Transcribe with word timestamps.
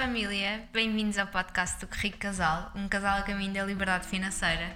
família, 0.00 0.66
bem-vindos 0.72 1.18
ao 1.18 1.26
podcast 1.26 1.84
do 1.84 1.92
Rico 1.92 2.16
Casal, 2.16 2.72
um 2.74 2.88
casal 2.88 3.18
a 3.18 3.22
caminho 3.22 3.52
da 3.52 3.62
liberdade 3.62 4.08
financeira. 4.08 4.74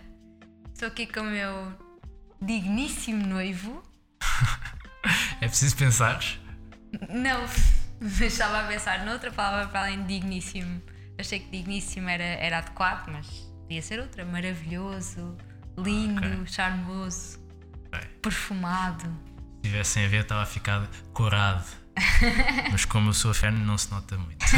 Estou 0.70 0.86
aqui 0.86 1.06
com 1.06 1.20
o 1.20 1.24
meu 1.24 1.72
digníssimo 2.42 3.26
noivo. 3.26 3.82
é 5.40 5.48
preciso 5.48 5.78
pensar? 5.78 6.20
Não, 7.08 7.40
mas 7.98 8.20
estava 8.20 8.60
a 8.60 8.68
pensar 8.68 9.06
noutra 9.06 9.32
palavra 9.32 9.68
para 9.68 9.86
além 9.86 10.02
de 10.02 10.08
digníssimo. 10.08 10.82
Achei 11.18 11.38
que 11.38 11.50
digníssimo 11.50 12.06
era, 12.06 12.22
era 12.22 12.58
adequado, 12.58 13.08
mas 13.08 13.26
podia 13.62 13.80
ser 13.80 14.00
outra. 14.00 14.26
Maravilhoso, 14.26 15.38
lindo, 15.78 16.20
okay. 16.20 16.46
charmoso, 16.48 17.40
okay. 17.86 18.06
perfumado. 18.20 19.04
Se 19.62 19.70
tivessem 19.70 20.04
a 20.04 20.08
ver, 20.08 20.20
estava 20.20 20.42
a 20.42 20.46
ficar 20.46 20.86
corado. 21.14 21.83
Mas 22.72 22.84
como 22.84 23.10
eu 23.10 23.12
sou 23.12 23.32
fã, 23.34 23.50
não 23.50 23.78
se 23.78 23.90
nota 23.90 24.16
muito. 24.18 24.44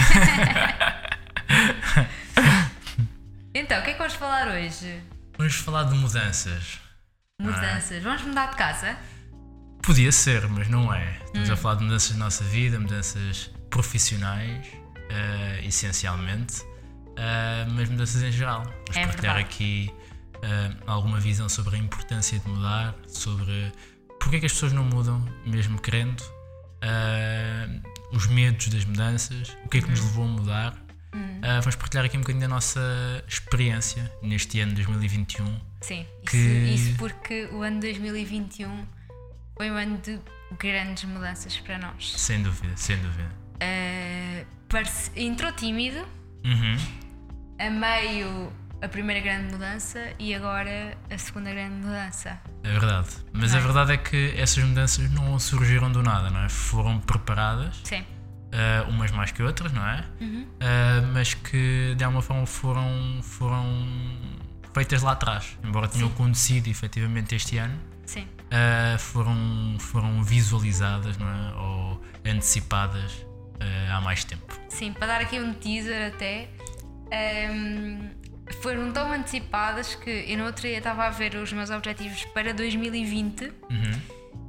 então, 3.55 3.80
o 3.80 3.83
que 3.84 3.91
é 3.91 3.92
que 3.92 3.98
vamos 3.98 4.15
falar 4.15 4.48
hoje? 4.48 5.02
Vamos 5.37 5.55
falar 5.56 5.84
de 5.84 5.95
mudanças. 5.95 6.80
Mudanças. 7.41 8.02
Vamos 8.02 8.23
mudar 8.23 8.51
de 8.51 8.56
casa? 8.56 8.97
Podia 9.83 10.11
ser, 10.11 10.48
mas 10.48 10.69
não 10.69 10.92
é. 10.92 11.20
Estamos 11.27 11.48
hum. 11.48 11.52
a 11.52 11.56
falar 11.56 11.75
de 11.77 11.84
mudanças 11.84 12.16
na 12.16 12.25
nossa 12.25 12.45
vida, 12.45 12.80
mudanças 12.80 13.50
profissionais, 13.70 14.66
uh, 14.66 15.66
essencialmente, 15.66 16.62
uh, 16.62 17.70
mas 17.70 17.89
mudanças 17.89 18.23
em 18.23 18.33
geral. 18.33 18.64
Vamos 18.64 18.97
é 18.97 19.06
partilhar 19.06 19.37
aqui 19.37 19.92
uh, 20.37 20.77
alguma 20.87 21.20
visão 21.20 21.48
sobre 21.48 21.77
a 21.77 21.78
importância 21.78 22.39
de 22.39 22.48
mudar, 22.48 22.95
sobre 23.06 23.73
porque 24.19 24.37
é 24.37 24.41
que 24.41 24.47
as 24.47 24.53
pessoas 24.53 24.73
não 24.73 24.83
mudam, 24.83 25.25
mesmo 25.45 25.80
querendo, 25.80 26.23
uh, 26.83 28.16
os 28.16 28.27
medos 28.27 28.69
das 28.69 28.84
mudanças, 28.84 29.57
o 29.65 29.69
que 29.69 29.79
é 29.79 29.83
que 29.83 29.91
nos 29.91 30.01
levou 30.01 30.25
a 30.25 30.28
mudar. 30.28 30.87
Uh, 31.14 31.61
vamos 31.61 31.77
partilhar 31.77 32.05
aqui 32.05 32.17
um 32.17 32.20
bocadinho 32.20 32.42
da 32.42 32.48
nossa 32.48 33.25
experiência 33.27 34.11
neste 34.23 34.61
ano 34.61 34.75
2021. 34.75 35.61
Sim, 35.81 36.06
que... 36.28 36.37
isso, 36.37 36.89
isso 36.89 36.98
porque 36.98 37.48
o 37.53 37.62
ano 37.62 37.81
2021 37.81 38.87
foi 39.56 39.70
um 39.70 39.77
ano 39.77 39.98
de 39.98 40.19
grandes 40.59 41.05
mudanças 41.05 41.56
para 41.59 41.78
nós. 41.78 42.12
Sem 42.19 42.42
dúvida, 42.42 42.77
sem 42.77 42.97
dúvida. 42.98 43.31
Uh. 43.55 44.56
Entrou 45.15 45.53
tímido, 45.53 46.00
uhum. 46.45 46.77
a 47.59 47.70
meio 47.70 48.53
a 48.80 48.88
primeira 48.88 49.20
grande 49.20 49.52
mudança 49.52 50.12
e 50.19 50.34
agora 50.34 50.96
a 51.10 51.19
segunda 51.19 51.50
grande 51.50 51.74
mudança. 51.77 52.38
É 52.62 52.70
verdade. 52.70 53.08
Mas 53.32 53.55
a 53.55 53.58
verdade 53.58 53.92
é 53.92 53.96
que 53.96 54.34
essas 54.36 54.62
mudanças 54.62 55.10
não 55.10 55.38
surgiram 55.38 55.91
do 55.91 56.02
nada, 56.02 56.30
não 56.30 56.44
é? 56.44 56.48
Foram 56.48 57.00
preparadas. 57.00 57.80
Sim. 57.84 58.00
Uh, 58.00 58.88
umas 58.88 59.10
mais 59.10 59.32
que 59.32 59.42
outras, 59.42 59.72
não 59.72 59.86
é? 59.86 60.04
Uhum. 60.20 60.42
Uh, 60.42 61.06
mas 61.12 61.34
que 61.34 61.94
de 61.97 62.04
alguma 62.04 62.22
forma 62.22 62.47
foram, 62.47 63.20
foram 63.22 63.64
feitas 64.72 65.02
lá 65.02 65.12
atrás. 65.12 65.58
Embora 65.64 65.88
tenham 65.88 66.08
acontecido 66.08 66.69
efetivamente 66.69 67.34
este 67.34 67.58
ano. 67.58 67.78
Sim. 68.04 68.22
Uh, 68.22 68.98
foram, 68.98 69.77
foram 69.78 70.22
visualizadas, 70.22 71.19
não 71.19 71.28
é? 71.28 71.54
Ou 71.54 72.02
antecipadas 72.24 73.24
há 73.91 74.00
mais 74.02 74.22
tempo. 74.22 74.60
Sim, 74.69 74.92
para 74.92 75.06
dar 75.06 75.20
aqui 75.22 75.41
um 75.41 75.54
teaser 75.54 76.12
até. 76.12 76.50
Um, 77.06 77.10
ehm, 77.10 78.10
foram 78.55 78.92
tão 78.92 79.12
antecipadas 79.12 79.94
que 79.94 80.25
eu 80.28 80.39
no 80.39 80.44
outro 80.44 80.62
dia 80.62 80.78
estava 80.78 81.06
a 81.06 81.11
ver 81.11 81.34
os 81.36 81.52
meus 81.52 81.70
objetivos 81.70 82.25
para 82.27 82.55
2020 82.55 83.42
uhum. 83.44 84.00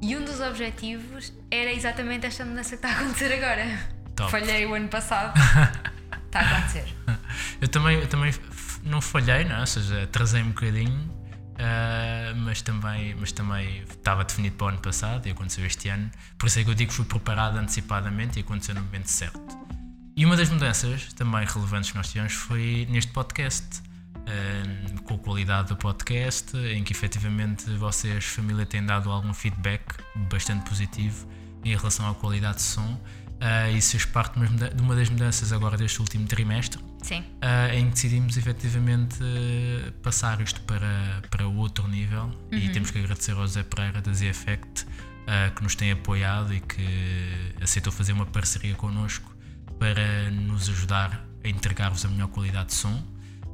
e 0.02 0.16
um 0.16 0.23
dos 0.23 0.39
objetivos 0.39 1.34
era 1.50 1.72
exatamente 1.72 2.26
esta 2.26 2.45
mudança 2.45 2.70
que 2.70 2.76
está 2.76 2.89
a 2.89 3.00
acontecer 3.02 3.34
agora. 3.34 3.98
Top. 4.16 4.31
Falhei 4.31 4.66
o 4.66 4.73
ano 4.73 4.88
passado. 4.88 5.34
está 6.26 6.39
a 6.39 6.58
acontecer. 6.58 6.86
Eu 7.62 7.67
também, 7.67 8.00
eu 8.00 8.08
também 8.08 8.34
não 8.84 9.02
falhei, 9.02 9.44
não? 9.44 9.58
É? 9.58 9.59
ou 9.62 9.67
seja, 9.67 10.04
atrasei 10.04 10.42
um 10.42 10.49
bocadinho, 10.49 10.99
uh, 10.99 12.36
mas, 12.36 12.61
também, 12.61 13.16
mas 13.16 13.32
também 13.32 13.83
estava 13.83 14.23
definido 14.23 14.55
para 14.55 14.66
o 14.66 14.70
ano 14.70 14.80
passado 14.80 15.27
e 15.27 15.32
aconteceu 15.32 15.66
este 15.66 15.89
ano. 15.89 16.10
Por 16.38 16.48
isso 16.48 16.60
é 16.60 16.64
que 16.64 16.70
eu 16.70 16.76
digo 16.76 16.89
que 16.89 16.95
fui 16.95 17.05
preparado 17.05 17.58
antecipadamente 17.58 18.39
e 18.39 18.42
aconteceu 18.42 18.76
no 18.76 18.82
momento 18.82 19.08
certo. 19.08 19.67
E 20.16 20.26
uma 20.26 20.36
das 20.36 20.49
mudanças 20.49 21.14
também 21.14 21.45
relevantes 21.45 21.92
que 21.92 21.98
nós 21.98 22.08
tivemos 22.08 22.33
foi 22.33 22.88
neste 22.89 23.11
podcast 23.11 23.83
com 25.04 25.15
a 25.15 25.17
qualidade 25.17 25.70
do 25.70 25.77
podcast, 25.77 26.55
em 26.58 26.83
que 26.83 26.92
efetivamente 26.92 27.70
vocês, 27.77 28.26
família, 28.26 28.65
têm 28.65 28.86
dado 28.86 29.10
algum 29.10 29.33
feedback 29.33 29.83
bastante 30.30 30.67
positivo 30.67 31.27
em 31.64 31.76
relação 31.76 32.10
à 32.10 32.14
qualidade 32.14 32.58
de 32.58 32.64
som. 32.64 32.99
Uh, 33.37 33.77
isso 33.77 33.92
fez 33.92 34.05
parte 34.05 34.39
de 34.39 34.82
uma 34.82 34.95
das 34.95 35.10
mudanças 35.10 35.54
agora 35.54 35.77
deste 35.77 35.99
último 35.99 36.26
trimestre. 36.26 36.82
Uh, 37.21 37.73
em 37.73 37.86
que 37.86 37.92
decidimos 37.92 38.36
efetivamente 38.36 39.20
uh, 39.21 39.92
passar 40.02 40.42
isto 40.42 40.60
para, 40.61 41.21
para 41.30 41.48
outro 41.48 41.87
nível 41.87 42.23
uhum. 42.23 42.58
e 42.58 42.70
temos 42.70 42.89
que 42.89 42.98
agradecer 42.98 43.33
ao 43.33 43.48
Zé 43.48 43.64
Pereira 43.64 44.02
da 44.02 44.11
Z-Effect 44.11 44.86
que 45.58 45.61
nos 45.61 45.76
tem 45.76 45.92
apoiado 45.92 46.54
e 46.54 46.61
que 46.61 47.54
aceitou 47.61 47.92
fazer 47.92 48.14
uma 48.14 48.26
parceria 48.26 48.73
connosco 48.76 49.36
para 49.77 50.32
nos 50.32 50.70
ajudar 50.70 51.21
a 51.43 51.49
entregar-vos 51.49 52.05
a 52.05 52.08
melhor 52.08 52.30
qualidade 52.30 52.67
de 52.67 52.76
som 52.76 53.04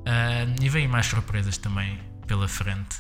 Uh, 0.04 0.56
e 0.62 0.70
vêm 0.70 0.88
mais 0.88 1.06
surpresas 1.06 1.58
também 1.58 1.98
pela 2.28 2.48
frente 2.48 2.98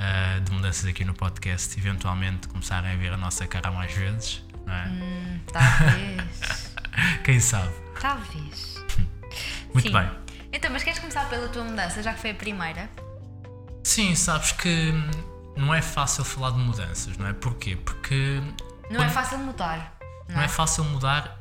uh, 0.00 0.40
de 0.40 0.50
mudanças 0.52 0.86
aqui 0.86 1.04
no 1.04 1.14
podcast. 1.14 1.78
Eventualmente 1.78 2.48
começarem 2.48 2.92
a 2.92 2.96
ver 2.96 3.12
a 3.12 3.16
nossa 3.16 3.46
cara 3.46 3.70
mais 3.70 3.92
vezes, 3.92 4.44
não 4.66 4.74
é? 4.74 4.88
Hum, 4.88 5.40
talvez. 5.52 6.74
Quem 7.24 7.38
sabe? 7.40 7.72
Talvez. 8.00 8.82
Muito 9.72 9.88
Sim. 9.88 9.92
bem. 9.92 10.10
Então, 10.52 10.70
mas 10.72 10.82
queres 10.82 10.98
começar 10.98 11.28
pela 11.28 11.48
tua 11.48 11.64
mudança, 11.64 12.02
já 12.02 12.14
que 12.14 12.20
foi 12.20 12.30
a 12.30 12.34
primeira? 12.34 12.88
Sim, 13.84 14.14
sabes 14.14 14.52
que 14.52 14.92
não 15.56 15.74
é 15.74 15.82
fácil 15.82 16.24
falar 16.24 16.52
de 16.52 16.58
mudanças, 16.58 17.16
não 17.18 17.26
é? 17.26 17.32
Porquê? 17.32 17.76
Porque. 17.76 18.40
Não 18.90 19.02
é 19.02 19.08
fácil 19.08 19.38
mudar. 19.38 19.98
Não, 20.28 20.36
não 20.36 20.42
é? 20.42 20.44
é 20.46 20.48
fácil 20.48 20.84
mudar. 20.84 21.36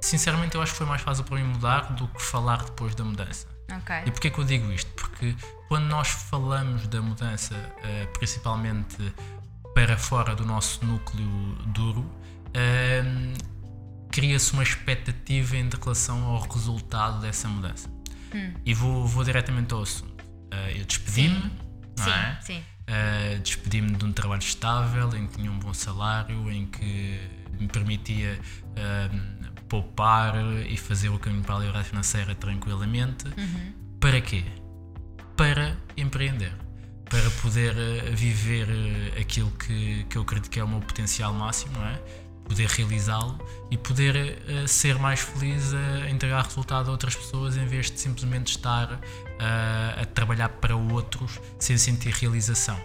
Sinceramente, 0.00 0.54
eu 0.54 0.62
acho 0.62 0.72
que 0.72 0.78
foi 0.78 0.86
mais 0.86 1.02
fácil 1.02 1.24
para 1.24 1.36
mim 1.36 1.44
mudar 1.44 1.92
do 1.92 2.08
que 2.08 2.22
falar 2.22 2.64
depois 2.64 2.94
da 2.94 3.04
mudança. 3.04 3.46
Okay. 3.78 4.02
E 4.06 4.10
porquê 4.10 4.30
que 4.30 4.38
eu 4.38 4.44
digo 4.44 4.72
isto? 4.72 4.90
Porque 4.92 5.34
quando 5.68 5.84
nós 5.86 6.08
falamos 6.08 6.86
da 6.88 7.00
mudança, 7.00 7.54
uh, 7.54 8.18
principalmente 8.18 9.12
para 9.74 9.96
fora 9.96 10.34
do 10.34 10.44
nosso 10.44 10.84
núcleo 10.84 11.28
duro, 11.66 12.00
uh, 12.00 13.50
cria-se 14.10 14.52
uma 14.52 14.62
expectativa 14.62 15.56
em 15.56 15.68
relação 15.68 16.24
ao 16.24 16.40
resultado 16.40 17.20
dessa 17.20 17.48
mudança. 17.48 17.88
Hum. 18.34 18.54
E 18.64 18.74
vou, 18.74 19.06
vou 19.06 19.24
diretamente 19.24 19.72
ao 19.72 19.82
assunto. 19.82 20.22
Uh, 20.22 20.76
eu 20.76 20.84
despedi-me, 20.84 21.50
não 21.96 22.04
sim, 22.04 22.10
é? 22.10 22.38
Sim. 22.40 22.58
Uh, 22.58 23.38
despedi-me 23.40 23.92
de 23.92 24.04
um 24.04 24.12
trabalho 24.12 24.42
estável, 24.42 25.14
em 25.14 25.26
que 25.28 25.36
tinha 25.36 25.50
um 25.50 25.58
bom 25.58 25.72
salário, 25.72 26.50
em 26.50 26.66
que 26.66 27.20
me 27.58 27.68
permitia 27.68 28.40
uh, 28.70 29.39
poupar 29.70 30.34
e 30.68 30.76
fazer 30.76 31.08
o 31.08 31.18
caminho 31.18 31.44
para 31.44 31.54
a 31.54 31.58
liberdade 31.58 31.88
financeira 31.88 32.34
tranquilamente. 32.34 33.26
Uhum. 33.26 33.72
Para 34.00 34.20
quê? 34.20 34.44
Para 35.36 35.76
empreender. 35.96 36.52
Para 37.08 37.30
poder 37.42 37.74
eh, 37.76 38.10
viver 38.10 38.68
eh, 38.68 39.20
aquilo 39.20 39.50
que, 39.52 40.04
que 40.04 40.18
eu 40.18 40.22
acredito 40.22 40.50
que 40.50 40.60
é 40.60 40.64
o 40.64 40.68
meu 40.68 40.80
potencial 40.80 41.32
máximo, 41.32 41.72
não 41.78 41.86
é? 41.86 42.00
Poder 42.44 42.66
realizá-lo 42.66 43.38
e 43.70 43.78
poder 43.78 44.42
uh, 44.42 44.66
ser 44.66 44.98
mais 44.98 45.20
feliz 45.20 45.72
a 45.72 46.10
entregar 46.10 46.44
resultado 46.44 46.88
a 46.88 46.90
outras 46.90 47.14
pessoas 47.14 47.56
em 47.56 47.64
vez 47.64 47.92
de 47.92 48.00
simplesmente 48.00 48.48
estar 48.48 48.94
uh, 48.94 49.00
a 50.02 50.04
trabalhar 50.06 50.48
para 50.48 50.74
outros 50.74 51.38
sem 51.60 51.78
sentir 51.78 52.12
realização. 52.12 52.76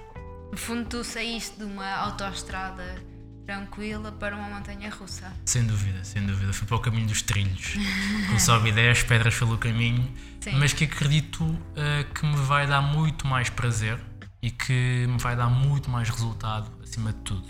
No 0.51 0.57
fundo, 0.57 0.87
tu 0.87 1.03
saíste 1.03 1.57
de 1.57 1.63
uma 1.63 1.89
autoestrada 1.95 3.01
tranquila 3.45 4.11
para 4.11 4.35
uma 4.35 4.49
montanha 4.49 4.89
russa. 4.89 5.31
Sem 5.45 5.65
dúvida, 5.65 6.03
sem 6.03 6.25
dúvida. 6.25 6.51
Fui 6.51 6.67
para 6.67 6.77
o 6.77 6.79
caminho 6.79 7.07
dos 7.07 7.21
trilhos, 7.21 7.75
com 8.29 8.39
sobe 8.39 8.71
10 8.71 9.03
pedras 9.03 9.35
pelo 9.35 9.57
caminho, 9.57 10.11
Sim. 10.41 10.57
mas 10.57 10.73
que 10.73 10.85
acredito 10.85 11.43
uh, 11.43 12.13
que 12.13 12.25
me 12.25 12.37
vai 12.37 12.67
dar 12.67 12.81
muito 12.81 13.27
mais 13.27 13.49
prazer 13.49 13.99
e 14.41 14.51
que 14.51 15.05
me 15.07 15.17
vai 15.19 15.35
dar 15.35 15.49
muito 15.49 15.89
mais 15.89 16.09
resultado 16.09 16.71
acima 16.83 17.13
de 17.13 17.19
tudo. 17.19 17.47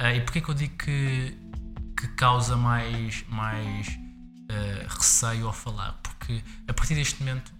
Uh, 0.00 0.14
e 0.14 0.20
porquê 0.20 0.40
que 0.40 0.48
eu 0.48 0.54
digo 0.54 0.76
que, 0.76 1.36
que 1.96 2.08
causa 2.08 2.56
mais, 2.56 3.24
mais 3.28 3.88
uh, 3.88 4.88
receio 4.88 5.46
ao 5.46 5.52
falar? 5.52 5.98
Porque 6.02 6.42
a 6.68 6.72
partir 6.72 6.94
deste 6.94 7.22
momento 7.22 7.52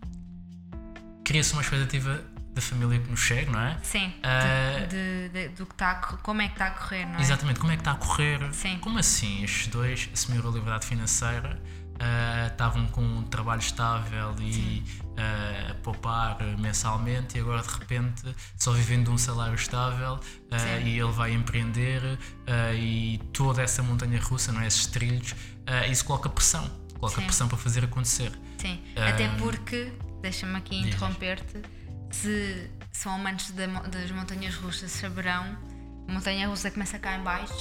cria-se 1.24 1.52
uma 1.52 1.62
expectativa 1.62 2.22
da 2.60 2.66
família 2.66 3.00
que 3.00 3.10
nos 3.10 3.20
chega, 3.20 3.50
não 3.50 3.60
é? 3.60 3.78
Sim. 3.82 4.12
Uh, 4.18 4.86
de, 4.86 5.28
de, 5.30 5.48
do 5.48 5.66
que 5.66 5.72
está 5.72 5.92
a, 5.92 5.94
como 5.94 6.42
é 6.42 6.46
que 6.46 6.52
está 6.52 6.66
a 6.66 6.70
correr, 6.70 7.06
não 7.06 7.18
é? 7.18 7.22
Exatamente, 7.22 7.58
como 7.58 7.72
é 7.72 7.76
que 7.76 7.80
está 7.80 7.92
a 7.92 7.96
correr? 7.96 8.52
Sim. 8.52 8.78
Como 8.78 8.98
assim? 8.98 9.42
Estes 9.42 9.68
dois 9.68 10.10
assumiram 10.12 10.50
a 10.50 10.52
liberdade 10.52 10.86
financeira, 10.86 11.60
uh, 11.94 12.46
estavam 12.46 12.86
com 12.88 13.02
um 13.02 13.22
trabalho 13.24 13.60
estável 13.60 14.34
e 14.38 14.84
uh, 15.02 15.70
a 15.70 15.74
poupar 15.76 16.38
mensalmente 16.58 17.38
e 17.38 17.40
agora 17.40 17.62
de 17.62 17.68
repente 17.68 18.22
só 18.56 18.72
vivendo 18.72 19.06
de 19.06 19.10
um 19.10 19.18
salário 19.18 19.54
estável 19.54 20.20
e 20.84 20.98
ele 20.98 21.12
vai 21.12 21.32
empreender 21.32 22.18
e 22.74 23.20
toda 23.32 23.62
essa 23.62 23.82
montanha 23.82 24.20
russa, 24.20 24.52
não 24.52 24.60
é? 24.60 24.66
Esses 24.66 24.86
trilhos, 24.86 25.34
isso 25.90 26.04
coloca 26.04 26.28
pressão 26.28 26.70
coloca 26.98 27.18
Sim. 27.18 27.26
pressão 27.26 27.48
para 27.48 27.56
fazer 27.56 27.84
acontecer. 27.84 28.30
Sim, 28.58 28.78
até 28.94 29.26
porque, 29.38 29.90
deixa-me 30.20 30.56
aqui 30.56 30.76
interromper-te, 30.76 31.62
se 32.10 32.70
são 32.92 33.12
amantes 33.14 33.50
da 33.52 33.66
das 33.66 34.10
montanhas 34.10 34.54
russas 34.56 34.90
saberão, 34.90 35.56
a 36.08 36.12
montanha 36.12 36.48
russa 36.48 36.70
começa 36.70 36.98
cá 36.98 37.16
em 37.16 37.22
baixo 37.22 37.54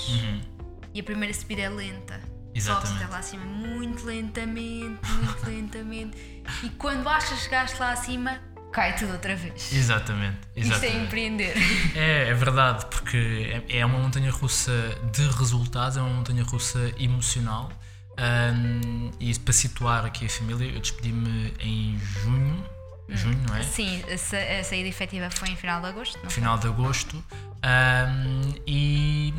e 0.93 0.99
a 0.99 1.03
primeira 1.03 1.33
subida 1.33 1.61
é 1.61 1.69
lenta. 1.69 2.15
Uhum. 2.15 2.51
Exatamente. 2.55 2.87
Sobe-se 2.87 3.03
até 3.03 3.13
lá 3.13 3.19
acima 3.19 3.45
muito 3.45 4.05
lentamente, 4.05 5.11
muito 5.11 5.45
lentamente. 5.45 6.17
E 6.63 6.69
quando 6.71 7.07
achas 7.07 7.37
que 7.37 7.43
chegaste 7.43 7.79
lá 7.79 7.91
acima, 7.91 8.39
cai 8.71 8.95
tudo 8.95 9.13
outra 9.13 9.35
vez. 9.35 9.71
Exatamente, 9.71 10.37
Isto 10.55 10.73
é 10.73 10.75
exatamente. 10.77 11.05
empreender. 11.05 11.53
É, 11.95 12.29
é 12.29 12.33
verdade, 12.33 12.85
porque 12.87 13.63
é, 13.69 13.77
é 13.79 13.85
uma 13.85 13.99
montanha 13.99 14.31
russa 14.31 14.71
de 15.11 15.27
resultados, 15.27 15.97
é 15.97 16.01
uma 16.01 16.09
montanha 16.13 16.43
russa 16.43 16.91
emocional. 16.99 17.71
Ahm, 18.17 19.11
e 19.19 19.37
para 19.39 19.53
situar 19.53 20.05
aqui 20.05 20.25
a 20.25 20.29
família, 20.29 20.71
eu 20.73 20.79
despedi-me 20.79 21.53
em 21.59 21.97
junho, 21.99 22.65
junho, 23.17 23.39
não 23.47 23.55
é? 23.55 23.63
Sim, 23.63 24.03
a, 24.11 24.17
sa- 24.17 24.37
a 24.59 24.63
saída 24.63 24.87
efetiva 24.89 25.29
foi 25.29 25.49
em 25.49 25.55
final 25.55 25.81
de 25.81 25.87
agosto, 25.87 26.15
não 26.15 26.21
foi? 26.23 26.29
final 26.31 26.57
de 26.57 26.67
agosto. 26.67 27.23
ahm, 27.63 28.53
e, 28.67 29.33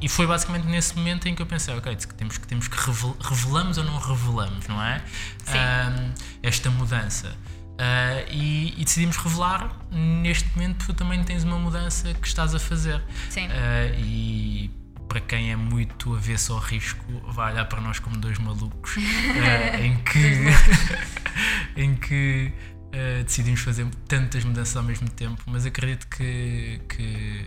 e 0.00 0.08
foi 0.08 0.26
basicamente 0.26 0.66
nesse 0.66 0.96
momento 0.96 1.26
em 1.28 1.34
que 1.34 1.42
eu 1.42 1.46
pensei, 1.46 1.74
ok, 1.74 1.94
temos 2.16 2.38
que, 2.38 2.46
temos 2.46 2.68
que 2.68 2.76
revel- 2.76 3.16
revelamos 3.20 3.78
ou 3.78 3.84
não 3.84 3.98
revelamos, 3.98 4.66
não 4.68 4.82
é? 4.82 5.02
Sim. 5.44 5.58
Ahm, 5.58 6.12
esta 6.42 6.70
mudança. 6.70 7.34
Ah, 7.78 8.24
e, 8.30 8.74
e 8.80 8.84
decidimos 8.84 9.16
revelar 9.18 9.70
neste 9.90 10.48
momento 10.56 10.86
tu 10.86 10.94
também 10.94 11.22
tens 11.24 11.44
uma 11.44 11.58
mudança 11.58 12.14
que 12.14 12.26
estás 12.26 12.54
a 12.54 12.58
fazer. 12.58 13.02
Sim. 13.28 13.48
Ah, 13.50 13.94
e 13.98 14.70
para 15.08 15.20
quem 15.20 15.52
é 15.52 15.56
muito 15.56 16.14
avesso 16.14 16.52
ao 16.54 16.58
risco, 16.58 17.04
vai 17.28 17.52
olhar 17.52 17.64
para 17.66 17.80
nós 17.80 17.98
como 17.98 18.16
dois 18.16 18.38
malucos 18.38 18.96
ah, 19.76 19.78
em 19.80 19.96
que, 19.98 20.42
em 21.76 21.94
que 21.94 22.52
ah, 22.96 23.22
decidimos 23.22 23.60
fazer 23.60 23.86
tantas 24.08 24.42
mudanças 24.42 24.74
ao 24.74 24.82
mesmo 24.82 25.08
tempo, 25.10 25.42
mas 25.46 25.66
acredito 25.66 26.08
que, 26.08 26.80
que, 26.88 27.46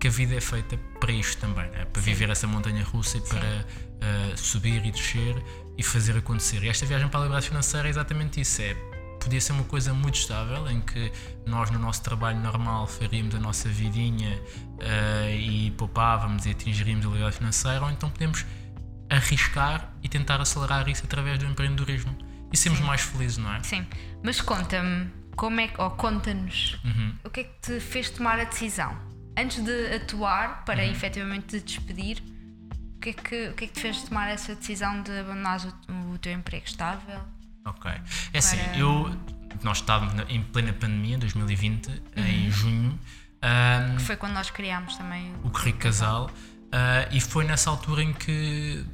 que 0.00 0.08
a 0.08 0.10
vida 0.10 0.34
é 0.34 0.40
feita 0.40 0.76
para 0.98 1.12
isto 1.12 1.40
também, 1.40 1.70
né? 1.70 1.84
para 1.84 2.02
Sim. 2.02 2.10
viver 2.10 2.28
essa 2.30 2.46
montanha 2.48 2.82
russa 2.82 3.18
e 3.18 3.20
para 3.20 3.66
ah, 4.00 4.36
subir 4.36 4.84
e 4.84 4.90
descer 4.90 5.40
e 5.78 5.82
fazer 5.82 6.16
acontecer. 6.16 6.62
E 6.64 6.68
esta 6.68 6.84
viagem 6.84 7.08
para 7.08 7.20
a 7.20 7.22
liberdade 7.22 7.48
financeira 7.48 7.86
é 7.86 7.90
exatamente 7.90 8.40
isso: 8.40 8.60
é 8.62 8.74
podia 9.20 9.40
ser 9.40 9.52
uma 9.52 9.64
coisa 9.64 9.94
muito 9.94 10.16
estável 10.16 10.68
em 10.68 10.80
que 10.80 11.12
nós 11.46 11.70
no 11.70 11.78
nosso 11.78 12.02
trabalho 12.02 12.40
normal 12.40 12.88
faríamos 12.88 13.36
a 13.36 13.38
nossa 13.38 13.68
vidinha 13.68 14.42
ah, 14.80 15.30
e 15.30 15.70
poupávamos 15.72 16.46
e 16.46 16.50
atingiríamos 16.50 17.06
a 17.06 17.08
liberdade 17.08 17.36
financeira, 17.36 17.84
ou 17.84 17.90
então 17.90 18.10
podemos 18.10 18.44
arriscar 19.08 19.94
e 20.02 20.08
tentar 20.08 20.40
acelerar 20.40 20.88
isso 20.88 21.04
através 21.04 21.38
do 21.38 21.44
empreendedorismo 21.44 22.31
e 22.52 22.56
sermos 22.56 22.80
mais 22.80 23.00
felizes, 23.00 23.38
não 23.38 23.52
é? 23.54 23.62
Sim, 23.62 23.86
mas 24.22 24.40
conta-me, 24.40 25.10
como 25.36 25.60
é 25.60 25.68
que, 25.68 25.80
ou 25.80 25.90
conta-nos, 25.90 26.78
Uhum. 26.84 27.14
o 27.24 27.30
que 27.30 27.40
é 27.40 27.44
que 27.44 27.54
te 27.60 27.80
fez 27.80 28.10
tomar 28.10 28.38
a 28.38 28.44
decisão? 28.44 28.96
Antes 29.36 29.64
de 29.64 29.94
atuar 29.94 30.64
para 30.64 30.82
Uhum. 30.84 30.90
efetivamente 30.90 31.58
te 31.58 31.60
despedir, 31.60 32.22
o 32.96 33.00
que, 33.00 33.08
é 33.10 33.12
que, 33.14 33.48
o 33.48 33.54
que 33.54 33.64
é 33.64 33.66
que 33.66 33.72
te 33.72 33.80
fez 33.80 34.02
tomar 34.02 34.28
essa 34.28 34.54
decisão 34.54 35.02
de 35.02 35.10
abandonar 35.18 35.58
o, 35.88 36.12
o 36.12 36.18
teu 36.18 36.32
emprego 36.32 36.64
estável? 36.66 37.20
Ok. 37.64 37.90
É 38.32 38.38
assim, 38.38 38.56
Para- 38.58 38.76
eu. 38.78 39.16
Nós 39.62 39.78
estávamos 39.78 40.14
em 40.30 40.42
plena 40.42 40.72
pandemia, 40.72 41.18
2020, 41.18 41.88
em 42.16 42.50
junho, 42.50 42.98
ahm, 43.42 43.96
Que 43.96 44.02
foi 44.02 44.16
quando 44.16 44.32
nós 44.32 44.50
criámos 44.50 44.96
também 44.96 45.32
o 45.44 45.50
Corrido 45.50 45.78
Casal, 45.78 46.30
ah, 46.72 47.06
e 47.12 47.20
foi 47.20 47.44
nessa 47.44 47.68
altura 47.70 48.02
em 48.02 48.12
que 48.12 48.84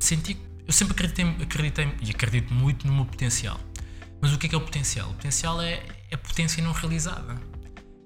senti 0.00 0.34
que. 0.34 0.45
Eu 0.66 0.72
sempre 0.72 0.94
acreditei, 0.94 1.24
acreditei 1.42 1.94
e 2.02 2.10
acredito 2.10 2.52
muito 2.52 2.86
no 2.86 2.92
meu 2.92 3.04
potencial. 3.06 3.58
Mas 4.20 4.32
o 4.32 4.38
que 4.38 4.46
é 4.46 4.48
que 4.48 4.54
é 4.54 4.58
o 4.58 4.62
potencial? 4.62 5.10
O 5.10 5.14
potencial 5.14 5.60
é 5.62 5.82
a 6.12 6.16
potência 6.16 6.62
não 6.62 6.72
realizada. 6.72 7.36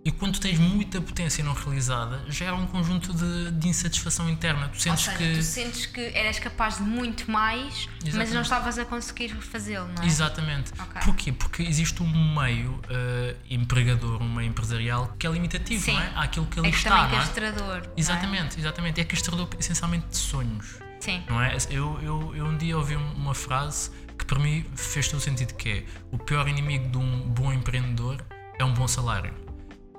E 0.03 0.11
quando 0.11 0.35
tu 0.35 0.41
tens 0.41 0.59
muita 0.59 0.99
potência 0.99 1.45
não 1.45 1.53
realizada, 1.53 2.25
gera 2.31 2.55
um 2.55 2.67
conjunto 2.67 3.13
de, 3.13 3.51
de 3.51 3.69
insatisfação 3.69 4.31
interna. 4.31 4.69
Tu 4.71 4.81
sentes 4.81 5.05
seja, 5.05 5.17
que. 5.19 5.35
tu 5.35 5.43
sentes 5.43 5.85
que 5.87 6.01
eras 6.15 6.39
capaz 6.39 6.79
de 6.79 6.83
muito 6.85 7.31
mais, 7.31 7.87
mas 7.87 8.09
Exatamente. 8.09 8.33
não 8.35 8.41
estavas 8.41 8.79
a 8.79 8.85
conseguir 8.87 9.29
fazê-lo, 9.37 9.89
não 9.95 10.03
é? 10.03 10.07
Exatamente. 10.07 10.73
Ok. 10.79 11.03
Porquê? 11.05 11.33
Porque 11.33 11.63
existe 11.65 12.03
um 12.03 12.35
meio 12.35 12.81
eh, 12.89 13.37
empregador, 13.51 14.23
um 14.23 14.35
meio 14.35 14.49
empresarial 14.49 15.15
que 15.19 15.27
é 15.27 15.31
limitativo, 15.31 15.85
Sim. 15.85 15.93
não 15.93 16.01
é? 16.01 16.13
Àquilo 16.17 16.47
que 16.47 16.59
ele 16.59 16.69
É 16.69 16.71
está. 16.71 16.91
também 16.91 17.05
não 17.11 17.17
é? 17.17 17.21
castrador. 17.21 17.77
é? 17.85 17.91
Exatamente, 18.01 18.59
exatamente. 18.59 19.01
É 19.03 19.05
castrador 19.05 19.49
essencialmente 19.59 20.07
de 20.09 20.17
sonhos, 20.17 20.77
Sim, 21.01 21.23
não 21.29 21.41
é? 21.43 21.57
Eu, 21.71 21.99
eu, 22.03 22.37
eu 22.37 22.45
um 22.47 22.57
dia 22.57 22.77
ouvi 22.77 22.95
um- 22.97 23.13
uma 23.15 23.35
frase 23.35 23.91
que 24.19 24.25
para 24.25 24.39
mim 24.39 24.65
fez 24.77 25.09
todo 25.09 25.19
o 25.19 25.23
sentido 25.23 25.55
que 25.55 25.69
é 25.71 25.85
o 26.13 26.19
pior 26.19 26.47
inimigo 26.47 26.89
de 26.91 26.99
um 26.99 27.21
bom 27.29 27.53
empreendedor 27.53 28.23
é 28.59 28.65
um 28.65 28.75
bom 28.75 28.87
salário. 28.87 29.33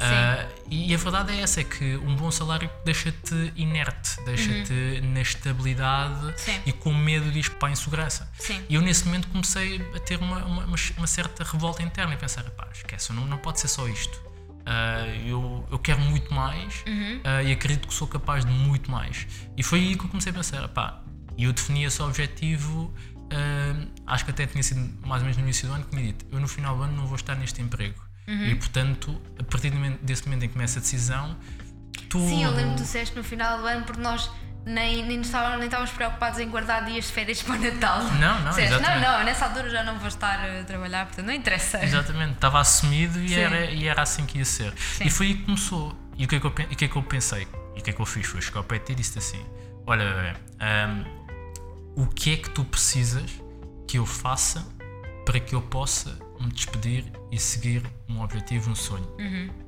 Ah, 0.04 0.48
e 0.68 0.94
a 0.96 0.98
verdade 0.98 1.32
é 1.32 1.42
essa, 1.42 1.62
é 1.62 1.64
que 1.64 1.96
um 1.98 2.16
bom 2.16 2.32
salário 2.32 2.68
deixa-te 2.84 3.54
inerte, 3.56 4.20
deixa-te 4.26 5.00
na 5.02 5.22
estabilidade 5.22 6.26
Uhum. 6.26 6.34
Sim. 6.38 6.60
e 6.66 6.72
com 6.74 6.92
medo 6.94 7.32
de 7.32 7.40
ir 7.40 7.50
para 7.52 7.68
a 7.70 7.72
insegurança. 7.72 8.28
Sim. 8.40 8.60
E 8.68 8.74
eu 8.76 8.82
nesse 8.82 9.06
momento 9.06 9.28
comecei 9.28 9.80
a 9.96 10.00
ter 10.00 10.18
uma, 10.20 10.38
uma, 10.44 10.66
uma- 10.66 10.76
uma 10.98 11.08
certa 11.08 11.44
revolta 11.44 11.84
interna 11.84 12.16
e 12.16 12.18
pensar, 12.18 12.44
pá, 12.52 12.68
esquece, 12.74 13.14
não, 13.14 13.26
não 13.28 13.38
pode 13.38 13.60
ser 13.60 13.68
só 13.68 13.88
isto. 13.88 14.20
Ah, 14.66 15.06
eu, 15.26 15.68
eu 15.72 15.80
quero 15.80 16.00
muito 16.00 16.34
mais 16.34 16.84
Uhum. 16.88 17.22
ah, 17.24 17.44
e 17.44 17.52
acredito 17.52 17.88
que 17.88 17.94
sou 17.94 18.08
capaz 18.08 18.46
de 18.46 18.52
muito 18.52 18.92
mais. 18.92 19.28
E 19.58 19.64
foi 19.64 19.80
aí 19.80 19.96
que 19.96 20.06
eu 20.06 20.10
comecei 20.10 20.32
a 20.32 20.36
pensar, 20.36 20.68
pá, 20.70 21.02
e 21.38 21.46
eu 21.46 21.54
defini 21.54 21.84
esse 21.84 22.02
objetivo, 22.02 22.94
ah, 23.32 23.88
acho 24.08 24.26
que 24.26 24.32
até 24.32 24.46
tinha 24.46 24.64
sido 24.64 24.80
mais 25.06 25.22
ou 25.22 25.26
menos 25.26 25.38
no 25.38 25.44
início 25.44 25.68
do 25.68 25.74
ano 25.74 25.84
que 25.86 25.96
me 25.96 26.04
dito, 26.04 26.26
eu 26.32 26.40
no 26.40 26.48
final 26.48 26.76
do 26.78 26.84
ano 26.84 26.96
não 26.96 27.08
vou 27.08 27.16
estar 27.16 27.36
neste 27.36 27.62
emprego. 27.62 28.02
Uhum. 28.28 28.48
E 28.48 28.56
portanto, 28.56 29.20
a 29.40 29.44
partir 29.44 29.72
desse 30.02 30.26
momento 30.26 30.44
em 30.44 30.48
que 30.48 30.54
começa 30.54 30.80
a 30.80 30.82
decisão, 30.82 31.36
tudo... 32.10 32.28
Sim, 32.28 32.44
eu 32.44 32.52
lembro 32.52 32.72
que 32.72 32.78
tu 32.78 32.84
disseste 32.84 33.16
no 33.16 33.24
final 33.24 33.60
do 33.60 33.66
ano 33.66 33.86
porque 33.86 34.02
nós 34.02 34.30
nem, 34.66 35.06
nem, 35.06 35.22
estávamos, 35.22 35.58
nem 35.58 35.66
estávamos 35.66 35.92
preocupados 35.92 36.40
em 36.40 36.50
guardar 36.50 36.86
dias 36.86 37.06
de 37.06 37.12
férias 37.12 37.42
para 37.44 37.56
o 37.56 37.60
Natal. 37.60 38.04
Não, 38.04 38.40
não, 38.42 38.50
Disseste, 38.50 38.74
exatamente. 38.74 39.06
não, 39.06 39.18
não, 39.18 39.26
nessa 39.26 39.46
altura 39.46 39.70
já 39.70 39.84
não 39.84 39.98
vou 39.98 40.08
estar 40.08 40.40
a 40.40 40.64
trabalhar, 40.64 41.06
portanto 41.08 41.26
não 41.26 41.34
interessa. 41.34 41.84
Exatamente, 41.84 42.34
estava 42.34 42.60
assumido 42.60 43.20
e 43.20 43.30
Sim. 43.30 43.40
era, 43.40 43.66
e 43.66 43.88
era 43.88 44.02
assim 44.02 44.26
que 44.26 44.38
ia 44.38 44.46
ser. 44.46 44.74
Sim. 44.78 45.06
E 45.06 45.10
foi 45.10 45.28
aí 45.28 45.36
que 45.36 45.44
começou. 45.44 45.96
E 46.18 46.26
o 46.26 46.28
que, 46.28 46.36
é 46.36 46.40
que 46.40 46.46
eu, 46.46 46.52
o 46.52 46.54
que 46.54 46.86
é 46.86 46.88
que 46.88 46.96
eu 46.96 47.04
pensei? 47.04 47.48
E 47.76 47.80
o 47.80 47.84
que 47.84 47.90
é 47.90 47.94
que 47.94 48.00
eu 48.00 48.06
fiz? 48.06 48.28
Foi 48.28 48.42
chegar 48.42 48.60
ao 48.60 48.64
pé 48.64 48.82
e 48.90 48.96
disse 48.96 49.18
assim: 49.18 49.44
Olha, 49.88 50.06
bebê, 50.06 50.38
hum, 50.62 51.04
o 51.96 52.08
que 52.08 52.34
é 52.34 52.38
que 52.38 52.50
tu 52.50 52.64
precisas 52.64 53.32
que 53.88 53.98
eu 53.98 54.06
faça 54.06 54.66
para 55.26 55.40
que 55.40 55.56
eu 55.56 55.62
possa 55.62 56.18
me 56.40 56.52
despedir 56.52 57.06
e 57.32 57.40
seguir 57.40 57.84
um 58.10 58.22
objetivo, 58.22 58.70
um 58.70 58.76
sonho? 58.76 59.08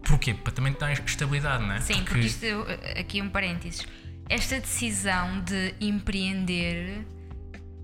Porquê? 0.03 0.33
Para 0.33 0.53
também 0.53 0.73
dar 0.73 0.91
estabilidade, 0.91 1.63
não 1.63 1.73
é? 1.73 1.77
Uhum. 1.77 1.81
Sim, 1.81 2.03
porque 2.03 2.19
isto, 2.19 2.45
aqui 2.99 3.21
um 3.21 3.29
parênteses. 3.29 3.85
Esta 4.29 4.59
decisão 4.59 5.41
de 5.41 5.75
empreender 5.79 7.05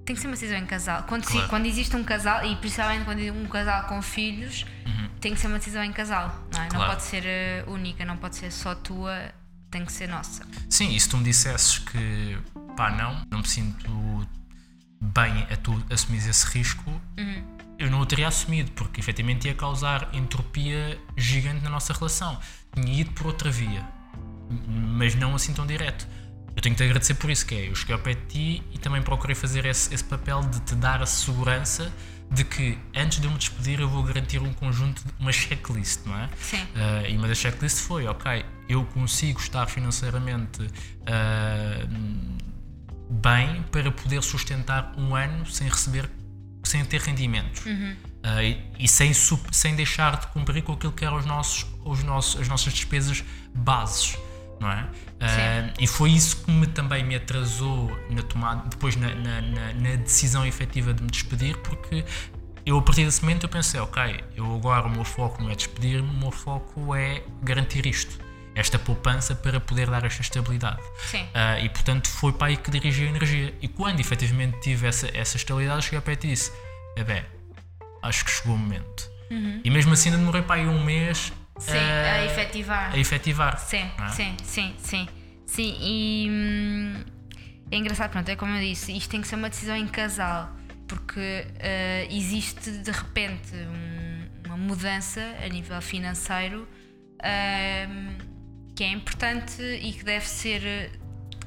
tem 0.06 0.16
que 0.16 0.22
ser 0.22 0.28
uma 0.28 0.34
decisão 0.34 0.58
em 0.58 0.66
casal. 0.66 1.04
Quando, 1.04 1.24
se- 1.26 1.34
Claro. 1.34 1.50
quando 1.50 1.66
existe 1.68 1.96
um 1.96 2.04
casal, 2.04 2.44
e 2.46 2.56
principalmente 2.56 3.06
quando 3.06 3.20
um 3.22 3.46
casal 3.48 3.84
com 3.88 4.02
filhos, 4.02 4.66
tem 5.22 5.34
que 5.34 5.40
ser 5.40 5.48
uma 5.48 5.58
decisão 5.60 5.84
em 5.84 5.92
casal, 5.92 6.28
não 6.54 6.60
é? 6.62 6.64
Não 6.64 6.64
Uhum. 6.64 6.70
Claro. 6.70 6.92
pode 6.92 7.04
ser 7.04 7.24
eh, 7.26 7.64
única, 7.68 8.06
não 8.06 8.18
pode 8.18 8.38
ser 8.38 8.52
só 8.52 8.74
tua, 8.74 9.32
tem 9.70 9.84
que 9.86 9.92
ser 9.92 10.08
nossa. 10.08 10.48
Sim, 10.70 10.96
e 10.96 11.00
se 11.00 11.10
tu 11.10 11.18
me 11.18 11.24
dissesses 11.26 11.78
que 11.80 12.38
pá, 12.78 12.90
não, 12.92 13.22
não 13.30 13.40
me 13.40 13.48
sinto 13.48 14.28
bem 15.02 15.46
a 15.52 15.58
tu 15.58 15.84
assumires 15.92 16.26
esse 16.26 16.46
risco, 16.48 16.90
eu 17.78 17.92
não 17.92 18.00
o 18.00 18.06
teria 18.06 18.28
assumido, 18.30 18.72
porque 18.72 19.00
efetivamente 19.00 19.48
ia 19.48 19.54
causar 19.54 20.10
entropia 20.14 20.98
gigante 21.16 21.64
na 21.64 21.70
nossa 21.70 21.94
relação. 21.94 22.40
Tinha 22.74 23.02
ido 23.02 23.12
por 23.12 23.28
outra 23.28 23.52
via, 23.52 23.86
mas 24.98 25.14
não 25.16 25.36
assim 25.36 25.54
tão 25.54 25.68
direto. 25.68 26.08
Eu 26.60 26.62
tenho 26.62 26.76
que 26.76 26.84
te 26.84 26.86
agradecer 26.86 27.14
por 27.14 27.30
isso, 27.30 27.46
que 27.46 27.56
é, 27.56 27.70
eu 27.70 27.74
cheguei 27.74 27.96
ao 27.96 28.02
pé 28.02 28.16
de 28.16 28.26
ti 28.26 28.64
e 28.74 28.78
também 28.78 29.02
procurei 29.02 29.34
fazer 29.34 29.66
esse, 29.66 29.94
esse 29.96 30.04
papel 30.04 30.42
de 30.42 30.60
te 30.60 30.76
dar 30.76 31.02
a 31.02 31.06
segurança 31.06 31.90
de 32.30 32.44
que 32.44 32.78
antes 32.94 33.22
de 33.22 33.28
eu 33.28 33.32
me 33.32 33.38
despedir 33.38 33.80
eu 33.80 33.88
vou 33.88 34.04
garantir 34.04 34.42
um 34.42 34.52
conjunto, 34.52 35.02
uma 35.18 35.32
checklist, 35.32 36.02
não 36.06 36.18
é? 36.18 36.30
Sim. 36.38 36.68
Ah, 36.76 37.08
e 37.08 37.16
uma 37.16 37.30
das 37.30 37.38
checklists 37.38 37.80
foi, 37.80 38.08
ok, 38.08 38.46
eu 38.68 38.84
consigo 38.88 39.40
estar 39.40 39.68
financeiramente 39.68 40.68
ah, 41.08 41.88
bem 43.10 43.64
para 43.72 43.90
poder 43.90 44.22
sustentar 44.22 44.92
um 44.98 45.16
ano 45.16 45.46
sem 45.46 45.70
receber, 45.70 46.10
sem 46.66 46.84
ter 46.84 47.00
rendimentos. 47.00 47.64
Ah, 48.22 48.44
e 48.44 48.62
e 48.78 48.86
sem, 48.86 49.14
sem 49.14 49.76
deixar 49.78 50.20
de 50.20 50.28
cumprir 50.28 50.62
com 50.62 50.74
aquilo 50.74 50.92
que 50.92 51.06
eram 51.06 51.16
os 51.16 51.26
nossos, 51.26 51.66
os 51.86 52.04
nossos, 52.04 52.42
as 52.42 52.50
nossas 52.50 52.74
despesas 52.74 53.24
bases. 53.56 54.18
Não 54.60 54.70
é? 54.70 54.88
Ah, 55.22 55.74
e 55.80 55.88
foi 55.88 56.12
isso 56.12 56.44
que 56.44 56.52
me, 56.52 56.68
também 56.68 57.04
me 57.04 57.16
atrasou 57.16 57.90
na 58.10 58.22
tomada, 58.22 58.68
depois 58.70 58.96
na, 58.96 59.14
na- 59.16 59.42
na- 59.42 59.74
na 59.74 59.96
decisão 59.96 60.46
efetiva 60.46 60.94
de 60.94 61.02
me 61.02 61.10
despedir, 61.10 61.56
porque 61.58 62.04
eu 62.66 62.78
a 62.78 62.82
partir 62.82 63.06
desse 63.06 63.22
momento 63.22 63.44
eu 63.46 63.50
pensei, 63.50 63.80
ok, 63.80 64.22
eu 64.36 64.54
agora 64.56 64.86
o 64.88 64.90
meu 64.90 65.06
foco 65.06 65.42
não 65.42 65.50
é 65.50 65.56
despedir-me, 65.56 66.10
o 66.10 66.14
meu 66.14 66.32
foco 66.32 66.94
é 66.94 67.24
garantir 67.42 67.86
isto. 67.86 68.20
esta 68.56 68.78
poupança 68.78 69.34
para 69.34 69.60
poder 69.62 69.90
dar 69.90 70.04
esta 70.04 70.22
estabilidade. 70.22 70.82
Uh, 71.22 71.64
e 71.64 71.70
portanto 71.70 72.10
foi 72.10 72.34
para 72.34 72.48
aí 72.48 72.58
que 72.58 72.70
dirigi 72.70 73.06
a 73.06 73.08
energia. 73.10 73.54
E 73.62 73.68
quando 73.70 74.02
efetivamente 74.02 74.60
tive 74.60 74.86
essa, 74.88 75.08
essa 75.18 75.38
estabilidade, 75.38 75.84
cheguei 75.86 76.00
a 76.00 76.02
pé 76.02 76.12
e 76.14 76.16
disse: 76.18 76.52
é 76.98 77.04
bem, 77.06 77.24
acho 78.02 78.26
que 78.26 78.32
chegou 78.32 78.56
o 78.56 78.58
momento. 78.58 79.10
Uhum. 79.32 79.62
E 79.64 79.70
mesmo 79.70 79.94
assim 79.94 80.10
ainda 80.10 80.18
demorei 80.20 80.42
para 80.42 80.56
aí 80.58 80.68
um 80.68 80.84
mês 80.84 81.32
sim, 81.60 81.72
uh, 81.72 82.14
a 82.14 82.26
efetivar. 82.26 82.92
A 82.94 82.98
efetivar. 82.98 83.60
Sim, 83.60 83.92
é? 84.00 84.10
sim, 84.10 84.38
sim, 84.44 84.76
sim. 84.78 85.08
Sim, 85.46 85.76
e 85.82 86.28
hum, 86.30 87.04
é 87.72 87.78
engraçado, 87.78 88.12
pronto, 88.12 88.30
é 88.30 88.36
como 88.36 88.56
eu 88.56 88.62
disse, 88.62 88.96
isto 88.96 89.10
tem 89.10 89.22
que 89.22 89.28
ser 89.28 89.36
uma 89.36 89.50
decisão 89.50 89.76
em 89.76 89.88
casal, 89.88 90.56
porque 90.88 91.20
uh, 91.20 92.14
existe 92.14 92.72
de 92.72 92.92
repente 92.92 93.56
um, 93.56 94.48
uma 94.48 94.58
mudança 94.58 95.22
a 95.44 95.48
nível 95.48 95.82
financeiro 95.82 96.68
uh, 97.16 98.30
que 98.76 98.84
é 98.84 98.90
importante 98.92 99.62
e 99.62 99.92
que 99.94 100.04
deve 100.04 100.28
ser 100.28 100.92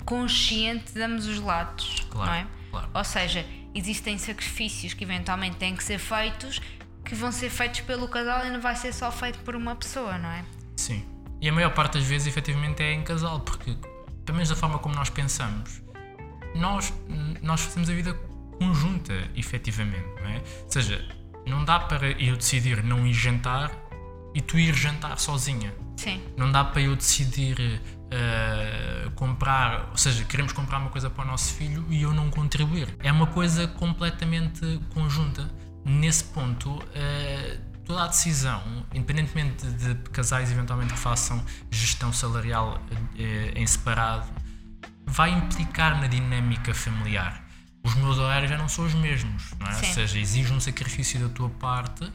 consciente 0.04 0.92
de 0.92 1.02
ambos 1.02 1.26
os 1.26 1.38
lados, 1.38 2.06
claro, 2.10 2.30
não 2.30 2.36
é? 2.36 2.46
Claro. 2.70 2.90
Ou 2.94 3.04
seja, 3.04 3.46
existem 3.74 4.18
sacrifícios 4.18 4.94
que 4.94 5.04
eventualmente 5.04 5.56
têm 5.56 5.74
que 5.76 5.84
ser 5.84 5.98
feitos 5.98 6.60
que 7.04 7.14
vão 7.14 7.32
ser 7.32 7.50
feitos 7.50 7.80
pelo 7.80 8.08
casal 8.08 8.46
e 8.46 8.50
não 8.50 8.60
vai 8.60 8.76
ser 8.76 8.92
só 8.92 9.10
feito 9.10 9.38
por 9.40 9.54
uma 9.56 9.74
pessoa, 9.74 10.18
não 10.18 10.30
é? 10.30 10.44
Sim. 10.76 11.04
E 11.40 11.48
a 11.48 11.52
maior 11.52 11.74
parte 11.74 11.98
das 11.98 12.06
vezes, 12.06 12.26
efetivamente, 12.28 12.82
é 12.82 12.92
em 12.92 13.02
casal, 13.02 13.40
porque 13.40 13.76
pelo 14.24 14.36
menos 14.36 14.48
da 14.48 14.56
forma 14.56 14.78
como 14.78 14.94
nós 14.94 15.10
pensamos, 15.10 15.82
nós, 16.54 16.92
nós 17.42 17.60
fazemos 17.60 17.90
a 17.90 17.92
vida 17.92 18.14
conjunta, 18.58 19.12
efetivamente, 19.34 20.06
não 20.20 20.30
é? 20.30 20.36
Ou 20.36 20.70
seja, 20.70 21.04
não 21.46 21.64
dá 21.64 21.80
para 21.80 22.10
eu 22.12 22.36
decidir 22.36 22.82
não 22.84 23.06
ir 23.06 23.12
jantar 23.12 23.70
e 24.34 24.40
tu 24.40 24.58
ir 24.58 24.74
jantar 24.74 25.18
sozinha. 25.18 25.74
Sim. 25.96 26.22
Não 26.36 26.50
dá 26.50 26.64
para 26.64 26.80
eu 26.80 26.96
decidir 26.96 27.58
uh, 27.60 29.10
comprar, 29.12 29.88
ou 29.90 29.96
seja, 29.96 30.24
queremos 30.24 30.52
comprar 30.52 30.78
uma 30.78 30.90
coisa 30.90 31.10
para 31.10 31.24
o 31.24 31.26
nosso 31.26 31.54
filho 31.54 31.84
e 31.90 32.02
eu 32.02 32.12
não 32.12 32.30
contribuir. 32.30 32.88
É 33.00 33.10
uma 33.10 33.26
coisa 33.26 33.66
completamente 33.66 34.80
conjunta. 34.94 35.50
Nesse 35.84 36.24
ponto, 36.24 36.70
uh, 36.70 37.72
toda 37.84 38.04
a 38.04 38.06
decisão, 38.06 38.62
independentemente 38.94 39.66
de 39.66 39.94
casais 40.10 40.50
eventualmente 40.50 40.92
que 40.92 40.98
façam 40.98 41.42
gestão 41.70 42.12
salarial 42.12 42.80
eh, 43.18 43.52
em 43.56 43.66
separado, 43.66 44.26
vai 45.04 45.30
implicar 45.30 46.00
na 46.00 46.06
dinâmica 46.06 46.72
familiar. 46.72 47.44
Os 47.84 47.96
meus 47.96 48.16
horários 48.16 48.48
já 48.48 48.56
não 48.56 48.68
são 48.68 48.86
os 48.86 48.94
mesmos, 48.94 49.54
não 49.58 49.66
é? 49.66 49.76
ou 49.76 49.84
seja, 49.84 50.16
exige 50.16 50.52
um 50.52 50.60
sacrifício 50.60 51.18
da 51.18 51.28
tua 51.28 51.50
parte 51.50 52.04
uh, 52.04 52.12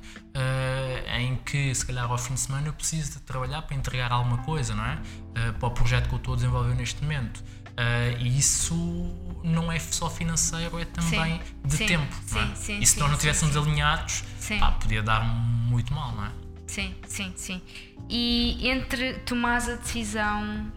em 1.19 1.35
que, 1.35 1.75
se 1.75 1.85
calhar, 1.85 2.09
ao 2.09 2.17
fim 2.17 2.35
de 2.35 2.39
semana 2.39 2.67
eu 2.67 2.73
preciso 2.73 3.11
de 3.11 3.19
trabalhar 3.19 3.61
para 3.63 3.75
entregar 3.75 4.13
alguma 4.13 4.37
coisa, 4.39 4.73
não 4.73 4.85
é? 4.85 4.95
Uh, 4.95 5.53
para 5.59 5.67
o 5.67 5.71
projeto 5.71 6.07
que 6.07 6.15
eu 6.15 6.19
estou 6.19 6.33
a 6.35 6.37
desenvolver 6.37 6.73
neste 6.73 7.03
momento. 7.03 7.39
Uh, 7.39 8.17
e 8.19 8.39
isso 8.39 8.73
não 9.43 9.71
é 9.71 9.79
só 9.79 10.09
financeiro, 10.09 10.79
é 10.79 10.85
também 10.85 11.35
sim, 11.35 11.41
de 11.65 11.77
sim, 11.77 11.85
tempo. 11.85 12.15
Sim, 12.25 12.35
não 12.35 12.51
é? 12.51 12.55
sim, 12.55 12.79
e 12.79 12.87
se 12.87 12.99
nós 12.99 13.09
não 13.09 13.15
estivéssemos 13.15 13.57
alinhados, 13.57 14.23
pá, 14.59 14.71
podia 14.71 15.03
dar 15.03 15.23
muito 15.23 15.93
mal, 15.93 16.13
não 16.13 16.25
é? 16.25 16.31
Sim, 16.67 16.95
sim, 17.07 17.33
sim. 17.35 17.61
E 18.09 18.67
entre 18.69 19.13
tomar 19.19 19.61
a 19.61 19.75
decisão, 19.75 20.71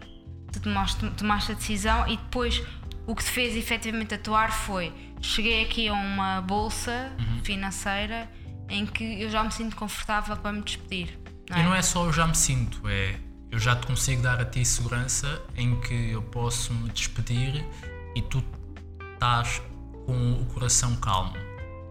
tu 0.52 0.60
tomaste, 0.60 1.10
tomaste 1.10 1.52
a 1.52 1.54
decisão 1.54 2.06
e 2.08 2.16
depois 2.16 2.62
o 3.06 3.14
que 3.14 3.24
te 3.24 3.30
fez 3.30 3.56
efetivamente 3.56 4.14
atuar 4.14 4.52
foi 4.52 4.92
cheguei 5.20 5.62
aqui 5.64 5.88
a 5.88 5.92
uma 5.92 6.40
bolsa 6.40 7.12
uhum. 7.18 7.44
financeira 7.44 8.30
em 8.68 8.86
que 8.86 9.22
eu 9.22 9.28
já 9.28 9.42
me 9.42 9.52
sinto 9.52 9.76
confortável 9.76 10.36
para 10.36 10.52
me 10.52 10.62
despedir. 10.62 11.18
Não 11.48 11.56
é? 11.56 11.60
E 11.60 11.62
não 11.64 11.74
é 11.74 11.82
só 11.82 12.04
eu 12.06 12.12
já 12.12 12.26
me 12.26 12.36
sinto, 12.36 12.88
é 12.88 13.18
eu 13.50 13.58
já 13.58 13.74
te 13.74 13.86
consigo 13.86 14.22
dar 14.22 14.40
a 14.40 14.44
ti 14.44 14.64
segurança 14.64 15.42
em 15.56 15.78
que 15.80 16.10
eu 16.10 16.22
posso 16.22 16.72
me 16.72 16.88
despedir 16.90 17.64
e 18.14 18.22
tu 18.22 18.42
estás 19.14 19.62
com 20.06 20.32
o 20.32 20.46
coração 20.46 20.96
calmo. 20.96 21.34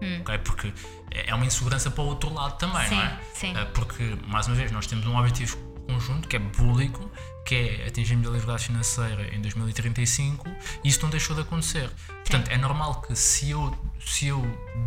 Hum. 0.01 0.21
Okay? 0.21 0.37
Porque 0.39 0.73
é 1.11 1.33
uma 1.33 1.45
insegurança 1.45 1.91
para 1.91 2.03
o 2.03 2.07
outro 2.07 2.33
lado 2.33 2.57
também, 2.57 2.87
sim, 2.87 2.95
não 2.95 3.01
é? 3.01 3.19
Sim. 3.33 3.57
Eh, 3.57 3.65
porque, 3.65 4.17
mais 4.27 4.47
uma 4.47 4.55
vez, 4.55 4.71
nós 4.71 4.87
temos 4.87 5.05
um 5.05 5.17
objetivo 5.17 5.57
conjunto 5.87 6.27
que 6.27 6.35
é 6.35 6.39
público, 6.39 7.09
que 7.45 7.55
é 7.55 7.87
atingirmos 7.87 8.27
a 8.27 8.31
liberdade 8.31 8.65
financeira 8.65 9.33
em 9.33 9.41
2035 9.41 10.47
e 10.83 10.89
isso 10.89 11.01
não 11.01 11.09
deixou 11.09 11.35
de 11.35 11.41
acontecer. 11.41 11.89
Portanto, 12.07 12.47
sim. 12.47 12.53
é 12.53 12.57
normal 12.57 13.01
que 13.01 13.15
se 13.15 13.49
eu, 13.49 13.75
se 13.99 14.27
eu 14.27 14.41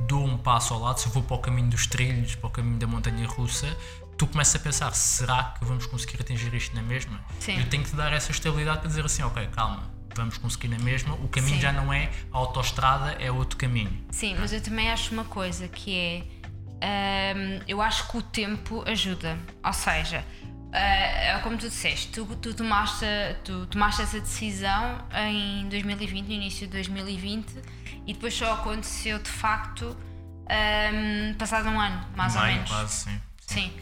dou 0.07 0.25
um 0.25 0.39
passo 0.39 0.73
ao 0.73 0.81
lado, 0.81 1.01
se 1.01 1.07
eu 1.07 1.13
vou 1.13 1.23
para 1.23 1.37
o 1.37 1.41
caminho 1.41 1.69
dos 1.69 1.87
trilhos, 1.87 2.37
para 2.37 2.47
o 2.47 2.51
caminho 2.51 2.79
da 2.79 2.87
montanha 2.87 3.27
russa, 3.27 3.77
tu 4.17 4.29
começas 4.29 4.55
a 4.55 4.59
pensar, 4.61 4.93
será 4.95 5.55
que 5.59 5.65
vamos 5.65 5.87
conseguir 5.87 6.21
atingir 6.21 6.55
isto 6.55 6.75
na 6.77 6.83
mesma? 6.83 7.21
Sim. 7.41 7.59
Eu 7.59 7.69
tenho 7.69 7.83
que 7.83 7.91
te 7.91 7.97
dar 7.97 8.13
essa 8.13 8.31
estabilidade 8.31 8.79
para 8.79 8.89
dizer 8.89 9.05
assim, 9.05 9.23
ok, 9.25 9.49
calma, 9.49 9.91
vamos 10.15 10.39
conseguir 10.39 10.69
na 10.69 10.79
mesma, 10.79 11.15
o 11.15 11.29
caminho 11.29 11.57
Sim. 11.57 11.61
já 11.61 11.73
não 11.73 11.93
é 11.93 12.11
a 12.33 12.39
autoestrada, 12.39 13.13
é 13.13 13.31
outro 13.31 13.57
caminho. 13.57 13.93
Sim, 14.11 14.37
mas 14.39 14.53
eu 14.53 14.61
também 14.61 14.91
acho 14.91 15.13
uma 15.13 15.25
coisa 15.25 15.69
que 15.69 15.97
é, 15.97 17.35
um, 17.37 17.61
eu 17.67 17.81
acho 17.81 18.09
que 18.09 18.17
o 18.17 18.23
tempo 18.23 18.83
ajuda, 18.87 19.39
ou 19.65 19.73
seja, 19.73 20.25
uh, 20.73 21.43
como 21.43 21.57
tu 21.57 21.69
disseste, 21.69 22.09
tu, 22.09 22.25
tu, 22.37 22.55
tomaste, 22.55 23.07
tu 23.45 23.67
tomaste 23.67 24.03
essa 24.03 24.21
decisão 24.21 24.99
em 25.29 25.69
2020, 25.69 26.27
no 26.27 26.33
início 26.33 26.67
de 26.67 26.73
2020, 26.73 27.47
e 28.07 28.13
depois 28.13 28.35
só 28.35 28.55
aconteceu 28.55 29.19
de 29.19 29.31
facto 29.31 29.97
um, 30.53 31.35
passado 31.35 31.69
um 31.69 31.81
ano, 31.81 32.05
mais 32.17 32.35
Maio, 32.35 32.47
ou 32.47 32.55
menos. 32.55 32.71
quase, 32.71 32.95
sim. 32.95 33.21
sim. 33.47 33.71
sim. 33.71 33.73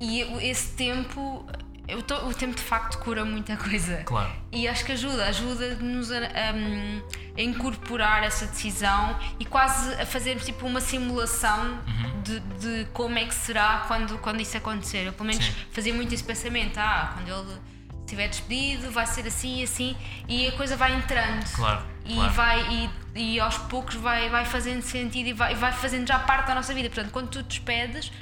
E 0.00 0.20
esse 0.48 0.72
tempo 0.72 1.46
o, 1.94 2.28
o 2.28 2.34
tempo 2.34 2.54
de 2.54 2.62
facto 2.62 2.98
cura 2.98 3.24
muita 3.24 3.56
coisa. 3.56 4.02
Claro. 4.04 4.32
E 4.50 4.68
acho 4.68 4.84
que 4.84 4.92
ajuda, 4.92 5.26
ajuda-nos 5.26 6.10
a, 6.10 6.18
um, 6.54 7.02
a, 7.36 7.42
incorporar 7.42 8.22
essa 8.24 8.46
decisão 8.46 9.18
e 9.38 9.44
quase 9.44 9.94
a 9.94 10.06
fazermos 10.06 10.44
tipo 10.44 10.66
uma 10.66 10.80
simulação 10.80 11.80
uhum. 11.86 12.22
de, 12.22 12.40
de, 12.40 12.84
como 12.92 13.18
é 13.18 13.24
que 13.24 13.34
será 13.34 13.84
quando, 13.86 14.18
quando 14.18 14.40
isso 14.40 14.56
acontecer. 14.56 15.06
Eu 15.06 15.12
pelo 15.12 15.28
menos 15.28 15.44
Sim. 15.44 15.52
fazia 15.70 15.94
muito 15.94 16.14
esse 16.14 16.24
pensamento, 16.24 16.78
ah, 16.78 17.12
quando 17.14 17.28
ele 17.28 17.60
estiver 18.00 18.28
despedido, 18.28 18.90
vai 18.90 19.06
ser 19.06 19.26
assim 19.26 19.60
e 19.60 19.62
assim, 19.64 19.96
e 20.28 20.46
a 20.46 20.52
coisa 20.52 20.76
vai 20.76 20.94
entrando. 20.94 21.44
Claro. 21.54 21.82
E 22.04 22.14
claro. 22.14 22.32
vai 22.32 22.90
e, 23.14 23.34
e 23.34 23.40
aos 23.40 23.56
poucos 23.58 23.94
vai, 23.94 24.28
vai 24.28 24.44
fazendo 24.44 24.82
sentido 24.82 25.28
e 25.28 25.32
vai, 25.32 25.54
vai 25.54 25.72
fazendo 25.72 26.06
já 26.06 26.18
parte 26.18 26.48
da 26.48 26.54
nossa 26.54 26.74
vida. 26.74 26.88
Portanto, 26.88 27.12
quando 27.12 27.28
tu 27.30 27.42
despedes 27.42 28.12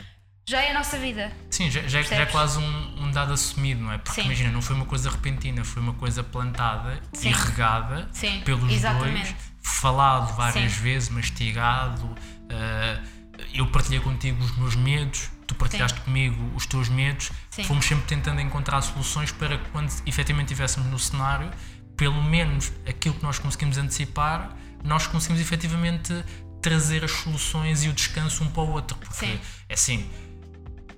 já 0.50 0.60
é 0.62 0.72
a 0.72 0.74
nossa 0.74 0.98
vida. 0.98 1.30
Sim, 1.48 1.70
já, 1.70 1.82
já, 1.82 2.02
já 2.02 2.16
é 2.16 2.26
quase 2.26 2.58
um, 2.58 3.04
um, 3.04 3.10
dado 3.12 3.32
assumido, 3.32 3.82
não 3.82 3.92
é? 3.92 3.98
Porque 3.98 4.20
Sim. 4.20 4.26
imagina, 4.26 4.50
não 4.50 4.60
foi 4.60 4.74
uma 4.74 4.84
coisa 4.84 5.08
repentina, 5.08 5.64
foi 5.64 5.80
uma 5.80 5.94
coisa 5.94 6.24
plantada 6.24 7.00
Sim. 7.12 7.28
e 7.28 7.32
regada 7.32 8.08
Sim, 8.12 8.42
pelos 8.44 8.72
exatamente. 8.72 9.32
dois, 9.32 9.36
falado 9.62 10.34
várias 10.34 10.72
vezes, 10.72 11.08
mastigado. 11.08 12.04
Uh, 12.04 13.20
eu 13.54 13.64
partilhei 13.68 14.00
contigo 14.00 14.42
os 14.42 14.56
meus 14.56 14.74
medos, 14.74 15.30
tu 15.46 15.54
partilhaste 15.54 16.00
comigo 16.00 16.50
os 16.56 16.66
teus 16.66 16.88
medos, 16.88 17.30
fomos 17.64 17.86
sempre 17.86 18.06
tentando 18.06 18.40
encontrar 18.40 18.82
soluções 18.82 19.30
para 19.30 19.56
que 19.56 19.70
quando 19.70 19.92
efetivamente 20.04 20.48
estivéssemos 20.48 20.90
no 20.90 20.98
cenário, 20.98 21.48
pelo 21.96 22.20
menos 22.24 22.72
aquilo 22.88 23.14
que 23.14 23.22
nós 23.22 23.38
conseguimos 23.38 23.78
antecipar, 23.78 24.56
nós 24.82 25.06
conseguimos 25.06 25.40
efetivamente 25.40 26.24
trazer 26.60 27.04
as 27.04 27.12
soluções 27.12 27.84
e 27.84 27.88
o 27.88 27.92
descanso 27.92 28.42
um 28.42 28.50
para 28.50 28.62
o 28.62 28.70
outro. 28.72 28.98
Porque 28.98 29.38
é 29.68 29.74
assim 29.74 30.10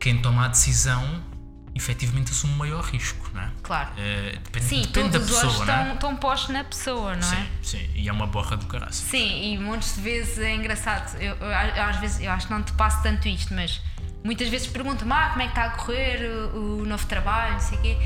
quem 0.02 0.18
toma 0.18 0.46
a 0.46 0.48
decisão 0.48 1.22
efetivamente 1.76 2.32
assume 2.32 2.52
o 2.54 2.56
maior 2.56 2.82
risco, 2.82 3.30
não 3.32 3.40
é? 3.40 3.50
Claro. 3.62 3.90
Uh, 3.92 4.38
depende, 4.40 4.66
sim, 4.66 4.82
depende 4.82 5.12
todos 5.12 5.30
da 5.30 5.40
pessoa, 5.40 5.64
não 5.64 5.74
é? 5.74 5.94
Estão 5.94 6.16
postos 6.16 6.50
na 6.50 6.64
pessoa, 6.64 7.14
não 7.14 7.22
sim, 7.22 7.36
é? 7.36 7.46
Sim, 7.62 7.90
e 7.94 8.08
é 8.08 8.12
uma 8.12 8.26
borra 8.26 8.56
do 8.56 8.66
caralho. 8.66 8.92
Sim, 8.92 9.52
e 9.52 9.58
muitas 9.58 9.96
vezes 9.96 10.38
é 10.40 10.54
engraçado. 10.56 11.16
Eu, 11.18 11.36
eu, 11.36 11.46
eu, 11.46 11.82
às 11.84 11.96
vezes, 11.98 12.20
eu 12.20 12.32
acho 12.32 12.48
que 12.48 12.52
não 12.52 12.64
te 12.64 12.72
passo 12.72 13.00
tanto 13.04 13.28
isto, 13.28 13.54
mas 13.54 13.80
muitas 14.24 14.48
vezes 14.48 14.66
pergunto-me 14.66 15.12
ah, 15.12 15.30
como 15.30 15.42
é 15.42 15.44
que 15.44 15.52
está 15.52 15.64
a 15.66 15.70
correr 15.70 16.28
o, 16.52 16.80
o 16.80 16.84
novo 16.84 17.06
trabalho, 17.06 17.52
não 17.52 17.60
sei 17.60 17.78
o 17.78 17.82
quê. 17.82 17.96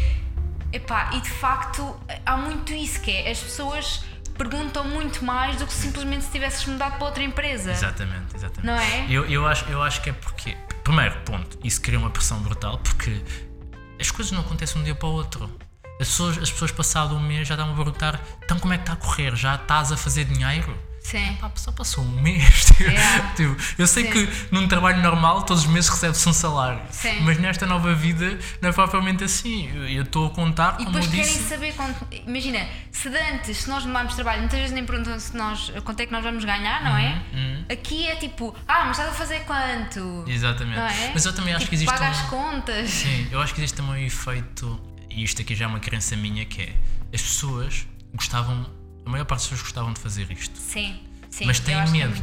Epá, 0.74 1.10
e 1.14 1.20
de 1.22 1.30
facto 1.30 1.98
há 2.26 2.36
muito 2.36 2.74
isso 2.74 3.00
que 3.00 3.10
é, 3.10 3.30
as 3.30 3.40
pessoas 3.40 4.04
perguntam 4.36 4.84
muito 4.84 5.24
mais 5.24 5.56
do 5.56 5.66
que 5.66 5.72
simplesmente 5.72 6.24
se 6.24 6.30
tivesses 6.30 6.64
mudado 6.66 6.96
para 6.98 7.06
outra 7.06 7.22
empresa. 7.22 7.70
Exatamente, 7.70 8.36
exatamente. 8.36 8.66
Não 8.66 8.78
é? 8.78 9.06
Eu, 9.08 9.24
eu, 9.26 9.46
acho, 9.46 9.64
eu 9.66 9.82
acho 9.82 10.00
que 10.02 10.10
é 10.10 10.12
porque 10.12 10.56
primeiro 10.86 11.16
ponto, 11.24 11.58
isso 11.64 11.80
cria 11.80 11.98
uma 11.98 12.10
pressão 12.10 12.38
brutal 12.38 12.78
porque 12.78 13.20
as 13.98 14.10
coisas 14.10 14.30
não 14.32 14.40
acontecem 14.40 14.76
de 14.76 14.80
um 14.82 14.84
dia 14.84 14.94
para 14.94 15.08
o 15.08 15.12
outro. 15.12 15.50
As 16.00 16.08
pessoas, 16.08 16.38
as 16.38 16.50
pessoas 16.50 16.70
passado 16.70 17.16
um 17.16 17.20
mês 17.20 17.48
já 17.48 17.54
estão 17.54 17.72
a 17.72 17.74
perguntar: 17.74 18.20
então 18.44 18.58
como 18.58 18.72
é 18.72 18.76
que 18.76 18.82
está 18.82 18.92
a 18.92 18.96
correr? 18.96 19.34
Já 19.34 19.56
estás 19.56 19.90
a 19.90 19.96
fazer 19.96 20.24
dinheiro? 20.24 20.76
Sim. 21.06 21.36
Pá, 21.40 21.50
só 21.54 21.70
passou 21.70 22.02
um 22.02 22.20
mês. 22.20 22.66
Tipo, 22.76 22.90
yeah. 22.90 23.32
tipo, 23.34 23.56
eu 23.78 23.86
sei 23.86 24.04
Sim. 24.04 24.10
que 24.10 24.46
num 24.50 24.68
trabalho 24.68 25.00
normal 25.00 25.42
todos 25.44 25.64
os 25.64 25.70
meses 25.70 25.88
recebe-se 25.88 26.28
um 26.28 26.32
salário. 26.32 26.82
Sim. 26.90 27.20
Mas 27.22 27.38
nesta 27.38 27.64
nova 27.64 27.94
vida 27.94 28.38
não 28.60 28.68
é 28.68 28.72
propriamente 28.72 29.24
assim. 29.24 29.70
Eu 29.88 30.02
estou 30.02 30.26
a 30.26 30.30
contar 30.30 30.74
e 30.74 30.84
como 30.84 30.90
depois 30.90 31.04
eu 31.06 31.10
querem 31.12 31.24
disse. 31.24 31.48
saber 31.48 31.72
quanto. 31.74 32.06
Imagina, 32.26 32.68
se 32.90 33.08
de 33.08 33.16
antes, 33.16 33.56
se 33.58 33.68
nós 33.68 33.86
mudarmos 33.86 34.14
trabalho, 34.14 34.40
muitas 34.40 34.58
vezes 34.58 34.74
nem 34.74 34.84
perguntam 34.84 35.18
se 35.18 35.34
nós, 35.36 35.72
quanto 35.84 36.00
é 36.00 36.06
que 36.06 36.12
nós 36.12 36.22
vamos 36.22 36.44
ganhar, 36.44 36.84
não 36.84 36.96
é? 36.96 37.22
Uhum, 37.32 37.40
uhum. 37.40 37.64
Aqui 37.70 38.08
é 38.08 38.16
tipo, 38.16 38.54
ah, 38.66 38.84
mas 38.86 38.98
estás 38.98 39.08
a 39.08 39.16
fazer 39.16 39.40
quanto? 39.40 40.24
Exatamente. 40.26 40.76
Não 40.76 40.86
é? 40.86 41.10
Mas 41.14 41.24
eu 41.24 41.32
também 41.32 41.54
acho 41.54 41.60
tipo, 41.60 41.70
que 41.70 41.76
existe. 41.76 41.92
Paga 41.92 42.06
um... 42.06 42.10
as 42.10 42.22
contas. 42.22 42.90
Sim, 42.90 43.28
eu 43.30 43.40
acho 43.40 43.54
que 43.54 43.60
existe 43.60 43.76
também 43.76 44.02
um 44.02 44.06
efeito 44.06 44.80
e 45.08 45.24
isto 45.24 45.40
aqui 45.40 45.54
já 45.54 45.64
é 45.64 45.68
uma 45.68 45.80
crença 45.80 46.14
minha, 46.14 46.44
que 46.44 46.62
é 46.62 46.74
as 47.14 47.22
pessoas 47.22 47.86
gostavam, 48.14 48.66
a 49.06 49.10
maior 49.10 49.24
parte 49.24 49.40
das 49.42 49.48
pessoas 49.50 49.62
gostavam 49.62 49.92
de 49.92 50.00
fazer 50.00 50.30
isto. 50.30 50.58
Sim, 50.58 51.00
sim. 51.30 51.46
Mas 51.46 51.60
têm 51.60 51.74
é 51.76 51.86
medo. 51.86 52.14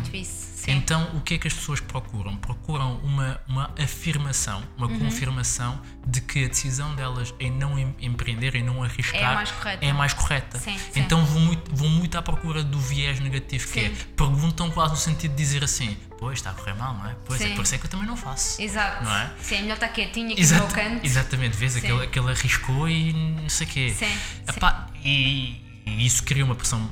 Sim. 0.64 0.72
Então, 0.72 1.10
o 1.14 1.20
que 1.20 1.34
é 1.34 1.38
que 1.38 1.46
as 1.46 1.54
pessoas 1.54 1.82
procuram? 1.82 2.38
Procuram 2.38 2.96
uma, 3.04 3.38
uma 3.50 3.74
afirmação, 3.78 4.64
uma 4.78 4.88
Uhum. 4.88 4.98
confirmação 5.00 5.82
de 6.08 6.22
que 6.22 6.46
a 6.46 6.48
decisão 6.48 6.96
delas 6.96 7.34
em 7.38 7.52
não 7.52 7.78
em- 7.78 7.94
empreender, 8.00 8.56
em 8.56 8.64
não 8.64 8.82
arriscar, 8.82 9.20
É 9.22 9.26
a 9.26 9.34
mais 9.34 9.52
correta. 9.52 9.86
é 9.86 9.92
mais 9.94 10.14
correta. 10.14 10.60
Sim, 10.60 10.78
sim. 10.78 11.02
Então, 11.02 11.26
vão 11.26 11.42
muito, 11.42 11.76
vão 11.76 11.90
muito 11.90 12.18
à 12.18 12.22
procura 12.22 12.64
do 12.64 12.80
viés 12.80 13.20
negativo, 13.20 13.68
que 13.74 13.80
é 13.82 13.90
Sim. 13.90 13.96
perguntam 14.16 14.72
quase 14.72 14.92
no 14.92 14.98
sentido 14.98 15.32
de 15.32 15.38
dizer 15.38 15.66
assim: 15.66 15.98
Pois, 16.18 16.40
está 16.40 16.52
a 16.52 16.54
correr 16.54 16.76
mal, 16.76 16.94
não 16.94 17.10
é? 17.10 17.16
Pois 17.26 17.42
é, 17.42 17.48
Sim. 17.50 17.56
por 17.56 17.64
isso 17.64 17.76
é 17.76 17.78
que 17.78 17.86
eu 17.86 17.90
também 17.90 18.08
não 18.08 18.16
faço. 18.16 18.62
Exato. 18.62 19.04
Não 19.04 19.14
é? 19.14 19.34
Sim, 19.42 19.56
é 19.56 19.62
melhor 19.64 19.74
estar 19.74 19.90
quietinho 19.90 20.32
aqui 20.32 20.42
Exata- 20.42 20.64
no 20.64 20.72
canto. 20.74 21.06
Exatamente, 21.06 21.58
vês 21.58 21.74
Sim. 21.74 21.80
aquele, 21.80 22.04
aquele 22.04 22.32
arriscou 22.32 22.88
e 22.88 23.12
não 23.12 23.50
sei 23.50 23.68
o 23.68 23.70
quê. 23.70 23.94
Sim, 24.00 24.18
Epá, 24.48 24.88
e, 25.04 25.62
e 25.86 26.06
isso 26.06 26.24
cria 26.24 26.44
uma 26.46 26.56
pressão 26.56 26.90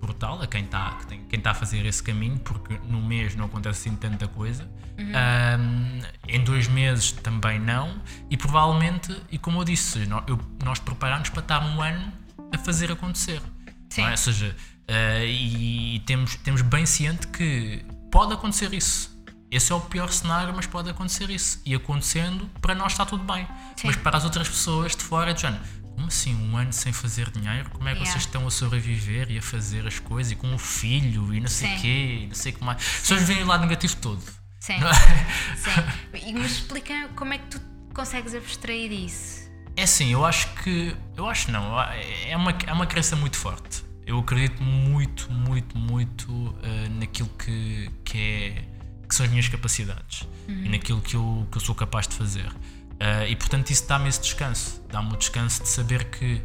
brutal 0.00 0.40
a 0.40 0.46
quem 0.46 0.64
está 0.64 0.96
quem 1.28 1.40
tá 1.40 1.50
a 1.50 1.54
fazer 1.54 1.84
esse 1.84 2.02
caminho, 2.02 2.38
porque 2.38 2.78
no 2.88 3.00
mês 3.02 3.34
não 3.34 3.46
acontece 3.46 3.88
assim 3.88 3.96
tanta 3.96 4.26
coisa. 4.28 4.62
Uhum. 4.98 5.12
Ahm, 5.14 6.00
em 6.26 6.42
dois 6.42 6.66
meses 6.68 7.12
também 7.12 7.58
não. 7.58 8.00
E 8.30 8.36
provavelmente, 8.36 9.14
e 9.30 9.38
como 9.38 9.60
eu 9.60 9.64
disse, 9.64 10.06
nó- 10.06 10.22
eu- 10.26 10.40
nós 10.64 10.78
preparamos 10.78 11.28
para 11.30 11.40
estar 11.40 11.62
um 11.64 11.80
ano 11.82 12.12
a 12.52 12.58
fazer 12.58 12.90
acontecer. 12.92 13.40
Sim. 13.90 14.02
não 14.02 14.08
é? 14.08 14.10
Ou 14.12 14.16
seja, 14.18 14.56
ah, 14.88 15.24
e 15.24 16.00
temos, 16.06 16.36
temos 16.36 16.62
bem 16.62 16.84
ciente 16.86 17.26
que 17.28 17.84
pode 18.10 18.32
acontecer 18.34 18.72
isso. 18.74 19.16
Esse 19.50 19.72
é 19.72 19.74
o 19.74 19.80
pior 19.80 20.10
cenário, 20.10 20.52
mas 20.54 20.66
pode 20.66 20.90
acontecer 20.90 21.30
isso. 21.30 21.60
E 21.64 21.74
acontecendo, 21.74 22.50
para 22.60 22.74
nós 22.74 22.92
está 22.92 23.06
tudo 23.06 23.24
bem. 23.24 23.46
Sim. 23.76 23.86
Mas 23.86 23.96
para 23.96 24.16
as 24.18 24.24
outras 24.24 24.46
pessoas 24.48 24.94
de 24.94 25.02
fora, 25.02 25.30
é 25.30 25.34
de 25.34 25.40
género, 25.40 25.62
como 25.98 26.06
assim, 26.06 26.32
um 26.34 26.56
ano 26.56 26.72
sem 26.72 26.92
fazer 26.92 27.28
dinheiro? 27.30 27.68
Como 27.70 27.88
é 27.88 27.92
que 27.92 27.98
Yeah. 27.98 28.12
vocês 28.12 28.24
estão 28.24 28.46
a 28.46 28.50
sobreviver 28.52 29.30
e 29.32 29.38
a 29.38 29.42
fazer 29.42 29.84
as 29.84 29.98
coisas 29.98 30.30
e 30.32 30.36
com 30.36 30.54
o 30.54 30.58
filho 30.58 31.34
e 31.34 31.40
não 31.40 31.48
sei 31.48 31.74
o 31.76 31.80
quê, 31.80 32.24
não 32.28 32.34
sei 32.36 32.52
o 32.52 32.54
que 32.56 32.64
mais. 32.64 32.78
As 32.78 33.00
pessoas 33.00 33.22
veem 33.24 33.42
o 33.42 33.46
lado 33.46 33.62
negativo 33.62 33.96
todo. 33.96 34.22
Sim. 34.60 34.74
É? 34.74 35.56
Sim. 35.56 36.28
E- 36.28 36.32
Mas 36.34 36.52
explica 36.52 37.08
como 37.16 37.32
é 37.34 37.38
que 37.38 37.46
tu 37.48 37.60
consegues 37.92 38.32
abstrair 38.34 38.92
isso. 38.92 39.50
É 39.76 39.82
assim, 39.82 40.12
eu 40.12 40.24
acho 40.24 40.48
que. 40.62 40.94
Eu 41.16 41.28
acho 41.28 41.50
não. 41.50 41.80
É 41.80 42.36
uma, 42.36 42.52
é 42.66 42.72
uma 42.72 42.86
crença 42.86 43.16
muito 43.16 43.36
forte. 43.36 43.82
Eu 44.06 44.20
acredito 44.20 44.62
muito, 44.62 45.30
muito, 45.32 45.76
muito 45.76 46.54
eh, 46.62 46.88
naquilo 46.90 47.28
que, 47.30 47.90
que, 48.04 48.18
é, 48.18 48.64
que 49.08 49.14
são 49.14 49.26
as 49.26 49.30
minhas 49.30 49.48
capacidades 49.48 50.26
e 50.48 50.68
naquilo 50.68 51.00
que 51.02 51.14
eu, 51.14 51.46
que 51.50 51.58
eu 51.58 51.60
sou 51.60 51.74
capaz 51.74 52.08
de 52.08 52.14
fazer. 52.14 52.50
Eh, 53.00 53.30
e 53.30 53.36
portanto, 53.36 53.70
isso 53.70 53.86
dá-me 53.86 54.08
esse 54.08 54.20
descanso. 54.20 54.82
Dá-me 54.90 55.12
o 55.12 55.16
descanso 55.16 55.62
de 55.62 55.68
saber 55.68 56.04
que 56.04 56.42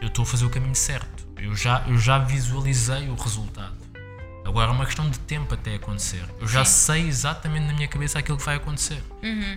eu 0.00 0.08
estou 0.08 0.22
a 0.22 0.26
fazer 0.26 0.44
o 0.44 0.50
caminho 0.50 0.74
certo. 0.74 1.28
Eu 1.36 1.54
já, 1.54 1.84
eu 1.86 1.98
já 1.98 2.18
visualizei 2.18 3.08
o 3.08 3.14
resultado. 3.14 3.80
Agora 4.44 4.70
é 4.70 4.74
uma 4.74 4.86
questão 4.86 5.08
de 5.08 5.18
tempo 5.20 5.54
até 5.54 5.74
acontecer. 5.74 6.24
Eu 6.40 6.48
já 6.48 6.64
Sim. 6.64 6.72
sei 6.72 7.08
exatamente 7.08 7.66
na 7.66 7.72
minha 7.72 7.86
cabeça 7.86 8.18
aquilo 8.18 8.36
que 8.36 8.44
vai 8.44 8.56
acontecer. 8.56 9.02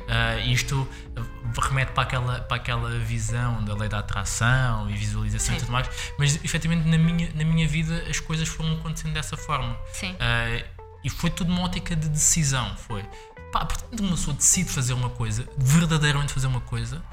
Ah, 0.08 0.38
isto 0.40 0.88
remete 1.62 1.94
para 1.94 2.04
aquela, 2.04 2.40
para 2.42 2.58
aquela 2.58 3.00
visão 3.00 3.64
da 3.64 3.74
lei 3.74 3.90
da 3.90 4.00
atração 4.00 4.90
e 4.90 4.94
visualização 4.94 5.56
e 5.56 5.60
Sim. 5.60 5.66
tudo 5.66 5.72
mais, 5.72 5.90
mas 6.20 6.36
efetivamente 6.44 6.88
na 6.88 6.98
minha, 6.98 7.32
na 7.34 7.44
minha 7.44 7.68
vida 7.68 8.04
as 8.10 8.20
coisas 8.20 8.48
foram 8.48 8.74
acontecendo 8.74 9.14
dessa 9.14 9.38
forma. 9.38 9.76
Sim. 9.94 10.16
Ah, 10.20 10.64
e 11.04 11.10
foi 11.10 11.30
tudo 11.30 11.52
uma 11.52 11.64
ótica 11.64 11.96
de 11.96 12.10
decisão. 12.10 12.76
Foi 12.78 13.04
pá, 13.54 13.66
portanto, 13.66 14.00
uma 14.00 14.12
pessoa 14.12 14.36
decide 14.36 14.70
fazer 14.70 14.94
uma 14.94 15.12
coisa, 15.12 15.48
verdadeiramente 15.58 16.34
fazer 16.34 16.48
uma 16.48 16.62
coisa, 16.62 17.04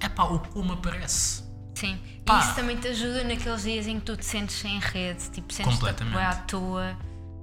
é 0.00 0.08
pá, 0.08 0.24
o 0.24 0.38
como 0.38 0.72
aparece. 0.72 1.44
Sim. 1.74 2.00
Pá. 2.24 2.38
E 2.38 2.40
isso 2.40 2.54
também 2.54 2.76
te 2.76 2.88
ajuda 2.88 3.24
naqueles 3.24 3.62
dias 3.62 3.86
em 3.86 4.00
que 4.00 4.06
tu 4.06 4.16
te 4.16 4.24
sentes 4.24 4.56
sem 4.56 4.78
rede, 4.78 5.30
tipo, 5.30 5.52
sentes-te 5.52 5.86
à 5.86 6.34
toa. 6.34 6.96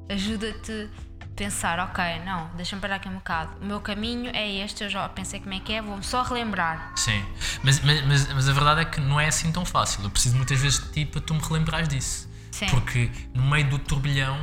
Ajuda-te 0.09 0.89
a 1.21 1.25
pensar, 1.35 1.79
ok, 1.79 2.03
não, 2.25 2.49
deixa-me 2.55 2.81
parar 2.81 2.95
aqui 2.95 3.07
um 3.07 3.15
bocado. 3.15 3.55
O 3.61 3.65
meu 3.65 3.79
caminho 3.79 4.31
é 4.33 4.63
este, 4.63 4.83
eu 4.83 4.89
já 4.89 5.07
pensei 5.07 5.39
como 5.39 5.53
é 5.53 5.59
que 5.59 5.71
é, 5.71 5.81
vou-me 5.81 6.03
só 6.03 6.23
relembrar. 6.23 6.93
Sim, 6.95 7.23
mas, 7.63 7.79
mas, 7.81 8.05
mas, 8.07 8.33
mas 8.33 8.49
a 8.49 8.53
verdade 8.53 8.81
é 8.81 8.85
que 8.85 8.99
não 8.99 9.19
é 9.19 9.27
assim 9.27 9.51
tão 9.51 9.63
fácil. 9.63 10.03
Eu 10.03 10.09
preciso 10.09 10.35
muitas 10.35 10.59
vezes 10.59 10.79
de 10.79 10.91
ti 10.91 11.05
para 11.05 11.21
tu 11.21 11.35
me 11.35 11.41
relembrares 11.41 11.87
disso. 11.87 12.27
Sim. 12.51 12.65
Porque 12.67 13.11
no 13.33 13.43
meio 13.43 13.69
do 13.69 13.77
turbilhão 13.77 14.37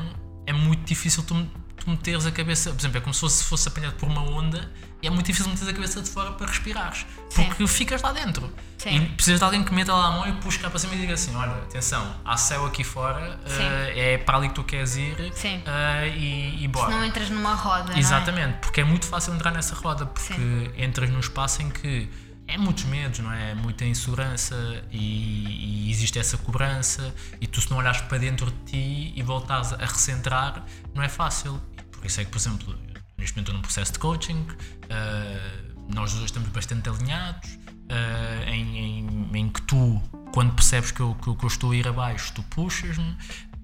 é 0.46 0.52
muito 0.52 0.84
difícil 0.84 1.22
tu, 1.22 1.46
tu 1.76 1.90
meteres 1.90 2.24
a 2.26 2.30
cabeça. 2.30 2.70
Por 2.70 2.80
exemplo, 2.80 2.98
é 2.98 3.00
como 3.00 3.12
se 3.14 3.20
fosse, 3.20 3.44
fosse 3.44 3.68
apanhado 3.68 3.94
por 3.96 4.08
uma 4.08 4.22
onda 4.22 4.70
e 5.02 5.06
é 5.06 5.10
muito 5.10 5.26
difícil 5.26 5.48
meteres 5.50 5.68
a 5.68 5.74
cabeça 5.74 6.00
de 6.00 6.08
fora 6.08 6.32
para 6.32 6.46
respirares. 6.46 7.04
Sim. 7.28 7.44
Porque 7.44 7.66
ficas 7.66 8.00
lá 8.00 8.12
dentro. 8.12 8.50
Sim. 8.78 8.96
E 8.96 9.00
precisas 9.10 9.40
de 9.40 9.44
alguém 9.44 9.62
que 9.62 9.74
meta 9.74 9.92
lá 9.92 10.06
a 10.06 10.10
mão 10.10 10.28
e 10.28 10.32
puxe 10.34 10.58
cá 10.58 10.70
para 10.70 10.78
cima 10.78 10.94
e 10.94 10.98
diga 10.98 11.14
assim: 11.14 11.34
olha, 11.34 11.52
atenção, 11.52 12.14
há 12.24 12.36
céu 12.36 12.64
aqui 12.66 12.84
fora, 12.84 13.38
Sim. 13.46 13.62
eh, 13.62 14.14
é 14.14 14.18
para 14.18 14.38
ali 14.38 14.48
que 14.48 14.54
tu 14.54 14.64
queres 14.64 14.96
ir 14.96 15.32
Sim. 15.34 15.62
eh, 15.66 16.08
e, 16.16 16.64
e 16.64 16.68
bora. 16.68 16.90
Se 16.90 16.96
não 16.96 17.04
entras 17.04 17.28
numa 17.30 17.54
roda. 17.54 17.94
é? 17.94 17.98
Exatamente, 17.98 18.58
porque 18.58 18.80
é 18.80 18.84
muito 18.84 19.06
fácil 19.06 19.34
entrar 19.34 19.50
nessa 19.50 19.74
roda, 19.74 20.06
porque 20.06 20.34
Sim. 20.34 20.70
entras 20.76 21.10
num 21.10 21.20
espaço 21.20 21.62
em 21.62 21.70
que 21.70 22.08
é 22.48 22.56
muitos 22.58 22.84
medos, 22.84 23.18
não 23.20 23.32
é? 23.32 23.54
Muita 23.54 23.84
insegurança 23.84 24.54
e, 24.90 25.86
e 25.86 25.90
existe 25.90 26.18
essa 26.18 26.36
cobrança, 26.38 27.14
e 27.40 27.46
tu, 27.46 27.60
se 27.60 27.70
não 27.70 27.78
olhares 27.78 28.00
para 28.02 28.18
dentro 28.18 28.50
de 28.50 28.58
ti 28.70 29.12
e 29.16 29.22
voltares 29.22 29.72
a 29.72 29.78
recentrar, 29.84 30.64
não 30.94 31.02
é 31.02 31.08
fácil. 31.08 31.60
Por 31.90 32.04
isso 32.06 32.20
é 32.20 32.24
que, 32.24 32.30
por 32.30 32.38
exemplo, 32.38 32.78
neste 33.18 33.34
momento 33.34 33.38
estou 33.48 33.54
num 33.54 33.62
processo 33.62 33.92
de 33.92 33.98
coaching, 33.98 34.46
ah, 34.90 35.66
nós 35.92 36.12
dois 36.12 36.26
estamos 36.26 36.48
bastante 36.50 36.88
alinhados, 36.88 37.58
ah, 37.88 38.50
em, 38.50 38.78
em- 38.78 39.30
em 39.38 39.48
que 39.48 39.62
tu, 39.62 40.00
quando 40.32 40.52
percebes 40.54 40.90
que 40.90 41.00
eu, 41.00 41.14
que 41.16 41.34
que 41.34 41.44
eu 41.44 41.48
estou 41.48 41.72
a 41.72 41.76
ir 41.76 41.88
abaixo, 41.88 42.32
tu 42.34 42.42
puxas-me, 42.44 43.16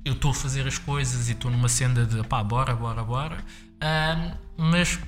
eu 0.05 0.15
estou 0.15 0.33
a 0.33 0.35
fazer 0.35 0.67
as 0.67 0.79
coisas 0.79 1.29
e 1.29 1.33
estou 1.33 1.51
numa 1.51 1.69
senda 1.69 2.05
de 2.05 2.23
pá, 2.27 2.43
bora, 2.43 2.75
bora, 2.75 3.05
bora, 3.05 3.37
Ah, 3.81 4.37
mas 4.57 4.99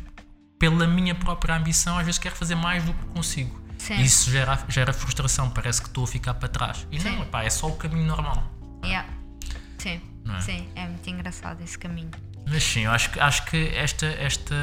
pela 0.59 0.87
minha 0.87 1.15
própria 1.15 1.57
ambição, 1.57 1.99
às 1.99 2.07
vezes 2.07 2.19
quero 2.19 2.35
fazer 2.37 2.55
mais 2.55 2.83
do 2.85 2.93
que 2.95 3.05
consigo. 3.07 3.63
Sim. 3.85 4.01
Isso 4.01 4.31
gera, 4.31 4.64
gera 4.66 4.94
frustração, 4.94 5.51
parece 5.51 5.83
que 5.83 5.88
estou 5.88 6.05
a 6.05 6.07
ficar 6.07 6.33
para 6.33 6.49
trás. 6.49 6.88
E 6.90 6.99
Sim. 6.99 7.18
não, 7.18 7.27
pá, 7.27 7.44
é 7.44 7.51
só 7.51 7.66
o 7.66 7.77
caminho 7.77 8.07
normal. 8.07 8.51
Yeah. 8.83 9.07
Sim. 9.77 10.01
É? 10.27 10.40
Sim, 10.40 10.68
é 10.75 10.87
muito 10.87 11.11
engraçado 11.11 11.62
esse 11.62 11.79
caminho. 11.79 12.11
Mas 12.49 12.62
sim, 12.64 12.87
eu 12.87 12.90
acho 12.90 13.11
que, 13.11 13.20
acho 13.20 13.44
que 13.44 13.68
esta, 13.75 14.07
esta, 14.07 14.55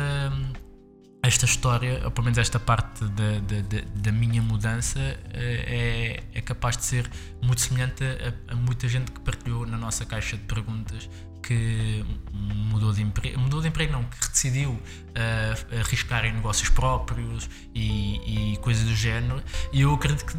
esta 1.22 1.46
história, 1.46 2.02
ou 2.04 2.10
pelo 2.10 2.26
menos 2.26 2.40
esta 2.40 2.60
parte 2.60 3.06
da, 3.06 3.34
da, 3.42 3.62
da, 3.62 3.86
da 3.94 4.12
minha 4.12 4.42
mudança, 4.42 5.00
eh, 5.00 6.24
é, 6.34 6.40
é 6.40 6.42
capaz 6.42 6.76
de 6.76 6.86
ser 6.86 7.08
muito 7.44 7.62
semelhante 7.62 8.04
a, 8.04 8.54
a 8.54 8.56
muita 8.56 8.88
gente 8.88 9.12
que 9.12 9.20
partilhou 9.20 9.68
na 9.68 9.78
nossa 9.78 10.04
caixa 10.04 10.36
de 10.36 10.44
perguntas 10.46 11.08
que 11.42 12.06
mudou 12.32 12.94
de 12.94 13.02
emprego, 13.02 13.40
mudou 13.40 13.62
de 13.62 13.68
emprego 13.68 13.92
não, 13.92 14.04
que 14.04 14.30
decidiu 14.30 14.82
eh, 15.16 15.54
arriscar 15.80 16.26
em 16.26 16.34
negócios 16.34 16.70
próprios 16.70 17.50
e, 17.74 18.54
e 18.54 18.58
coisas 18.58 18.86
do 18.86 18.96
género. 18.96 19.42
E 19.74 19.82
eu 19.82 19.94
acredito 19.94 20.26
que 20.26 20.38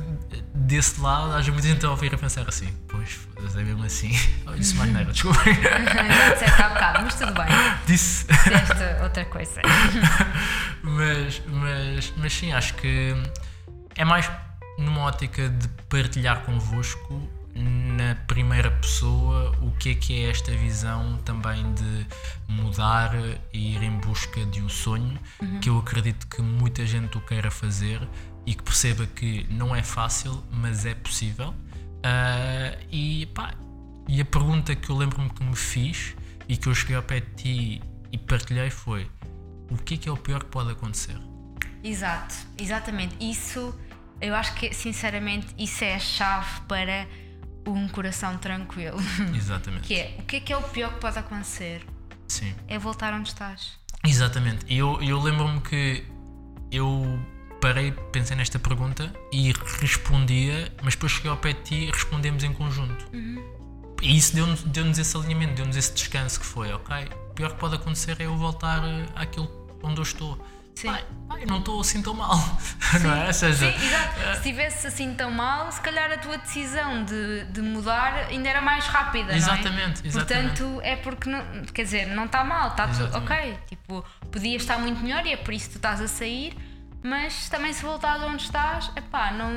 desse 0.55 1.01
lado 1.01 1.33
haja 1.33 1.53
muita 1.53 1.69
gente 1.69 1.85
a 1.85 1.91
ouvir 1.91 2.15
a 2.15 2.19
pensar 2.19 2.49
assim: 2.49 2.69
pois, 2.89 3.19
é 3.57 3.63
mesmo 3.63 3.85
assim. 3.85 4.13
Oh, 4.45 4.55
disse 4.57 4.75
mais 4.75 4.93
nada, 4.93 5.13
desculpa. 5.13 5.41
Já 5.45 6.33
disseste 6.35 6.63
há 6.63 6.69
bocado, 6.69 7.05
mas 7.05 7.15
tudo 7.15 7.33
bem. 7.33 7.47
Disse. 7.87 8.27
Disseste 8.27 9.03
outra 9.03 9.25
coisa. 9.27 9.63
mas, 10.83 11.43
mas, 11.47 12.13
mas 12.17 12.33
sim, 12.33 12.53
acho 12.53 12.75
que 12.75 13.15
é 13.95 14.05
mais 14.05 14.29
numa 14.79 15.03
ótica 15.03 15.49
de 15.49 15.69
partilhar 15.89 16.43
convosco 16.43 17.31
na 17.55 18.15
primeira 18.27 18.71
pessoa 18.71 19.57
o 19.61 19.71
que 19.73 19.91
é 19.91 19.95
que 19.95 20.25
é 20.25 20.31
esta 20.31 20.53
visão 20.53 21.19
também 21.25 21.73
de 21.75 22.07
mudar 22.49 23.13
e 23.53 23.75
ir 23.75 23.83
em 23.83 23.99
busca 23.99 24.45
de 24.47 24.63
um 24.63 24.69
sonho 24.69 25.19
que 25.61 25.69
eu 25.69 25.79
acredito 25.79 26.27
que 26.27 26.41
muita 26.41 26.87
gente 26.87 27.17
o 27.19 27.21
queira 27.21 27.51
fazer 27.51 28.01
e 28.47 28.55
que 28.55 28.63
perceba 28.63 29.07
que 29.07 29.47
não 29.51 29.75
é 29.75 29.83
fácil, 29.83 30.43
mas 30.51 30.85
é 30.85 30.95
possível. 30.95 31.55
Ah, 32.03 32.77
e 32.91 33.27
pá, 33.27 33.55
e 34.09 34.21
a 34.21 34.25
pergunta 34.25 34.75
que 34.75 34.91
eu 34.91 34.97
lembro-me 34.97 35.31
que 35.31 35.45
me 35.45 35.55
fiz 35.55 36.17
e 36.49 36.57
que 36.57 36.69
eu 36.69 36.75
cheguei 36.75 36.97
ao 36.97 37.03
pé 37.03 37.21
de 37.21 37.35
ti 37.35 37.83
e 38.11 38.19
partilhei 38.19 38.71
foi 38.71 39.09
o 39.71 39.77
que 39.77 39.95
é 39.95 39.97
que 39.97 40.09
é 40.09 40.13
o 40.13 40.17
pior 40.17 40.43
que 40.43 40.51
pode 40.51 40.71
acontecer? 40.71 41.17
Exato, 41.83 42.35
exatamente. 42.59 43.17
Isso, 43.21 43.75
eu 44.21 44.35
acho 44.35 44.55
que, 44.55 44.73
sinceramente, 44.75 45.47
isso 45.59 45.83
é 45.83 45.95
a 45.95 45.99
chave 45.99 46.61
para 46.69 47.07
um 47.67 47.89
coração 47.89 48.37
tranquilo. 48.39 48.99
Exatamente. 49.35 49.87
que 49.87 49.95
é, 49.95 50.17
o 50.19 50.23
que 50.23 50.37
é 50.37 50.41
que 50.41 50.53
é 50.53 50.57
o 50.57 50.63
pior 50.63 50.95
que 50.95 51.01
pode 51.01 51.19
acontecer? 51.19 51.85
Sim. 52.29 52.55
É 52.67 52.79
voltar 52.79 53.13
onde 53.15 53.29
estás. 53.29 53.79
Exatamente. 54.05 54.65
E 54.69 54.79
eu, 54.79 55.01
eu 55.03 55.21
lembro-me 55.21 55.61
que 55.61 56.05
eu 56.71 57.21
parei, 57.61 57.93
pensei 58.11 58.37
nesta 58.37 58.59
pergunta 58.59 59.13
e 59.31 59.53
respondia, 59.81 60.73
mas 60.83 60.95
depois 60.95 61.13
cheguei 61.13 61.31
ao 61.31 61.37
pé 61.37 61.53
de 61.53 61.63
ti 61.63 61.75
e 61.75 61.91
respondemos 61.91 62.43
em 62.43 62.53
conjunto. 62.53 63.07
E 64.03 64.17
isso 64.17 64.35
deu-nos 64.35 64.63
deu 64.65 64.91
esse 64.91 65.17
alinhamento, 65.17 65.55
deu-nos 65.55 65.77
esse 65.77 65.95
descanso 65.95 66.41
que 66.41 66.47
foi, 66.47 66.73
ok, 66.73 67.09
o 67.31 67.35
pior 67.35 67.53
que 67.53 67.61
pode 67.61 67.77
acontecer 67.77 68.21
é 68.21 68.27
eu 68.27 68.37
voltar 68.37 68.83
eh, 68.83 69.07
àquilo 69.15 69.49
onde 69.81 70.01
eu 70.01 70.03
estou. 70.03 70.37
Sim. 70.75 70.89
Pai, 70.89 71.05
pai, 71.29 71.45
não 71.47 71.59
estou 71.59 71.81
assim 71.81 72.03
tão 72.03 72.15
mal. 72.15 72.37
Sim, 72.39 72.99
não 73.07 73.15
é? 73.15 73.33
Seja, 73.33 73.73
sim, 73.73 73.87
exato. 73.87 74.21
Se 74.21 74.31
estivesse 74.33 74.87
assim 74.87 75.15
tão 75.15 75.31
mal, 75.31 75.71
se 75.71 75.81
calhar 75.81 76.11
a 76.11 76.19
tua 76.19 76.39
decisão 76.39 77.05
de, 77.05 77.45
de 77.45 77.61
mudar 77.61 78.27
ainda 78.31 78.49
era 78.49 78.61
mais 78.61 78.87
rápida. 78.87 79.35
Exatamente, 79.35 80.01
não 80.01 80.05
é? 80.05 80.09
exatamente. 80.09 80.63
Portanto, 80.63 80.81
é 80.83 80.97
porque, 80.97 81.31
não, 81.31 81.45
quer 81.73 81.85
dizer, 81.85 82.07
não 82.09 82.25
está 82.25 82.43
mal, 82.43 82.69
está 82.69 82.89
tudo 82.89 83.17
ok. 83.17 83.59
Tipo, 83.67 84.05
podia 84.31 84.57
estar 84.57 84.79
muito 84.79 85.01
melhor 85.03 85.25
e 85.27 85.33
é 85.33 85.37
por 85.37 85.53
isso 85.55 85.67
que 85.67 85.73
tu 85.73 85.79
estás 85.79 86.01
a 86.01 86.09
sair 86.09 86.57
mas 87.03 87.49
também 87.49 87.73
se 87.73 87.83
voltares 87.83 88.23
onde 88.23 88.43
estás, 88.43 88.91
epá, 88.97 89.33
não, 89.33 89.53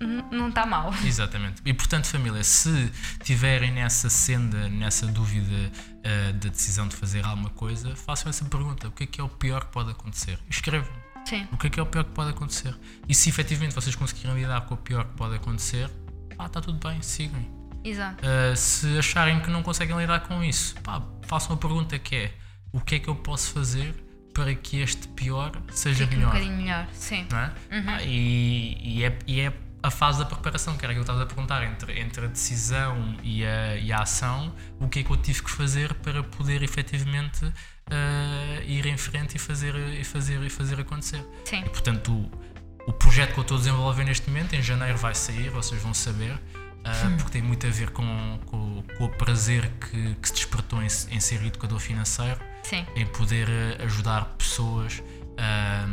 não, 0.00 0.30
não 0.30 0.48
está 0.48 0.66
mal. 0.66 0.92
Exatamente. 1.04 1.62
E 1.64 1.72
portanto, 1.72 2.06
família, 2.06 2.42
se 2.42 2.90
tiverem 3.22 3.70
nessa 3.70 4.10
senda, 4.10 4.68
nessa 4.68 5.06
dúvida 5.06 5.72
uh, 5.98 6.32
da 6.32 6.48
decisão 6.48 6.88
de 6.88 6.96
fazer 6.96 7.24
alguma 7.24 7.50
coisa, 7.50 7.94
façam 7.94 8.28
essa 8.28 8.44
pergunta: 8.44 8.88
o 8.88 8.92
que 8.92 9.04
é 9.04 9.06
que 9.06 9.20
é 9.20 9.24
o 9.24 9.28
pior 9.28 9.64
que 9.64 9.72
pode 9.72 9.90
acontecer? 9.90 10.38
Escrevam. 10.50 10.92
Sim. 11.24 11.46
O 11.52 11.58
que 11.58 11.66
é 11.66 11.70
que 11.70 11.78
é 11.78 11.82
o 11.82 11.86
pior 11.86 12.04
que 12.04 12.12
pode 12.12 12.30
acontecer? 12.30 12.74
E 13.06 13.14
se 13.14 13.28
efetivamente 13.28 13.74
vocês 13.74 13.94
conseguirem 13.94 14.34
lidar 14.34 14.62
com 14.62 14.74
o 14.74 14.78
pior 14.78 15.04
que 15.04 15.14
pode 15.14 15.36
acontecer, 15.36 15.90
pá, 16.36 16.46
está 16.46 16.60
tudo 16.60 16.78
bem, 16.88 17.00
sigam. 17.02 17.44
Exato. 17.84 18.24
Uh, 18.24 18.56
se 18.56 18.98
acharem 18.98 19.40
que 19.40 19.50
não 19.50 19.62
conseguem 19.62 19.96
lidar 19.96 20.20
com 20.20 20.42
isso, 20.42 20.74
pá, 20.82 21.02
façam 21.22 21.54
a 21.54 21.58
pergunta 21.58 21.98
que 21.98 22.16
é: 22.16 22.34
o 22.72 22.80
que 22.80 22.96
é 22.96 22.98
que 22.98 23.08
eu 23.08 23.14
posso 23.14 23.52
fazer 23.52 24.07
para 24.38 24.54
que 24.54 24.80
este 24.80 25.08
pior 25.08 25.50
seja 25.72 26.04
Fique 26.04 26.14
melhor. 26.14 26.28
um 26.28 26.32
bocadinho 26.32 26.56
melhor, 26.56 26.86
sim. 26.92 27.26
É? 27.32 27.76
Uhum. 27.76 27.84
Ah, 27.88 28.02
e, 28.04 28.78
e, 28.80 29.04
é, 29.04 29.18
e 29.26 29.40
é 29.40 29.52
a 29.82 29.90
fase 29.90 30.20
da 30.20 30.24
preparação, 30.24 30.76
que 30.76 30.84
era 30.84 30.92
aquilo 30.92 31.04
que 31.04 31.10
estavas 31.10 31.22
a 31.22 31.26
perguntar, 31.26 31.64
entre, 31.64 31.98
entre 31.98 32.24
a 32.24 32.28
decisão 32.28 33.16
e 33.24 33.44
a, 33.44 33.76
e 33.76 33.92
a 33.92 33.98
ação, 33.98 34.54
o 34.78 34.88
que 34.88 35.00
é 35.00 35.02
que 35.02 35.10
eu 35.10 35.16
tive 35.16 35.42
que 35.42 35.50
fazer 35.50 35.92
para 35.94 36.22
poder 36.22 36.62
efetivamente 36.62 37.44
uh, 37.46 38.62
ir 38.64 38.86
em 38.86 38.96
frente 38.96 39.34
e 39.34 39.38
fazer, 39.40 39.74
e 39.74 40.04
fazer, 40.04 40.40
e 40.40 40.48
fazer 40.48 40.78
acontecer. 40.78 41.24
Sim. 41.44 41.64
E, 41.66 41.68
portanto, 41.68 42.12
o, 42.12 42.90
o 42.90 42.92
projeto 42.92 43.32
que 43.32 43.40
eu 43.40 43.42
estou 43.42 43.56
a 43.56 43.58
desenvolver 43.58 44.04
neste 44.04 44.30
momento, 44.30 44.54
em 44.54 44.62
janeiro 44.62 44.98
vai 44.98 45.16
sair, 45.16 45.50
vocês 45.50 45.82
vão 45.82 45.92
saber, 45.92 46.32
uh, 46.32 47.16
porque 47.16 47.32
tem 47.32 47.42
muito 47.42 47.66
a 47.66 47.70
ver 47.70 47.90
com, 47.90 48.38
com, 48.46 48.84
com 48.96 49.04
o 49.04 49.08
prazer 49.08 49.68
que, 49.80 50.14
que 50.14 50.28
se 50.28 50.34
despertou 50.34 50.80
em, 50.80 50.86
em 50.86 51.18
ser 51.18 51.44
educador 51.44 51.80
financeiro 51.80 52.38
Sim. 52.62 52.86
em 52.94 53.06
poder 53.06 53.48
eh, 53.48 53.82
ajudar 53.84 54.24
pessoas 54.36 55.02
a, 55.36 55.84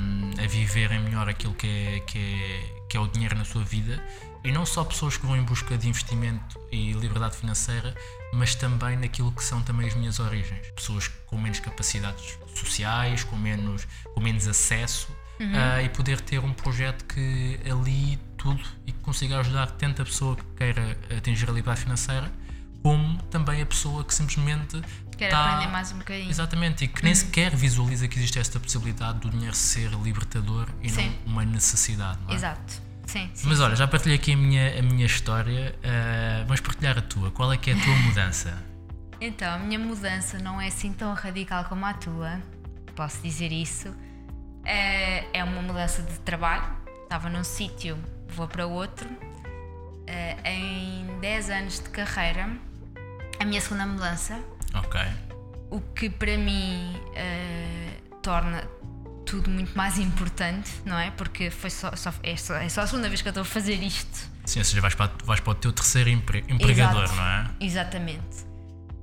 a 0.43 0.47
viverem 0.47 0.99
melhor 0.99 1.29
aquilo 1.29 1.53
que 1.53 1.67
é, 1.67 1.99
que, 2.01 2.17
é, 2.17 2.87
que 2.89 2.97
é 2.97 2.99
o 2.99 3.07
dinheiro 3.07 3.37
na 3.37 3.45
sua 3.45 3.63
vida 3.63 4.03
e 4.45 4.51
não 4.51 4.65
só 4.65 4.83
pessoas 4.83 5.17
que 5.17 5.25
vão 5.25 5.35
em 5.35 5.43
busca 5.43 5.75
de 5.75 5.89
investimento 5.89 6.59
e 6.71 6.93
liberdade 6.93 7.35
financeira, 7.35 7.95
mas 8.31 8.53
também 8.53 8.95
naquilo 8.95 9.31
que 9.31 9.43
são 9.43 9.61
também 9.63 9.87
as 9.87 9.95
minhas 9.95 10.19
origens. 10.19 10.67
Pessoas 10.75 11.07
com 11.07 11.35
menos 11.35 11.59
capacidades 11.59 12.37
sociais, 12.55 13.23
com 13.23 13.35
menos, 13.35 13.87
com 14.13 14.21
menos 14.21 14.47
acesso 14.47 15.07
uhum. 15.39 15.47
uh, 15.47 15.83
e 15.83 15.89
poder 15.89 16.21
ter 16.21 16.39
um 16.39 16.53
projeto 16.53 17.05
que 17.05 17.59
ali 17.69 18.19
tudo 18.37 18.63
e 18.85 18.91
que 18.91 18.99
consiga 18.99 19.39
ajudar 19.39 19.71
tanto 19.71 20.03
a 20.03 20.05
pessoa 20.05 20.35
que 20.35 20.43
queira 20.55 20.95
atingir 21.17 21.49
a 21.49 21.51
liberdade 21.51 21.81
financeira, 21.81 22.31
como 22.83 23.19
também 23.23 23.63
a 23.63 23.65
pessoa 23.65 24.03
que 24.03 24.13
simplesmente 24.13 24.79
Quer 25.17 25.29
tá, 25.29 25.53
aprender 25.53 25.71
mais 25.71 25.91
um 25.91 25.97
bocadinho. 25.97 26.29
Exatamente, 26.29 26.83
e 26.83 26.87
que 26.87 27.03
nem 27.03 27.13
uhum. 27.13 27.19
sequer 27.19 27.55
visualiza 27.55 28.07
que 28.07 28.17
existe 28.17 28.39
esta 28.39 28.59
possibilidade 28.59 29.19
do 29.19 29.29
dinheiro 29.29 29.55
ser 29.55 29.89
libertador 29.91 30.67
e 30.81 30.89
sim. 30.89 31.15
não 31.25 31.33
uma 31.33 31.45
necessidade. 31.45 32.19
Não 32.25 32.31
é? 32.31 32.35
Exato. 32.35 32.85
Sim, 33.05 33.29
sim, 33.33 33.47
Mas 33.47 33.59
olha, 33.59 33.75
já 33.75 33.87
partilhei 33.87 34.17
aqui 34.17 34.33
a 34.33 34.37
minha, 34.37 34.79
a 34.79 34.81
minha 34.81 35.05
história, 35.05 35.75
uh, 35.77 36.45
vamos 36.45 36.59
partilhar 36.59 36.97
a 36.97 37.01
tua. 37.01 37.31
Qual 37.31 37.53
é 37.53 37.57
que 37.57 37.69
é 37.69 37.73
a 37.73 37.77
tua 37.77 37.95
mudança? 37.97 38.61
então, 39.21 39.53
a 39.53 39.57
minha 39.57 39.79
mudança 39.79 40.37
não 40.39 40.59
é 40.59 40.67
assim 40.67 40.91
tão 40.91 41.13
radical 41.13 41.65
como 41.65 41.85
a 41.85 41.93
tua, 41.93 42.41
posso 42.95 43.21
dizer 43.21 43.51
isso. 43.51 43.89
Uh, 43.89 45.29
é 45.31 45.43
uma 45.43 45.61
mudança 45.61 46.01
de 46.01 46.19
trabalho. 46.19 46.65
Estava 47.03 47.29
num 47.29 47.43
sítio, 47.43 47.97
vou 48.29 48.47
para 48.47 48.65
outro. 48.65 49.07
Uh, 49.07 50.47
em 50.47 51.19
10 51.19 51.49
anos 51.51 51.79
de 51.79 51.89
carreira, 51.89 52.49
a 53.39 53.45
minha 53.45 53.61
segunda 53.61 53.85
mudança 53.85 54.43
Ok. 54.75 55.01
O 55.69 55.81
que 55.81 56.09
para 56.09 56.37
mim 56.37 56.95
uh, 56.95 58.15
torna 58.21 58.67
tudo 59.25 59.49
muito 59.49 59.75
mais 59.75 59.97
importante, 59.97 60.71
não 60.85 60.97
é? 60.97 61.11
Porque 61.11 61.49
foi 61.49 61.69
só, 61.69 61.95
só, 61.95 62.13
é, 62.23 62.37
só, 62.37 62.55
é 62.55 62.69
só 62.69 62.81
a 62.81 62.87
segunda 62.87 63.09
vez 63.09 63.21
que 63.21 63.27
eu 63.27 63.31
estou 63.31 63.41
a 63.41 63.45
fazer 63.45 63.81
isto. 63.81 64.29
Sim, 64.45 64.59
ou 64.59 64.65
seja, 64.65 64.79
vais 64.81 64.93
para, 64.93 65.11
vais 65.23 65.39
para 65.39 65.51
o 65.51 65.55
teu 65.55 65.73
terceiro 65.73 66.09
empre, 66.09 66.45
empregador, 66.47 67.03
Exato, 67.03 67.15
não 67.15 67.27
é? 67.27 67.49
Exatamente. 67.59 68.45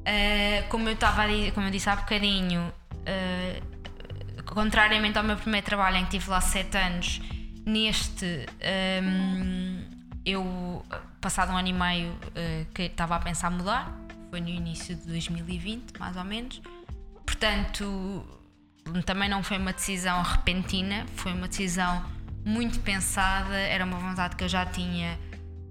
Uh, 0.02 0.68
como 0.68 0.88
eu 0.88 0.94
estava 0.94 1.22
como 1.54 1.66
eu 1.66 1.70
disse 1.70 1.90
há 1.90 1.96
bocadinho, 1.96 2.61
uh, 2.62 4.42
contrariamente 4.44 5.18
ao 5.18 5.24
meu 5.24 5.37
primeiro 5.37 5.66
trabalho 5.66 5.96
em 5.96 6.04
que 6.04 6.12
tive 6.12 6.30
lá 6.30 6.40
sete 6.40 6.76
anos, 6.76 7.20
neste 7.66 8.46
um, 9.02 9.85
eu 10.24 10.85
passado 11.20 11.52
um 11.52 11.56
ano 11.56 11.68
e 11.68 11.72
meio 11.72 12.12
uh, 12.12 12.66
que 12.74 12.82
estava 12.82 13.16
a 13.16 13.20
pensar 13.20 13.50
mudar 13.50 14.02
foi 14.33 14.40
no 14.40 14.49
início 14.49 14.97
de 14.97 15.03
2020, 15.09 15.99
mais 15.99 16.16
ou 16.16 16.25
menos. 16.25 16.62
Portanto, 17.27 18.25
também 19.05 19.29
não 19.29 19.42
foi 19.42 19.59
uma 19.59 19.75
decisão 19.75 20.23
repentina, 20.23 21.05
foi 21.16 21.35
uma 21.35 21.49
decisão 21.49 22.03
muito 22.42 22.81
pensada, 22.81 23.55
era 23.55 23.85
uma 23.85 23.99
vontade 23.99 24.35
que 24.35 24.42
eu 24.42 24.49
já 24.49 24.64
tinha 24.64 25.18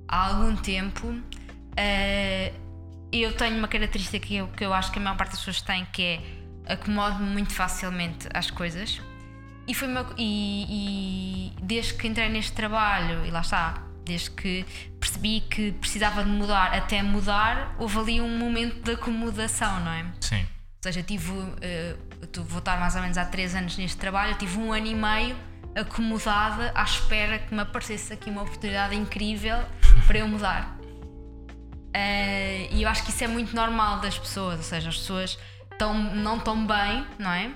há 0.08 0.28
algum 0.28 0.56
tempo. 0.56 1.12
Eh, 1.76 2.54
eu 3.12 3.36
tenho 3.36 3.58
uma 3.58 3.68
característica 3.68 4.20
que 4.20 4.36
eu, 4.36 4.48
que 4.50 4.64
eu 4.64 4.72
acho 4.76 4.92
que 4.92 5.00
a 5.00 5.02
maior 5.02 5.18
parte 5.18 5.32
das 5.32 5.40
pessoas 5.40 5.64
tem, 5.64 5.84
que 5.86 6.04
é 6.04 6.74
acomodo-me 6.74 7.32
muito 7.32 7.54
facilmente 7.54 8.30
às 8.32 8.52
coisas. 8.52 9.02
E, 9.68 9.74
foi 9.74 9.88
uma, 9.88 10.06
e, 10.20 11.50
e 11.58 11.64
desde 11.64 11.96
que 11.96 12.08
entrei 12.08 12.30
neste 12.30 12.54
trabalho, 12.54 13.26
e 13.26 13.32
lá 13.32 13.42
está, 13.42 13.82
desde 14.04 14.32
que 14.32 14.66
percebi 15.00 15.42
que 15.42 15.72
precisava 15.74 16.24
de 16.24 16.30
mudar 16.30 16.74
até 16.74 17.02
mudar, 17.02 17.76
houve 17.78 18.00
ali 18.00 18.22
um 18.22 18.38
momento 18.38 18.82
de 18.84 18.92
acomodação, 18.92 19.80
não 19.82 19.92
é? 19.92 20.06
Sim. 20.20 20.42
Ou 20.42 20.84
seja, 20.84 21.04
tive, 21.04 21.32
uh, 21.32 22.44
vou 22.44 22.60
estar 22.60 22.80
mais 22.80 22.96
ou 22.96 23.02
menos 23.02 23.18
há 23.18 23.26
três 23.26 23.56
anos 23.56 23.78
neste 23.78 23.98
trabalho, 23.98 24.36
tive 24.36 24.58
um 24.58 24.74
ano 24.74 24.88
e 24.88 24.96
meio 24.96 25.36
acomodada 25.76 26.72
à 26.76 26.84
espera 26.84 27.40
que 27.40 27.54
me 27.54 27.62
aparecesse 27.62 28.12
aqui 28.12 28.30
uma 28.30 28.42
oportunidade 28.42 28.96
incrível 28.96 29.58
para 30.08 30.20
eu 30.20 30.28
mudar. 30.28 30.78
Uh, 30.82 32.74
e 32.74 32.84
eu 32.84 32.90
acho 32.90 33.04
que 33.04 33.10
isso 33.10 33.24
é 33.24 33.28
muito 33.28 33.56
normal 33.56 34.00
das 34.00 34.18
pessoas, 34.18 34.58
ou 34.58 34.64
seja, 34.64 34.90
as 34.90 34.98
pessoas 34.98 35.38
tão, 35.78 35.94
não 35.94 36.38
estão 36.38 36.66
bem, 36.66 37.06
não 37.20 37.32
é? 37.32 37.52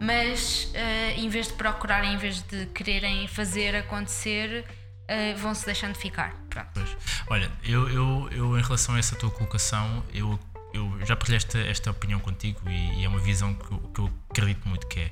Mas 0.00 0.72
uh, 0.74 1.20
em 1.20 1.28
vez 1.28 1.48
de 1.48 1.54
procurarem, 1.54 2.14
em 2.14 2.16
vez 2.16 2.42
de 2.42 2.66
quererem 2.66 3.26
fazer 3.28 3.74
acontecer, 3.76 4.66
uh, 5.10 5.38
vão 5.38 5.54
se 5.54 5.66
deixando 5.66 5.94
ficar. 5.94 6.34
Pronto. 6.50 6.68
Pois. 6.74 6.96
Olha, 7.28 7.50
eu, 7.64 7.88
eu, 7.88 8.28
eu 8.30 8.58
em 8.58 8.62
relação 8.62 8.94
a 8.94 8.98
essa 8.98 9.16
tua 9.16 9.30
colocação, 9.30 10.02
eu, 10.12 10.38
eu 10.72 10.98
já 11.04 11.16
partilhei 11.16 11.38
esta, 11.38 11.58
esta 11.58 11.90
opinião 11.90 12.20
contigo 12.20 12.60
e, 12.68 13.00
e 13.00 13.04
é 13.04 13.08
uma 13.08 13.20
visão 13.20 13.54
que 13.54 13.72
eu, 13.72 13.78
que 13.94 14.00
eu 14.00 14.10
acredito 14.30 14.68
muito 14.68 14.86
que 14.86 15.00
é 15.00 15.10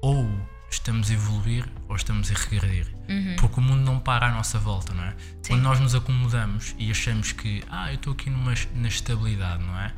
ou 0.00 0.28
estamos 0.70 1.10
a 1.10 1.14
evoluir 1.14 1.66
ou 1.88 1.96
estamos 1.96 2.30
a 2.30 2.34
regredir. 2.34 2.92
Uhum. 3.08 3.36
Porque 3.38 3.60
o 3.60 3.62
mundo 3.62 3.82
não 3.82 3.98
para 3.98 4.26
à 4.26 4.30
nossa 4.30 4.58
volta, 4.58 4.92
não 4.92 5.04
é? 5.04 5.10
Sim. 5.10 5.48
Quando 5.48 5.62
nós 5.62 5.80
nos 5.80 5.94
acomodamos 5.94 6.74
e 6.78 6.90
achamos 6.90 7.32
que, 7.32 7.62
ah, 7.70 7.90
eu 7.90 7.96
estou 7.96 8.12
aqui 8.12 8.28
numa, 8.28 8.52
na 8.74 8.88
estabilidade, 8.88 9.62
não 9.62 9.78
é? 9.78 9.94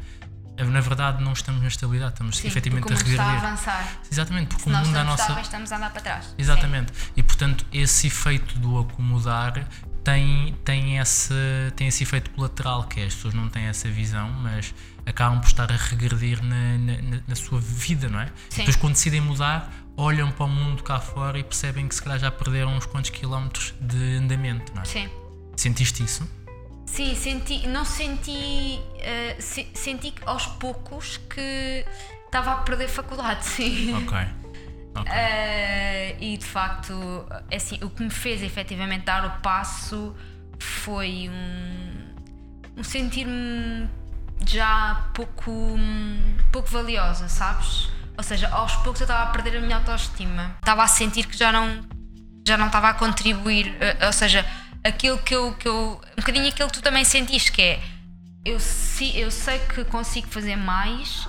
Na 0.64 0.81
verdade 0.81 1.23
não 1.23 1.33
estamos 1.33 1.61
na 1.61 1.69
estabilidade, 1.69 2.12
estamos 2.12 2.38
Sim, 2.38 2.49
efetivamente 2.49 2.92
a 2.92 2.97
regredir. 2.97 3.21
Está 3.21 3.25
a 3.25 3.37
avançar. 3.37 3.99
Exatamente, 4.11 4.49
porque 4.49 4.62
Se 4.62 4.69
o 4.69 4.73
mundo 4.73 4.92
da 4.92 5.05
nossa. 5.05 5.40
estamos 5.40 5.73
a 5.73 5.77
andar 5.77 5.90
para 5.90 6.01
trás. 6.01 6.35
Exatamente. 6.38 6.92
Sim. 6.95 7.12
E 7.16 7.23
portanto, 7.23 7.66
esse 7.73 8.07
efeito 8.07 8.59
do 8.59 8.79
acomodar 8.79 9.66
tem, 10.03 10.57
tem, 10.64 10.99
esse, 10.99 11.35
tem 11.75 11.88
esse 11.88 12.05
efeito 12.05 12.31
colateral, 12.31 12.85
que 12.85 13.01
é 13.01 13.07
as 13.07 13.14
pessoas 13.14 13.35
não 13.35 13.49
têm 13.49 13.64
essa 13.64 13.88
visão, 13.88 14.31
mas 14.31 14.73
acabam 15.05 15.40
por 15.40 15.49
estar 15.49 15.71
a 15.71 15.77
regredir 15.77 16.42
na, 16.42 16.79
na, 16.79 17.21
na 17.27 17.35
sua 17.35 17.61
vida, 17.61 18.09
não 18.09 18.21
é? 18.21 18.27
Sim. 18.49 18.59
Depois, 18.59 18.77
quando 18.77 18.92
decidem 18.95 19.21
mudar, 19.21 19.71
olham 19.97 20.31
para 20.31 20.47
o 20.47 20.49
mundo 20.49 20.83
cá 20.83 21.01
fora 21.01 21.38
e 21.38 21.42
percebem 21.42 21.88
que 21.88 21.95
se 21.95 22.03
calhar 22.03 22.19
já 22.19 22.31
perderam 22.31 22.77
uns 22.77 22.87
quantos 22.87 23.11
quilómetros 23.11 23.75
de 23.81 24.16
andamento, 24.16 24.73
não 24.75 24.83
é? 24.83 24.85
Sim. 24.85 25.09
Sentiste 25.57 26.05
isso? 26.05 26.29
Sim, 26.87 27.14
senti, 27.14 27.66
não 27.66 27.85
senti, 27.85 28.81
uh, 28.81 29.42
se, 29.42 29.68
senti 29.75 30.14
aos 30.25 30.46
poucos 30.46 31.18
que 31.29 31.85
estava 32.25 32.53
a 32.53 32.57
perder 32.59 32.88
faculdade, 32.88 33.44
sim. 33.46 33.92
Ok. 33.94 34.18
okay. 34.94 35.03
Uh, 35.03 36.16
e 36.20 36.37
de 36.38 36.46
facto, 36.46 37.27
é 37.51 37.57
assim, 37.57 37.79
o 37.83 37.90
que 37.90 38.03
me 38.03 38.11
fez 38.11 38.42
efetivamente 38.42 39.05
dar 39.05 39.27
o 39.27 39.42
passo 39.42 40.14
foi 40.59 41.29
um, 41.31 42.81
um 42.81 42.85
sentir-me 42.85 43.88
já 44.46 45.11
pouco, 45.12 45.51
pouco 46.53 46.68
valiosa, 46.68 47.29
sabes? 47.29 47.90
Ou 48.16 48.22
seja, 48.22 48.49
aos 48.49 48.75
poucos 48.77 49.01
eu 49.01 49.05
estava 49.05 49.25
a 49.25 49.33
perder 49.33 49.59
a 49.59 49.61
minha 49.61 49.77
autoestima. 49.77 50.57
Estava 50.61 50.85
a 50.85 50.88
sentir 50.88 51.27
que 51.27 51.37
já 51.37 51.53
não, 51.53 51.83
já 52.46 52.57
não 52.57 52.66
estava 52.66 52.88
a 52.88 52.94
contribuir, 52.94 53.68
uh, 53.72 54.07
ou 54.07 54.12
seja, 54.12 54.46
aquilo 54.87 55.18
que 55.18 55.35
eu, 55.35 55.55
que 55.55 55.68
eu. 55.68 56.01
Um 56.12 56.20
bocadinho 56.20 56.49
aquilo 56.49 56.68
que 56.68 56.75
tu 56.75 56.83
também 56.83 57.05
sentiste, 57.05 57.51
que 57.53 57.62
é. 57.62 57.83
Eu, 58.44 58.59
eu 59.14 59.31
sei 59.31 59.59
que 59.61 59.85
consigo 59.87 60.29
fazer 60.29 60.55
mais 60.57 61.27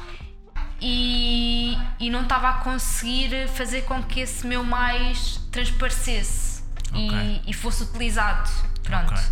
e, 0.79 1.75
e 1.99 2.09
não 2.09 2.23
estava 2.23 2.49
a 2.49 2.53
conseguir 2.59 3.47
fazer 3.49 3.81
com 3.85 4.03
que 4.03 4.19
esse 4.19 4.45
meu 4.45 4.63
mais 4.63 5.37
transparecesse 5.51 6.61
Ok. 6.91 7.09
e, 7.45 7.49
e 7.49 7.53
fosse 7.53 7.83
utilizado. 7.83 8.49
Pronto. 8.83 9.11
Ok. 9.13 9.23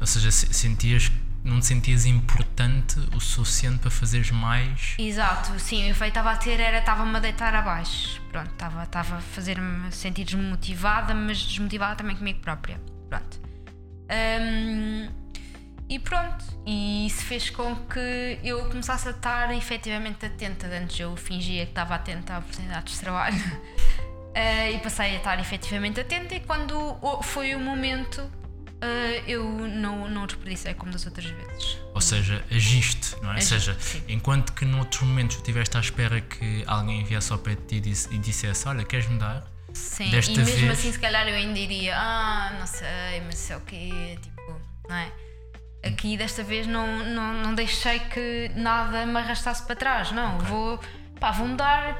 Ou 0.00 0.06
seja, 0.06 0.30
se- 0.30 0.52
sentias, 0.54 1.12
não 1.44 1.60
te 1.60 1.66
sentias 1.66 2.06
importante 2.06 2.98
o 3.14 3.20
suficiente 3.20 3.78
para 3.80 3.90
fazeres 3.90 4.30
mais. 4.30 4.94
Exato, 4.98 5.58
sim, 5.60 5.84
o 5.84 5.90
efeito 5.90 6.08
estava 6.12 6.32
a 6.32 6.36
ter 6.36 6.58
era 6.58 6.78
estava-me 6.78 7.14
a 7.14 7.20
deitar 7.20 7.54
abaixo. 7.54 8.20
Pronto, 8.32 8.50
estava, 8.50 8.82
estava 8.84 9.16
a 9.16 9.20
fazer-me 9.20 9.92
sentir 9.92 10.24
desmotivada, 10.24 11.14
mas 11.14 11.38
desmotivada 11.42 11.96
também 11.96 12.16
comigo 12.16 12.40
própria. 12.40 12.80
Pronto. 13.10 13.40
Hum, 14.10 15.08
e 15.88 15.98
pronto, 15.98 16.44
e 16.66 17.06
isso 17.06 17.24
fez 17.24 17.50
com 17.50 17.74
que 17.76 18.38
eu 18.44 18.64
começasse 18.68 19.08
a 19.08 19.10
estar 19.12 19.52
efetivamente 19.54 20.24
atenta. 20.26 20.66
Antes 20.68 21.00
eu 21.00 21.16
fingia 21.16 21.64
que 21.64 21.72
estava 21.72 21.94
atenta 21.96 22.34
a 22.34 22.38
oportunidades 22.38 22.94
de 22.94 23.00
trabalho 23.00 23.36
Eh, 24.34 24.72
e 24.74 24.78
passei 24.78 25.14
a 25.14 25.16
estar 25.16 25.38
efetivamente 25.40 25.98
atenta. 26.00 26.34
E 26.34 26.40
quando 26.40 26.96
foi 27.22 27.54
o 27.56 27.60
momento, 27.60 28.30
eh, 28.80 29.22
eu 29.26 29.42
não, 29.66 30.08
não 30.08 30.26
desperdicei 30.26 30.74
como 30.74 30.92
das 30.92 31.04
outras 31.06 31.26
vezes. 31.26 31.78
Ou 31.92 32.00
seja, 32.00 32.44
agiste, 32.52 33.16
não 33.22 33.30
é? 33.30 33.32
Ou 33.32 33.38
Agi, 33.38 33.46
seja, 33.46 33.76
sim. 33.80 34.00
enquanto 34.08 34.52
que 34.52 34.64
noutros 34.64 35.02
momentos 35.02 35.36
tu 35.36 35.40
estiveste 35.40 35.76
à 35.76 35.80
espera 35.80 36.20
que 36.20 36.62
alguém 36.68 37.02
viesse 37.02 37.32
ao 37.32 37.38
pé 37.38 37.56
de 37.56 37.62
ti 37.62 37.76
e 37.76 37.80
disse- 37.80 38.14
e 38.14 38.18
dissesse: 38.18 38.68
Olha, 38.68 38.84
queres 38.84 39.08
mudar? 39.08 39.44
Sim, 39.74 40.10
Desta 40.10 40.32
e 40.32 40.36
mesmo 40.38 40.54
vez- 40.66 40.70
assim, 40.78 40.92
se 40.92 40.98
calhar 40.98 41.26
eu 41.28 41.34
ainda 41.34 41.54
diria, 41.54 41.94
ah, 41.96 42.56
não 42.58 42.66
sei, 42.66 43.20
mas 43.24 43.36
sei 43.36 43.56
o 43.56 43.60
quê, 43.60 44.18
tipo, 44.20 44.60
não 44.88 44.96
é? 44.96 45.12
Aqui 45.84 46.16
desta 46.16 46.42
vez 46.42 46.66
não, 46.66 47.04
não, 47.04 47.32
não 47.42 47.54
deixei 47.54 47.98
que 48.00 48.50
nada 48.54 49.06
me 49.06 49.16
arrastasse 49.18 49.64
para 49.64 49.76
trás, 49.76 50.12
não, 50.12 50.38
vou, 50.40 50.78
pá, 51.18 51.30
vou 51.30 51.46
mudar, 51.48 51.98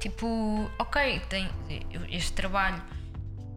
tipo, 0.00 0.70
ok, 0.78 1.20
tem, 1.28 1.48
este 2.10 2.32
trabalho 2.32 2.82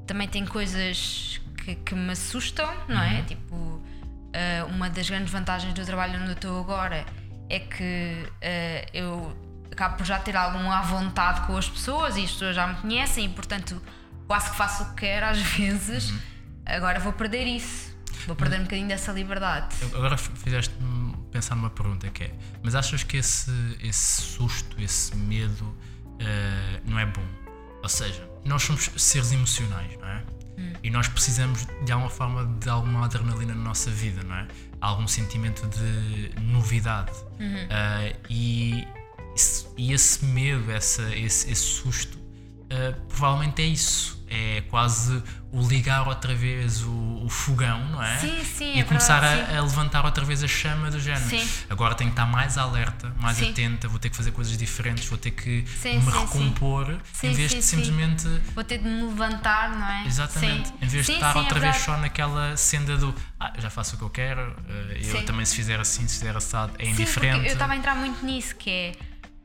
também 0.08 0.28
tem 0.28 0.46
coisas 0.46 1.42
que, 1.64 1.76
que 1.76 1.96
me 1.96 2.12
assustam, 2.12 2.72
não 2.88 3.02
é? 3.02 3.22
Tipo, 3.24 3.82
ah, 4.34 4.66
uma 4.70 4.90
das 4.90 5.10
grandes 5.10 5.32
vantagens 5.32 5.74
do 5.74 5.86
trabalho 5.86 6.20
onde 6.22 6.28
eu 6.30 6.34
estou 6.34 6.60
agora 6.62 7.06
é 7.50 7.60
que 7.60 8.24
ah, 8.42 8.88
eu 8.94 9.36
acabo 9.76 9.98
por 9.98 10.06
já 10.06 10.18
ter 10.18 10.38
algum 10.38 10.72
à 10.72 10.82
vontade 10.82 11.46
com 11.46 11.58
as 11.58 11.70
pessoas 11.70 12.16
e 12.16 12.24
as 12.24 12.32
pessoas 12.32 12.56
já 12.56 12.66
me 12.66 12.76
conhecem 12.76 13.26
e, 13.26 13.30
portanto, 13.30 13.82
quase 14.26 14.50
que 14.50 14.56
faço 14.56 14.84
o 14.84 14.86
que 14.92 15.02
quero 15.02 15.26
às 15.26 15.38
vezes. 15.54 16.14
Agora 16.66 17.00
vou 17.00 17.12
perder 17.14 17.46
isso. 17.46 17.94
Vou 18.26 18.36
perder 18.36 18.60
um 18.60 18.64
bocadinho 18.64 18.88
dessa 18.88 19.12
liberdade. 19.12 19.76
Agora 19.94 20.18
fizeste-me 20.18 21.16
pensar 21.32 21.56
numa 21.56 21.70
pergunta 21.70 22.10
que 22.10 22.24
é: 22.24 22.34
Mas 22.64 22.74
achas 22.74 23.04
que 23.04 23.18
esse, 23.18 23.52
esse 23.82 24.22
susto, 24.22 24.82
esse 24.82 25.16
medo 25.16 25.76
eh, 26.20 26.82
não 26.86 26.98
é 26.98 27.06
bom? 27.06 27.26
Ou 27.84 27.90
seja, 27.90 28.28
nós 28.44 28.64
somos 28.64 28.90
seres 28.96 29.32
emocionais, 29.32 29.96
não 30.00 30.08
é? 30.08 30.24
E 30.82 30.90
nós 30.90 31.08
precisamos 31.08 31.68
de 31.84 31.92
alguma 31.92 32.10
forma 32.10 32.46
de 32.60 32.70
alguma 32.70 33.06
adrenalina 33.06 33.54
na 33.54 33.62
nossa 33.62 33.92
vida, 33.92 34.24
não 34.24 34.36
é? 34.36 34.48
Algum 34.80 35.08
sentimento 35.08 35.68
de 35.68 36.32
novidade. 36.42 37.12
Eh, 37.40 38.16
e, 38.30 38.88
esse- 39.36 39.68
e 39.78 39.94
esse 39.94 40.24
medo, 40.26 40.72
essa, 40.72 41.04
esse, 41.16 41.52
esse 41.52 41.62
susto, 41.64 42.18
eh, 42.70 42.96
provavelmente 43.10 43.62
é 43.62 43.66
isso. 43.66 44.16
É 44.28 44.62
quase 44.72 45.22
o 45.52 45.62
ligar 45.68 46.08
outra 46.08 46.34
vez 46.34 46.82
o, 46.82 47.22
o 47.24 47.30
fogão, 47.30 47.80
não 47.90 48.02
é? 48.04 48.18
Sim, 48.18 48.44
sim, 48.44 48.74
E 48.76 48.80
é 48.80 48.84
começar 48.84 49.20
verdade, 49.20 49.54
a, 49.56 49.60
a 49.60 49.62
levantar 49.62 50.04
outra 50.04 50.26
vez 50.26 50.44
a 50.44 50.48
chama 50.48 50.90
do 50.90 51.00
género. 51.00 51.30
Sim. 51.30 51.48
Agora 51.70 51.94
tenho 51.94 52.10
que 52.10 52.14
estar 52.14 52.26
mais 52.26 52.58
alerta, 52.58 53.14
mais 53.22 53.38
Sim. 53.38 53.52
atenta, 53.52 53.88
vou 53.88 54.00
ter 54.00 54.10
que 54.10 54.16
fazer 54.18 54.32
coisas 54.32 54.58
diferentes, 54.58 55.06
vou 55.08 55.18
ter 55.20 55.30
que 55.30 55.64
Sim, 55.80 56.00
me 56.00 56.12
recompor 56.12 56.98
em 57.22 57.34
vez 57.34 57.52
de 57.52 57.62
sim. 57.62 57.78
simplesmente. 57.78 58.28
Vou 58.56 58.64
ter 58.64 58.80
de 58.80 58.86
me 58.90 59.04
levantar, 59.04 59.78
não 59.78 59.88
é? 59.88 60.08
Exatamente. 60.08 60.74
Em 60.82 60.88
vez 60.88 61.06
de 61.06 61.12
estar 61.12 61.36
é 61.36 61.40
outra 61.40 61.60
vez 61.60 61.76
verdade. 61.76 61.86
só 61.86 61.98
naquela 61.98 62.58
senda 62.58 62.98
do 62.98 63.14
ah, 63.40 63.54
já 63.60 63.70
faço 63.70 63.96
o 63.96 64.00
que 64.00 64.04
eu 64.06 64.10
quero, 64.10 64.56
eh, 64.68 65.02
eu 65.04 65.24
também 65.24 65.46
se 65.46 65.56
fizer 65.56 65.80
assim, 65.80 66.08
se 66.08 66.18
fizer 66.18 66.36
assado, 66.36 66.74
é 66.80 66.88
indiferente. 66.90 67.46
eu 67.46 67.54
estava 67.54 67.74
a 67.74 67.78
entrar 67.78 67.96
muito 67.96 68.26
nisso, 68.26 68.56
que 68.56 68.70
é, 68.72 68.92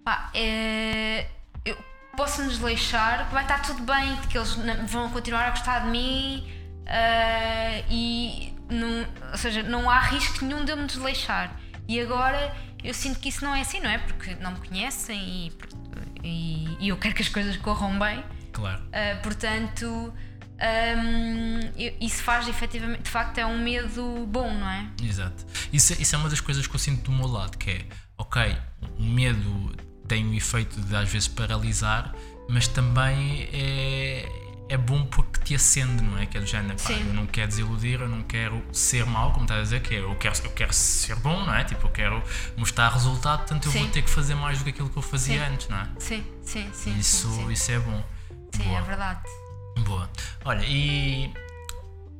pá, 0.04 0.30
é, 0.34 1.26
eu 1.64 1.76
posso 2.16 2.42
me 2.42 2.48
desleixar, 2.48 3.26
que 3.28 3.34
vai 3.34 3.42
estar 3.42 3.60
tudo 3.62 3.82
bem, 3.82 4.16
que 4.28 4.36
eles 4.36 4.54
vão 4.88 5.10
continuar 5.10 5.46
a 5.46 5.50
gostar 5.50 5.80
de 5.80 5.90
mim 5.90 6.50
ah, 6.86 7.82
e 7.88 8.54
não, 8.68 9.06
ou 9.32 9.38
seja, 9.38 9.62
não 9.62 9.88
há 9.90 10.00
risco 10.00 10.44
nenhum 10.44 10.64
de 10.64 10.72
eu 10.72 10.76
me 10.76 10.86
desleixar. 10.86 11.58
E 11.88 12.00
agora 12.00 12.54
eu 12.82 12.94
sinto 12.94 13.18
que 13.20 13.28
isso 13.28 13.44
não 13.44 13.54
é 13.54 13.60
assim, 13.60 13.80
não 13.80 13.90
é? 13.90 13.98
Porque 13.98 14.34
não 14.36 14.52
me 14.52 14.58
conhecem 14.68 15.18
e, 15.18 15.52
e, 16.22 16.76
e 16.80 16.88
eu 16.88 16.96
quero 16.96 17.14
que 17.14 17.22
as 17.22 17.28
coisas 17.28 17.56
corram 17.56 17.98
bem. 17.98 18.24
Claro. 18.52 18.82
Uh, 18.84 19.22
portanto, 19.22 20.12
um, 20.60 21.60
eu- 21.76 21.96
isso 22.00 22.22
faz 22.22 22.48
efetivamente, 22.48 23.02
de 23.02 23.10
facto, 23.10 23.38
é 23.38 23.46
um 23.46 23.58
medo 23.58 24.26
bom, 24.28 24.52
não 24.52 24.68
é? 24.68 24.86
Exato. 25.02 25.44
Isso, 25.72 26.00
isso 26.00 26.14
é 26.14 26.18
uma 26.18 26.28
das 26.28 26.40
coisas 26.40 26.66
que 26.66 26.74
eu 26.74 26.78
sinto 26.78 27.10
do 27.10 27.12
meu 27.16 27.26
lado, 27.26 27.56
que 27.56 27.70
é, 27.70 27.84
ok, 28.18 28.56
o 28.98 29.02
medo 29.02 29.74
tem 30.10 30.28
o 30.28 30.34
efeito 30.34 30.80
de 30.80 30.96
às 30.96 31.08
vezes 31.08 31.28
paralisar, 31.28 32.12
mas 32.48 32.66
também 32.66 33.48
é, 33.52 34.28
é 34.68 34.76
bom 34.76 35.06
porque 35.06 35.38
te 35.44 35.54
acende, 35.54 36.02
não 36.02 36.18
é? 36.18 36.26
Que 36.26 36.36
é 36.36 36.40
do 36.40 36.46
género, 36.48 36.76
pá, 36.82 36.90
eu 36.90 37.14
não 37.14 37.28
quero 37.28 37.46
desiludir, 37.46 38.00
eu 38.00 38.08
não 38.08 38.24
quero 38.24 38.60
ser 38.72 39.06
mau, 39.06 39.30
como 39.30 39.44
estás 39.44 39.60
a 39.60 39.62
dizer, 39.62 39.82
que 39.82 39.94
é, 39.94 40.00
eu 40.00 40.12
quero, 40.16 40.34
eu 40.42 40.50
quero 40.50 40.72
ser 40.72 41.14
bom, 41.14 41.44
não 41.44 41.54
é? 41.54 41.62
Tipo, 41.62 41.86
eu 41.86 41.90
quero 41.92 42.20
mostrar 42.56 42.88
resultado, 42.88 43.38
portanto 43.38 43.66
eu 43.66 43.70
vou 43.70 43.82
Sim. 43.82 43.90
ter 43.90 44.02
que 44.02 44.10
fazer 44.10 44.34
mais 44.34 44.58
do 44.58 44.64
que 44.64 44.70
aquilo 44.70 44.90
que 44.90 44.96
eu 44.96 45.02
fazia 45.02 45.46
Sim. 45.46 45.52
antes, 45.52 45.68
não 45.68 45.78
é? 45.78 45.88
Sim, 46.00 46.26
sim, 46.42 46.68
sim. 46.72 46.98
Isso, 46.98 47.28
sim, 47.28 47.44
sim. 47.44 47.52
isso 47.52 47.70
é 47.70 47.78
bom. 47.78 48.04
Sim, 48.56 48.64
Boa. 48.64 48.78
é 48.78 48.82
verdade. 48.82 49.20
Boa. 49.78 50.10
Olha, 50.44 50.64
e 50.66 51.32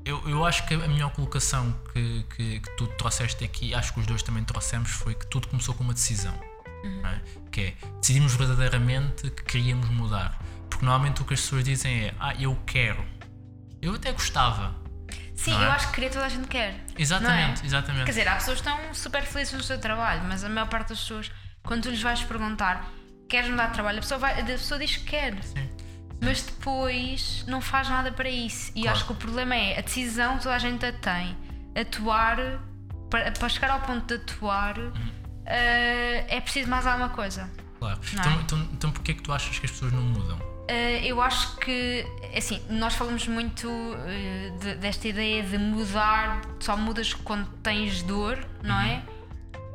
eu, 0.04 0.28
eu 0.28 0.44
acho 0.44 0.64
que 0.68 0.74
a 0.74 0.86
melhor 0.86 1.10
colocação 1.10 1.74
que, 1.92 2.24
que, 2.36 2.60
que 2.60 2.76
tu 2.76 2.86
trouxeste 2.86 3.44
aqui, 3.44 3.74
acho 3.74 3.92
que 3.92 3.98
os 3.98 4.06
dois 4.06 4.22
também 4.22 4.44
trouxemos, 4.44 4.90
foi 4.90 5.12
que 5.16 5.26
tudo 5.26 5.48
começou 5.48 5.74
com 5.74 5.82
uma 5.82 5.92
decisão. 5.92 6.49
Não 6.84 7.08
é? 7.10 7.20
Que 7.50 7.60
é, 7.60 7.74
decidimos 8.00 8.34
verdadeiramente 8.34 9.30
que 9.30 9.42
queríamos 9.44 9.88
mudar. 9.90 10.38
Porque 10.68 10.84
normalmente 10.84 11.22
o 11.22 11.24
que 11.24 11.34
as 11.34 11.40
pessoas 11.40 11.64
dizem 11.64 12.06
é, 12.06 12.14
ah, 12.20 12.34
eu 12.34 12.56
quero. 12.66 13.04
Eu 13.82 13.94
até 13.94 14.12
gostava. 14.12 14.74
Sim, 15.34 15.52
Não 15.52 15.62
é? 15.62 15.66
eu 15.66 15.70
acho 15.72 15.88
que 15.88 15.94
querer 15.94 16.10
toda 16.10 16.26
a 16.26 16.28
gente 16.28 16.48
quer. 16.48 16.84
Exatamente, 16.98 17.58
não 17.58 17.62
é? 17.62 17.66
exatamente. 17.66 18.04
Quer 18.04 18.10
dizer, 18.10 18.28
há 18.28 18.34
pessoas 18.34 18.60
que 18.60 18.68
estão 18.68 18.94
super 18.94 19.22
felizes 19.22 19.54
no 19.54 19.62
seu 19.62 19.80
trabalho, 19.80 20.22
mas 20.24 20.44
a 20.44 20.48
maior 20.50 20.68
parte 20.68 20.90
das 20.90 21.00
pessoas, 21.00 21.30
quando 21.62 21.84
tu 21.84 21.90
lhes 21.90 22.02
vais 22.02 22.22
perguntar 22.22 22.90
queres 23.28 23.48
mudar 23.48 23.68
de 23.68 23.74
trabalho, 23.74 23.98
a 23.98 24.00
pessoa, 24.02 24.18
vai, 24.18 24.40
a 24.40 24.44
pessoa 24.44 24.78
diz 24.78 24.96
que 24.96 25.04
quer. 25.04 25.42
Sim. 25.44 25.68
Mas 26.20 26.42
depois 26.42 27.44
não 27.46 27.60
faz 27.62 27.88
nada 27.88 28.12
para 28.12 28.28
isso. 28.28 28.70
E 28.74 28.82
Claro. 28.82 28.96
acho 28.96 29.06
que 29.06 29.12
o 29.12 29.14
problema 29.14 29.54
é 29.54 29.78
a 29.78 29.80
decisão 29.80 30.36
toda 30.38 30.54
a 30.54 30.58
gente 30.58 30.84
a 30.84 30.92
tem. 30.92 31.36
Atuar, 31.80 32.36
para, 33.08 33.32
para 33.32 33.48
chegar 33.48 33.70
ao 33.70 33.80
ponto 33.80 34.06
de 34.06 34.14
atuar, 34.22 34.78
Uhum. 34.78 34.92
Eh, 35.46 36.24
é 36.28 36.40
preciso 36.40 36.68
mais 36.68 36.86
alguma 36.86 37.10
coisa. 37.10 37.48
Claro. 37.78 37.98
Então, 38.12 38.32
é? 38.32 38.34
então, 38.36 38.58
então 38.72 38.90
porquê 38.92 39.12
é 39.12 39.14
que 39.14 39.22
tu 39.22 39.32
achas 39.32 39.58
que 39.58 39.66
as 39.66 39.72
pessoas 39.72 39.92
não 39.92 40.02
mudam? 40.02 40.38
Eh, 40.68 41.04
eu 41.06 41.20
acho 41.20 41.56
que, 41.56 42.06
assim, 42.36 42.62
nós 42.70 42.94
falamos 42.94 43.26
muito 43.26 43.68
eh, 44.06 44.52
de- 44.60 44.74
desta 44.76 45.08
ideia 45.08 45.42
de 45.42 45.58
mudar, 45.58 46.42
só 46.60 46.76
mudas 46.76 47.12
quando 47.14 47.46
tens 47.62 48.02
dor, 48.02 48.38
não 48.62 48.78
é? 48.80 49.02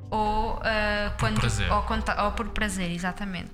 Ou, 0.09 0.61
eh, 0.63 1.11
quando. 1.19 1.41
Ou, 1.71 1.81
quando 1.83 2.05
ou 2.23 2.31
por 2.31 2.47
prazer, 2.49 2.91
exatamente. 2.91 3.51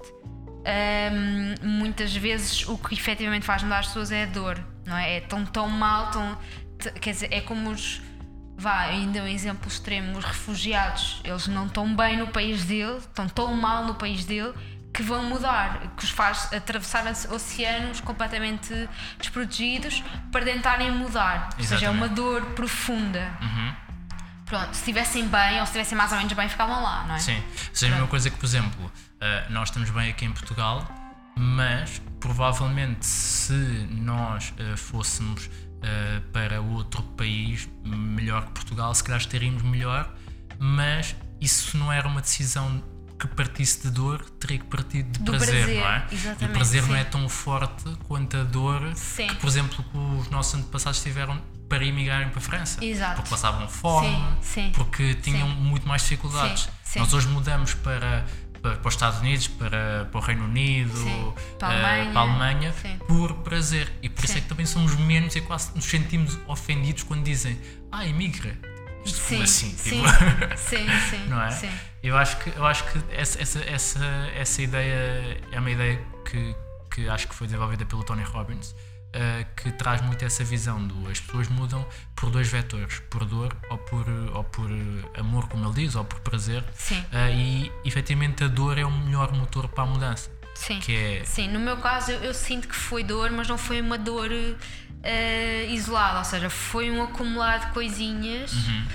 Ahm, 0.64 1.56
muitas 1.66 2.16
vezes 2.16 2.68
o 2.68 2.78
que 2.78 2.94
efetivamente 2.94 3.46
faz 3.46 3.64
mudar 3.64 3.80
as 3.80 3.88
pessoas 3.88 4.12
é 4.12 4.24
a 4.24 4.28
dor, 4.28 4.64
não 4.86 4.96
é? 4.96 5.18
É 5.18 5.22
tão, 5.22 5.44
tão 5.44 5.68
mal, 5.68 6.12
tão, 6.12 6.38
quer 7.00 7.12
dizer, 7.12 7.30
é 7.34 7.42
como 7.42 7.72
os. 7.72 8.02
Vá, 8.62 8.82
ainda 8.82 9.24
um 9.24 9.28
exemplo 9.28 9.68
extremo: 9.68 10.20
os 10.20 10.24
refugiados, 10.24 11.20
eles 11.24 11.48
não 11.48 11.66
estão 11.66 11.96
bem 11.96 12.18
no 12.18 12.28
país 12.28 12.64
dele, 12.64 12.98
estão 12.98 13.28
tão 13.28 13.56
mal 13.56 13.86
no 13.86 13.96
país 13.96 14.24
dele 14.24 14.54
que 14.94 15.02
vão 15.02 15.24
mudar, 15.24 15.80
que 15.98 16.04
os 16.04 16.12
faz 16.12 16.54
atravessar 16.54 17.04
oceanos 17.08 18.02
completamente 18.02 18.88
desprotegidos 19.18 20.04
para 20.32 20.46
tentarem 20.46 20.92
mudar. 20.92 21.50
Ou 21.58 21.64
seja, 21.64 21.88
é 21.88 21.90
uma 21.90 22.06
Exatamente. 22.06 22.16
dor 22.16 22.46
profunda. 22.54 23.32
Pronto, 24.46 24.74
se 24.74 24.82
estivessem 24.82 25.28
bem 25.28 25.60
ou 25.60 25.66
se 25.66 25.72
estivessem 25.72 25.98
mais 25.98 26.12
ou 26.12 26.18
menos 26.18 26.34
bem, 26.34 26.48
ficavam 26.48 26.84
lá, 26.84 27.06
não 27.08 27.16
é? 27.16 27.20
Sim. 27.20 27.42
Seja, 27.74 27.96
uma 27.96 28.06
coisa 28.08 28.30
que, 28.30 28.36
por 28.38 28.46
exemplo, 28.46 28.92
eh, 29.22 29.46
nós 29.50 29.70
estamos 29.70 29.90
bem 29.90 30.10
aqui 30.10 30.26
em 30.26 30.32
Portugal, 30.32 30.86
mas 31.38 32.00
provavelmente 32.20 33.06
se 33.06 33.54
nós 33.90 34.54
eh, 34.58 34.76
fôssemos 34.76 35.50
eh, 35.84 36.22
para 36.32 36.62
outro 36.62 37.02
país 37.02 37.68
melhor 38.32 38.46
que 38.46 38.52
Portugal, 38.52 38.96
se 38.96 39.04
calhar 39.04 39.20
estaríamos 39.20 39.62
melhor, 39.64 40.10
mas 40.58 41.16
isso 41.40 41.78
não 41.78 41.92
era 41.92 42.08
uma 42.08 42.22
decisão 42.22 42.82
que 43.20 43.28
partisse 43.28 43.84
de 43.84 43.92
dor, 43.92 44.24
teria 44.40 44.58
que 44.58 44.66
partir 44.66 45.04
de 45.04 45.20
Do 45.20 45.32
prazer, 45.34 45.64
prazer, 45.64 45.80
não 45.80 45.88
é? 45.88 46.08
E 46.10 46.16
o 46.16 46.18
exatamente, 46.18 46.54
prazer 46.56 46.82
não 46.84 46.96
sim. 46.96 47.02
é 47.02 47.04
tão 47.04 47.30
forte 47.30 47.84
quanto 48.08 48.38
a 48.38 48.44
dor 48.44 48.96
Sim. 48.96 49.28
que, 49.28 49.36
por 49.36 49.48
exemplo, 49.48 49.84
que 49.84 49.98
os 49.98 50.30
nossos 50.30 50.56
antepassados 50.56 51.04
tiveram 51.04 51.40
para 51.70 51.86
emigrarem 51.86 52.30
para 52.30 52.40
a 52.40 52.42
França. 52.42 52.84
Exato. 52.84 53.18
Porque 53.18 53.30
passavam 53.30 53.68
fome, 53.68 54.18
Sim, 54.42 54.72
porque 54.74 55.14
tinham 55.16 55.48
muito 55.48 55.88
mais 55.88 56.02
dificuldades. 56.02 56.68
Nós 56.96 57.14
hoje 57.14 57.28
mudamos 57.28 57.76
para, 57.76 58.26
para, 58.62 58.76
para 58.78 58.88
os 58.88 58.94
Estados 58.94 59.20
Unidos, 59.20 59.48
para, 59.48 60.06
para 60.12 60.20
o 60.20 60.24
Reino 60.24 60.46
Unido, 60.46 60.96
Sim, 60.96 61.34
para 61.58 61.70
a 61.70 61.74
eh, 61.74 61.76
Alemanha. 61.76 62.12
para 62.12 62.20
a 62.20 62.24
Alemanha, 62.24 62.76
por 63.08 63.34
prazer. 63.36 63.92
E 64.02 64.10
por 64.10 64.24
isso 64.24 64.34
Sim. 64.34 64.40
é 64.40 64.42
que 64.42 64.48
também 64.48 64.66
somos 64.66 64.96
menos 64.96 65.36
e 65.36 65.42
quase 65.42 65.74
nos 65.76 65.86
sentimos 65.86 66.38
ofendidos 66.48 67.04
quando 67.04 67.24
dizem 67.24 67.60
ah, 67.92 68.06
imigra. 68.06 68.58
Sim, 69.06 69.42
assim? 69.42 69.72
sim, 69.76 70.02
Tipo, 70.02 70.08
sim, 70.58 70.86
sim, 71.10 71.26
não 71.30 71.42
é? 71.42 71.50
sim. 71.52 71.70
Eu 72.04 72.18
acho 72.18 72.38
que, 72.38 72.50
eu 72.50 72.66
acho 72.66 72.84
que 72.86 73.00
essa, 73.12 73.42
essa, 73.42 73.60
essa, 73.60 74.06
essa 74.36 74.62
ideia 74.62 75.42
é 75.52 75.60
uma 75.60 75.72
ideia 75.72 76.00
que, 76.30 76.56
que 76.90 77.10
acho 77.10 77.28
que 77.28 77.34
foi 77.36 77.48
desenvolvida 77.48 77.86
pelo 77.86 78.04
Tony 78.04 78.24
Robbins, 78.24 78.76
eh, 79.14 79.46
que 79.56 79.72
traz 79.72 80.02
muito 80.02 80.24
essa 80.24 80.44
visão 80.44 80.86
do 80.86 81.10
as 81.10 81.20
pessoas 81.20 81.48
mudam 81.50 81.86
por 82.16 82.30
dois 82.30 82.48
vetores, 82.48 83.00
por 83.10 83.26
dor 83.26 83.56
ou 83.70 83.78
por, 83.78 84.06
ou 84.34 84.44
por 84.44 84.70
eh, 84.72 85.20
amor, 85.20 85.48
como 85.50 85.66
ele 85.66 85.74
diz, 85.86 85.96
ou 85.96 86.06
por 86.06 86.20
prazer. 86.22 86.64
Sim. 86.76 87.04
Eh, 87.12 87.32
e 87.34 87.72
efetivamente 87.86 88.44
a 88.44 88.48
dor 88.48 88.78
é 88.78 88.86
o 88.86 88.92
melhor 88.92 89.32
motor 89.34 89.68
para 89.70 89.84
a 89.84 89.88
mudança. 89.88 90.30
Sim. 90.56 90.80
Que 90.80 90.96
é 90.96 91.24
Sim, 91.26 91.48
no 91.50 91.60
meu 91.60 91.78
caso 91.78 92.12
eu, 92.12 92.20
eu 92.24 92.34
sinto 92.34 92.68
que 92.68 92.76
foi 92.76 93.04
dor, 93.04 93.32
mas 93.32 93.48
não 93.48 93.58
foi 93.58 93.82
uma 93.82 93.98
dor 93.98 94.30
eh, 95.04 95.66
isolada, 95.70 96.20
ou 96.20 96.26
seja, 96.26 96.50
foi 96.50 96.92
um 96.92 97.02
acumulado 97.04 97.68
de 97.68 97.72
coisinhas, 97.74 98.54
Uhum. 98.54 98.86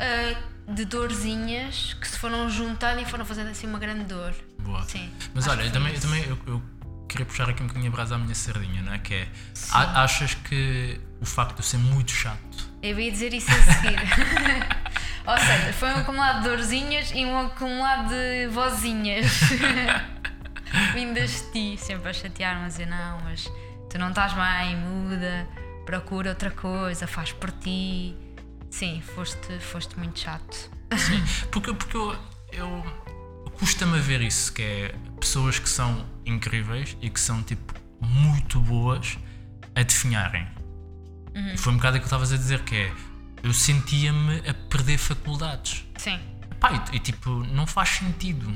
eh, 0.00 0.36
de 0.68 0.84
dorzinhas 0.84 1.94
que 2.00 2.08
se 2.08 2.18
foram 2.18 2.50
juntando 2.50 3.00
e 3.00 3.04
foram 3.04 3.24
fazendo 3.24 3.50
assim 3.50 3.66
uma 3.68 3.78
grande 3.78 4.04
dor. 4.04 4.34
boa. 4.58 4.82
Sim. 4.82 5.08
Mas 5.32 5.46
olha, 5.46 5.62
eu 5.62 5.70
também, 5.70 5.94
eu 5.94 6.00
também 6.00 6.24
eu, 6.24 6.38
eu 6.46 6.62
queria 7.16 7.26
puxar 7.26 7.48
aqui 7.50 7.62
um 7.62 7.66
bocadinho 7.66 7.90
a 7.90 7.94
brasa 7.94 8.14
à 8.14 8.18
minha 8.18 8.34
sardinha, 8.34 8.82
não 8.82 8.92
é? 8.92 8.98
Que 8.98 9.14
é, 9.14 9.28
a- 9.72 10.02
achas 10.04 10.34
que 10.34 11.00
o 11.20 11.26
facto 11.26 11.54
de 11.54 11.60
eu 11.60 11.64
ser 11.64 11.78
muito 11.78 12.10
chato 12.10 12.68
Eu 12.82 12.98
ia 13.00 13.10
dizer 13.10 13.32
isso 13.32 13.50
a 13.50 13.54
seguir. 13.54 13.98
ou 15.26 15.38
seja, 15.38 15.72
foi 15.72 15.88
um 15.90 15.96
acumulado 15.96 16.42
de 16.42 16.48
dorzinhas 16.48 17.10
e 17.14 17.24
um 17.24 17.38
acumulado 17.38 18.08
de 18.10 18.46
vozinhas. 18.48 19.26
Vindas 20.94 21.30
de 21.52 21.52
ti, 21.76 21.82
sempre 21.82 22.10
a 22.10 22.12
chatear-me, 22.12 22.64
a 22.64 22.68
dizer 22.68 22.86
não, 22.86 23.20
mas 23.22 23.50
tu 23.88 23.98
não 23.98 24.10
estás 24.10 24.32
bem, 24.34 24.76
muda, 24.76 25.48
procura 25.86 26.30
outra 26.30 26.50
coisa, 26.50 27.06
faz 27.06 27.32
por 27.32 27.50
ti. 27.50 28.14
Sim, 28.70 29.00
foste, 29.14 29.58
foste 29.60 29.98
muito 29.98 30.18
chato. 30.18 30.70
Sim, 30.98 31.22
porque, 31.50 31.72
porque 31.72 31.96
eu, 31.96 32.16
eu 32.52 32.84
custa-me 33.58 33.96
a 33.98 34.02
ver 34.02 34.20
isso, 34.20 34.52
que 34.52 34.62
é 34.62 34.94
pessoas 35.26 35.58
que 35.58 35.68
são 35.68 36.06
incríveis 36.24 36.96
e 37.02 37.10
que 37.10 37.18
são 37.20 37.42
tipo 37.42 37.74
muito 38.00 38.60
boas 38.60 39.18
a 39.74 39.82
definharem. 39.82 40.46
E 41.34 41.58
foi 41.58 41.72
um 41.72 41.76
bocado 41.76 41.96
o 41.96 42.00
que 42.00 42.04
eu 42.04 42.06
estavas 42.06 42.32
a 42.32 42.36
dizer, 42.36 42.62
que 42.62 42.76
é 42.76 42.92
eu 43.42 43.52
sentia-me 43.52 44.38
a 44.48 44.54
perder 44.54 44.98
faculdades. 44.98 45.84
Sim, 45.98 46.18
Pá, 46.60 46.88
e, 46.92 46.96
e, 46.96 46.98
tipo, 47.00 47.30
não 47.30 47.66
faz 47.66 47.88
sentido. 47.90 48.50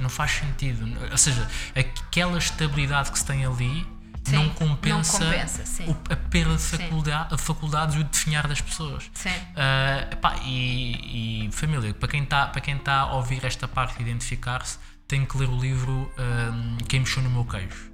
Não 0.00 0.08
faz 0.08 0.32
sentido. 0.32 0.86
Ou 1.10 1.16
seja, 1.18 1.46
aquela 1.76 2.38
estabilidade 2.38 3.12
que 3.12 3.18
se 3.18 3.24
tem 3.26 3.44
ali 3.44 3.86
Sim, 4.24 4.36
não 4.36 4.44
não 4.44 4.54
compensa, 4.54 5.18
compensa, 5.24 5.66
sim. 5.66 5.84
o- 5.88 6.12
a 6.12 6.16
perda 6.16 6.56
de 6.56 6.62
faculdade, 6.62 7.38
faculdades 7.38 7.94
e 7.96 7.98
o 7.98 8.04
definhar 8.04 8.48
das 8.48 8.60
pessoas. 8.62 9.08
sim. 9.14 9.28
Ah, 9.54 10.08
epá, 10.10 10.36
e, 10.42 11.46
e, 11.46 11.52
família, 11.52 11.92
para 11.94 12.08
quem 12.08 12.22
está 12.24 12.46
tá 12.82 12.94
a 13.00 13.12
ouvir 13.12 13.44
esta 13.44 13.68
parte 13.68 13.98
e 13.98 14.02
identificar-se, 14.02 14.78
tem 15.06 15.24
que 15.24 15.36
ler 15.36 15.48
o 15.48 15.56
livro 15.58 16.10
ahm, 16.18 16.78
Quem 16.88 17.00
Mexeu 17.00 17.22
no 17.22 17.30
Meu 17.30 17.44
Queijo. 17.44 17.92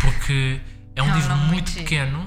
Porque 0.00 0.60
é 0.94 1.02
um 1.02 1.10
um 1.10 1.14
livro 1.14 1.28
nome 1.28 1.46
muito 1.48 1.72
pequeno 1.72 2.26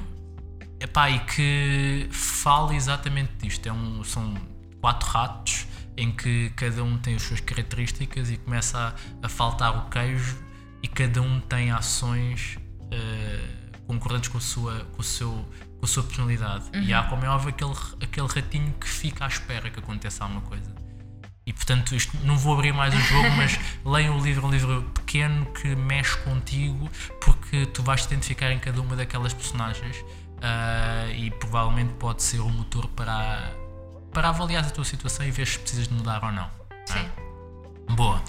epá, 0.80 1.10
e 1.10 1.20
que 1.20 2.08
fala 2.12 2.76
exatamente 2.76 3.32
disto. 3.42 3.68
É 3.68 3.74
um, 3.74 4.04
são 4.04 4.36
quatro 4.82 5.08
ratos 5.10 5.68
em 5.98 6.12
que 6.12 6.52
cada 6.56 6.84
um 6.84 6.98
tem 6.98 7.16
as 7.16 7.24
suas 7.24 7.40
características 7.40 8.30
e 8.32 8.38
começa 8.38 8.78
a, 8.78 9.26
a 9.26 9.30
faltar 9.30 9.78
o 9.78 9.90
queijo 9.90 10.38
e 10.82 10.88
cada 10.88 11.22
um 11.22 11.42
tem 11.42 11.72
ações 11.72 12.58
ah, 12.92 13.70
concordantes 13.86 14.30
com 14.30 14.38
a 14.38 14.42
sua, 14.42 14.86
com 14.94 15.02
o 15.02 15.04
seu, 15.04 15.46
com 15.80 15.86
a 15.86 15.88
sua 15.88 16.04
personalidade. 16.04 16.66
E 16.74 16.94
há, 16.94 17.04
como 17.04 17.26
é 17.26 17.30
óbvio, 17.30 17.50
aquele, 17.50 17.74
aquele 18.02 18.28
ratinho 18.28 18.74
que 18.80 18.88
fica 18.88 19.26
à 19.26 19.28
espera 19.28 19.70
que 19.70 19.80
aconteça 19.80 20.24
alguma 20.24 20.42
coisa. 20.42 20.79
E 21.46 21.54
portanto, 21.54 21.96
isto, 21.96 22.16
não 22.24 22.38
vou 22.38 22.54
abrir 22.54 22.72
mais 22.74 22.94
o 22.94 23.00
jogo, 23.00 23.30
mas 23.32 23.60
leiam 23.84 24.18
o 24.18 24.22
livro, 24.22 24.46
um 24.46 24.52
livro 24.52 24.84
pequeno 24.94 25.46
que 25.48 25.76
mexe 25.76 26.16
contigo, 26.18 26.90
porque 27.20 27.66
tu 27.68 27.82
vais 27.82 28.02
te 28.06 28.14
identificar 28.14 28.52
em 28.52 28.60
cada 28.60 28.80
uma 28.82 28.96
daquelas 28.96 29.34
personagens 29.34 29.96
ah, 30.42 31.08
e 31.12 31.32
provavelmente 31.32 31.94
pode 31.94 32.24
ser 32.24 32.40
o 32.40 32.50
motor 32.50 32.88
para, 32.90 33.52
para 34.14 34.30
avaliar 34.30 34.64
a 34.64 34.70
tua 34.70 34.86
situação 34.86 35.26
e 35.26 35.32
ver 35.32 35.48
se 35.48 35.60
precisas 35.60 35.88
de 35.88 35.94
mudar 35.94 36.24
ou 36.24 36.32
não. 36.32 36.50
Sim. 36.86 37.10
Boa. 37.96 38.22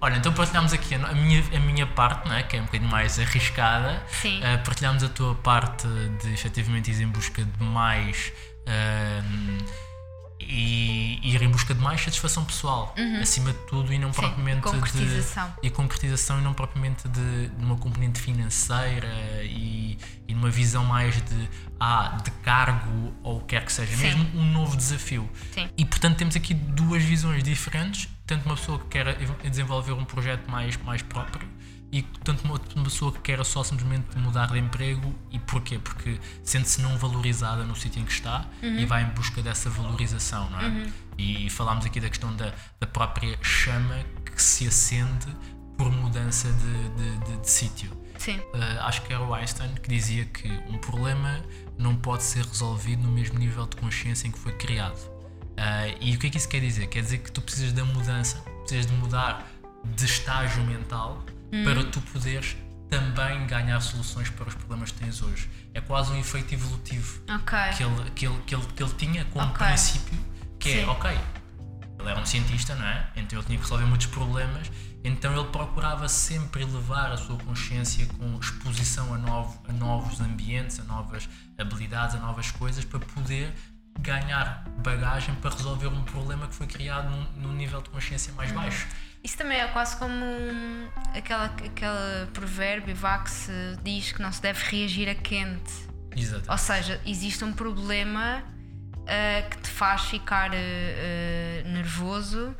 Olha, 0.00 0.16
então 0.16 0.32
partilhamos 0.32 0.72
aqui 0.72 0.94
a, 0.94 1.12
minha, 1.12 1.42
a 1.52 1.60
minha 1.60 1.86
parte, 1.86 2.28
não 2.28 2.36
é? 2.36 2.44
que 2.44 2.56
é 2.56 2.60
um 2.60 2.64
bocadinho 2.64 2.90
mais 2.90 3.18
arriscada. 3.18 4.00
Sim. 4.08 4.38
Uh, 4.38 4.64
partilhamos 4.64 5.02
a 5.02 5.08
tua 5.08 5.34
parte 5.34 5.88
de 6.22 6.32
efetivamente 6.32 6.90
ir 6.90 7.02
em 7.02 7.08
busca 7.08 7.44
de 7.44 7.64
mais. 7.64 8.32
um, 8.66 9.87
e 10.50 11.20
ir 11.22 11.42
em 11.42 11.48
busca 11.50 11.74
de 11.74 11.80
mais 11.80 12.00
satisfação 12.00 12.42
pessoal, 12.42 12.94
acima 13.20 13.52
de 13.52 13.58
tudo, 13.66 13.92
e 13.92 13.98
não 13.98 14.10
propriamente 14.10 14.62
concretização. 14.62 15.54
de. 15.60 15.66
E 15.66 15.70
concretização, 15.70 16.38
e 16.40 16.42
não 16.42 16.54
propriamente 16.54 17.06
de, 17.06 17.48
de 17.48 17.64
uma 17.64 17.76
componente 17.76 18.18
financeira 18.18 19.12
e, 19.42 19.98
e 20.26 20.34
numa 20.34 20.48
visão 20.48 20.86
mais 20.86 21.14
de, 21.16 21.48
ah, 21.78 22.16
de 22.24 22.30
cargo 22.42 23.12
ou 23.22 23.36
o 23.36 23.40
que 23.40 23.48
quer 23.48 23.64
que 23.66 23.72
seja, 23.72 23.94
Sim. 23.94 24.02
mesmo 24.02 24.40
um 24.40 24.50
novo 24.50 24.74
desafio. 24.74 25.28
Sim. 25.52 25.68
E 25.76 25.84
portanto 25.84 26.16
temos 26.16 26.34
aqui 26.34 26.54
duas 26.54 27.02
visões 27.02 27.44
diferentes, 27.44 28.08
tanto 28.26 28.46
uma 28.46 28.56
pessoa 28.56 28.78
que 28.78 28.86
quer 28.86 29.18
desenvolver 29.50 29.92
um 29.92 30.04
projeto 30.04 30.50
mais, 30.50 30.78
mais 30.78 31.02
próprio 31.02 31.46
e 31.90 32.02
tanto 32.02 32.44
uma 32.44 32.58
pessoa 32.84 33.10
que 33.12 33.20
quer 33.20 33.42
só 33.44 33.64
simplesmente 33.64 34.16
mudar 34.18 34.48
de 34.48 34.58
emprego 34.58 35.14
e 35.30 35.38
porquê? 35.38 35.78
Porque 35.78 36.18
sente-se 36.42 36.80
não 36.82 36.98
valorizada 36.98 37.64
no 37.64 37.74
sítio 37.74 38.02
em 38.02 38.04
que 38.04 38.12
está 38.12 38.44
e 38.62 38.84
vai 38.84 39.02
em 39.04 39.08
busca 39.10 39.40
dessa 39.42 39.70
valorização, 39.70 40.50
não 40.50 40.60
é? 40.60 40.86
E 41.16 41.48
falámos 41.50 41.86
aqui 41.86 41.98
da 42.00 42.08
questão 42.08 42.34
da, 42.36 42.52
da 42.78 42.86
própria 42.86 43.38
chama 43.42 44.04
que 44.24 44.40
se 44.42 44.66
acende 44.68 45.26
por 45.76 45.90
mudança 45.90 46.52
de, 46.52 46.88
de, 46.90 47.18
de- 47.24 47.36
de 47.40 47.50
sítio. 47.50 47.90
Sim. 48.18 48.36
Uh, 48.38 48.80
acho 48.82 49.02
que 49.02 49.12
era 49.12 49.22
o 49.22 49.32
Einstein 49.32 49.72
que 49.74 49.88
dizia 49.88 50.24
que 50.24 50.48
um 50.68 50.76
problema 50.78 51.40
não 51.78 51.94
pode 51.96 52.24
ser 52.24 52.44
resolvido 52.44 53.02
no 53.04 53.10
mesmo 53.12 53.38
nível 53.38 53.64
de 53.66 53.76
consciência 53.76 54.26
em 54.26 54.32
que 54.32 54.38
foi 54.38 54.52
criado. 54.52 54.98
Uh, 54.98 55.96
e 56.00 56.14
o 56.14 56.18
que 56.18 56.26
é 56.26 56.30
que 56.30 56.36
isso 56.36 56.48
quer 56.48 56.60
dizer? 56.60 56.86
Quer 56.88 57.02
dizer 57.02 57.18
que 57.18 57.30
tu 57.32 57.40
precisas 57.40 57.72
da 57.72 57.84
mudança, 57.84 58.38
precisas 58.60 58.86
de 58.86 58.92
mudar 58.94 59.48
de 59.84 60.04
estágio 60.04 60.62
mental 60.64 61.24
para 61.64 61.84
tu 61.84 62.00
poderes 62.02 62.56
também 62.88 63.46
ganhar 63.46 63.80
soluções 63.80 64.30
para 64.30 64.48
os 64.48 64.54
problemas 64.54 64.90
que 64.90 64.98
tens 64.98 65.22
hoje. 65.22 65.48
É 65.74 65.80
quase 65.80 66.10
um 66.12 66.18
efeito 66.18 66.54
evolutivo 66.54 67.22
Ok. 67.30 67.58
que 67.76 67.82
ele, 67.84 68.10
que 68.14 68.26
ele, 68.26 68.38
que 68.46 68.54
ele, 68.54 68.66
que 68.74 68.82
ele 68.82 68.92
tinha 68.94 69.24
como 69.26 69.46
Ok. 69.46 69.66
princípio, 69.66 70.18
que 70.58 70.70
é, 70.70 70.84
Sim. 70.84 70.88
ok, 70.88 71.10
ele 71.98 72.08
era 72.08 72.20
um 72.20 72.26
cientista, 72.26 72.74
não 72.74 72.86
é? 72.86 73.10
Então 73.16 73.38
ele 73.38 73.46
tinha 73.46 73.58
que 73.58 73.64
resolver 73.64 73.84
muitos 73.84 74.06
problemas, 74.06 74.70
então 75.04 75.32
ele 75.38 75.48
procurava 75.50 76.08
sempre 76.08 76.62
elevar 76.62 77.12
a 77.12 77.16
sua 77.16 77.36
consciência 77.38 78.06
com 78.06 78.38
exposição 78.38 79.12
a, 79.14 79.18
novo, 79.18 79.60
a 79.68 79.72
novos 79.72 80.20
ambientes, 80.20 80.80
a 80.80 80.84
novas 80.84 81.28
habilidades, 81.58 82.16
a 82.16 82.18
novas 82.18 82.50
coisas, 82.50 82.84
para 82.84 82.98
poder 83.00 83.52
ganhar 84.00 84.64
bagagem 84.82 85.34
para 85.36 85.50
resolver 85.50 85.88
um 85.88 86.04
problema 86.04 86.46
que 86.46 86.54
foi 86.54 86.66
criado 86.66 87.10
num, 87.10 87.48
num 87.48 87.52
nível 87.52 87.82
de 87.82 87.90
consciência 87.90 88.32
mais 88.34 88.50
baixo. 88.52 88.86
Isso 89.22 89.36
também 89.36 89.58
é 89.58 89.66
quase 89.68 89.96
como 89.96 90.14
um- 90.14 90.88
aquela, 91.14 91.46
aquele 91.46 92.26
provérbio 92.32 92.94
vá 92.94 93.18
que 93.18 93.30
se 93.30 93.52
diz 93.82 94.12
que 94.12 94.22
não 94.22 94.30
se 94.32 94.40
deve 94.40 94.62
reagir 94.64 95.08
a 95.08 95.14
quente. 95.14 95.72
Exato. 96.16 96.50
Ou 96.50 96.58
seja, 96.58 97.00
existe 97.04 97.44
um 97.44 97.52
problema 97.52 98.42
ah, 99.06 99.42
que 99.50 99.58
te 99.58 99.68
faz 99.70 100.02
ficar 100.02 100.50
ah, 100.52 101.68
nervoso 101.68 102.54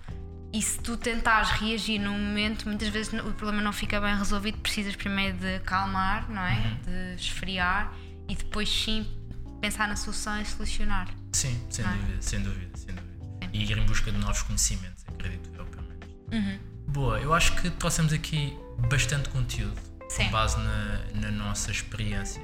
e 0.53 0.63
se 0.63 0.81
tu 0.81 0.97
tentares 0.97 1.51
reagir 1.51 1.99
num 2.01 2.19
momento, 2.19 2.67
muitas 2.67 2.89
vezes 2.89 3.13
o 3.13 3.33
problema 3.35 3.63
não 3.63 3.73
fica 3.73 4.01
bem 4.01 4.17
resolvido, 4.17 4.59
precisas 4.59 4.97
primeiro 4.97 5.37
de 5.37 5.57
acalmar, 5.57 6.29
não 6.31 6.43
é? 6.43 6.57
Uhum. 6.57 7.15
De 7.15 7.21
esfriar 7.21 7.93
e 8.29 8.35
depois 8.35 8.69
sim 8.69 9.07
pensar 9.61 9.87
na 9.89 9.97
solução 9.97 10.41
e 10.41 10.45
solucionar. 10.47 11.09
Sim, 11.33 11.61
sem 11.71 11.85
é? 11.85 11.89
dúvida, 11.89 12.23
sem 12.23 12.41
dúvida, 12.41 12.77
sem 12.77 12.95
dúvida. 12.95 13.19
E 13.53 13.63
ir 13.65 13.77
em 13.79 13.85
busca 13.85 14.11
de 14.11 14.19
novos 14.19 14.43
conhecimentos, 14.43 15.05
acredito 15.09 15.51
eu. 15.55 15.69
Uhum. 16.33 16.59
Boa, 16.89 17.21
eu 17.21 17.33
acho 17.35 17.55
que 17.57 17.71
trouxemos 17.71 18.13
aqui 18.13 18.57
bastante 18.89 19.29
conteúdo 19.29 19.79
Sim. 20.09 20.25
com 20.27 20.31
base 20.31 20.57
na, 20.59 21.01
na 21.15 21.31
nossa 21.31 21.71
experiência. 21.71 22.43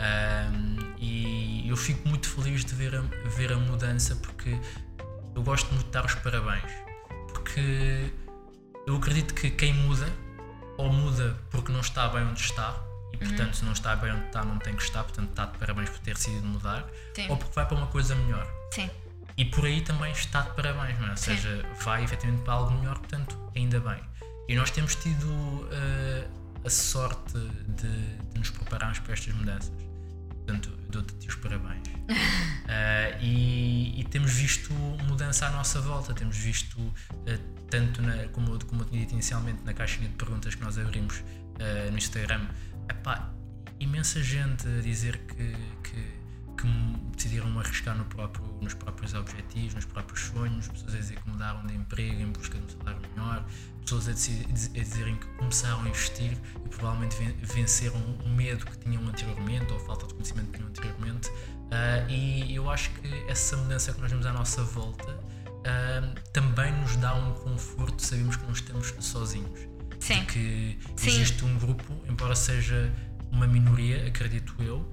Ahm, 0.00 0.94
e 0.98 1.68
eu 1.68 1.76
fico 1.76 2.08
muito 2.08 2.28
feliz 2.28 2.64
de 2.64 2.74
ver 2.74 2.94
a, 2.96 3.00
ver 3.28 3.52
a 3.52 3.56
mudança 3.56 4.16
porque 4.16 4.58
eu 5.34 5.42
gosto 5.42 5.70
muito 5.72 5.86
de 5.86 5.92
dar 5.92 6.04
os 6.04 6.14
parabéns. 6.16 6.70
Porque 7.28 8.10
eu 8.86 8.96
acredito 8.96 9.34
que 9.34 9.50
quem 9.50 9.72
muda, 9.74 10.06
ou 10.78 10.92
muda 10.92 11.36
porque 11.50 11.70
não 11.72 11.80
está 11.80 12.08
bem 12.08 12.22
onde 12.22 12.40
está, 12.40 12.82
e 13.12 13.16
Uhum. 13.16 13.28
portanto, 13.28 13.56
se 13.56 13.64
não 13.64 13.72
está 13.72 13.94
bem 13.96 14.12
onde 14.12 14.26
está, 14.26 14.44
não 14.44 14.58
tem 14.58 14.74
que 14.74 14.82
estar, 14.82 15.02
portanto, 15.02 15.30
está 15.30 15.44
de 15.46 15.58
parabéns 15.58 15.90
por 15.90 15.98
ter 15.98 16.14
decidido 16.14 16.46
mudar, 16.46 16.86
Sim. 17.14 17.28
ou 17.28 17.36
porque 17.36 17.54
vai 17.54 17.66
para 17.66 17.76
uma 17.76 17.86
coisa 17.88 18.14
melhor. 18.14 18.46
Sim, 18.72 18.88
E 19.40 19.44
por 19.46 19.64
aí 19.64 19.80
também 19.80 20.12
está 20.12 20.42
de 20.42 20.50
parabéns, 20.50 20.98
não 20.98 21.06
é? 21.06 21.12
Ou 21.12 21.16
seja, 21.16 21.64
vai 21.82 22.04
efetivamente 22.04 22.42
para 22.42 22.52
algo 22.52 22.72
melhor, 22.72 22.98
portanto, 22.98 23.38
ainda 23.56 23.80
bem. 23.80 23.98
E 24.46 24.54
nós 24.54 24.70
temos 24.70 24.94
tido 24.96 25.26
uh, 25.30 26.30
a 26.62 26.68
sorte 26.68 27.38
de, 27.68 27.88
de, 27.88 28.38
nos 28.38 28.50
prepararmos 28.50 28.98
para 28.98 29.14
estas 29.14 29.32
mudanças. 29.34 29.72
Portanto, 30.28 30.68
dou-te 30.90 31.26
os 31.26 31.34
parabéns. 31.36 31.88
uh, 31.88 33.16
e, 33.24 33.98
e, 33.98 34.04
temos 34.10 34.30
visto 34.30 34.74
mudança 35.08 35.46
à 35.46 35.50
nossa 35.52 35.80
volta, 35.80 36.12
temos 36.12 36.36
visto, 36.36 36.78
uh, 36.78 36.94
tanto 37.70 38.02
na, 38.02 38.28
como, 38.28 38.62
como 38.66 38.82
eu 38.82 38.86
tinha 38.88 39.00
dito 39.00 39.14
inicialmente, 39.14 39.62
na 39.64 39.72
caixinha 39.72 40.10
de 40.10 40.16
perguntas 40.16 40.54
que 40.54 40.62
nós 40.62 40.76
abrimos 40.76 41.24
no 41.90 41.98
Instagram, 41.98 42.46
epá, 42.88 43.30
imensa 43.78 44.22
gente 44.22 44.66
a 44.66 44.80
dizer 44.80 45.18
que, 45.18 45.54
que 45.82 46.19
que 46.60 46.68
decidiram 47.16 47.58
arriscar 47.58 47.96
no 47.96 48.04
próprio, 48.04 48.44
nos 48.60 48.74
próprios 48.74 49.14
objetivos, 49.14 49.74
nos 49.74 49.84
próprios 49.84 50.20
sonhos, 50.20 50.68
pessoas 50.68 50.94
a 50.94 50.98
dizer 50.98 51.20
que 51.20 51.30
mudaram 51.30 51.66
de 51.66 51.74
emprego 51.74 52.20
em 52.20 52.30
busca 52.30 52.58
de 52.58 52.64
um 52.64 52.78
salário 52.78 53.00
melhor, 53.10 53.44
pessoas 53.82 54.08
a, 54.08 54.12
dizer, 54.12 54.46
a 54.48 54.82
dizerem 54.82 55.16
que 55.16 55.26
começaram 55.38 55.82
a 55.82 55.88
investir 55.88 56.36
e 56.64 56.68
provavelmente 56.68 57.16
venceram 57.42 58.00
o 58.24 58.28
medo 58.28 58.66
que 58.66 58.78
tinham 58.78 59.02
anteriormente 59.06 59.72
ou 59.72 59.78
a 59.78 59.80
falta 59.80 60.06
de 60.06 60.14
conhecimento 60.14 60.50
que 60.50 60.58
tinham 60.58 60.68
anteriormente. 60.68 61.28
Uh, 61.30 62.10
e 62.10 62.54
eu 62.54 62.68
acho 62.68 62.90
que 62.90 63.08
essa 63.28 63.56
mudança 63.56 63.92
que 63.92 64.00
nós 64.00 64.10
vemos 64.10 64.26
à 64.26 64.32
nossa 64.32 64.62
volta 64.62 65.10
uh, 65.10 66.20
também 66.32 66.72
nos 66.80 66.96
dá 66.96 67.14
um 67.14 67.32
conforto, 67.34 68.02
sabemos 68.02 68.36
que 68.36 68.44
não 68.44 68.52
estamos 68.52 68.94
sozinhos. 69.00 69.70
Sim. 70.00 70.24
que 70.24 70.78
Sim. 70.96 71.08
existe 71.08 71.44
um 71.44 71.58
grupo, 71.58 71.94
embora 72.08 72.34
seja 72.34 72.90
uma 73.30 73.46
minoria, 73.46 74.06
acredito 74.06 74.54
eu, 74.58 74.90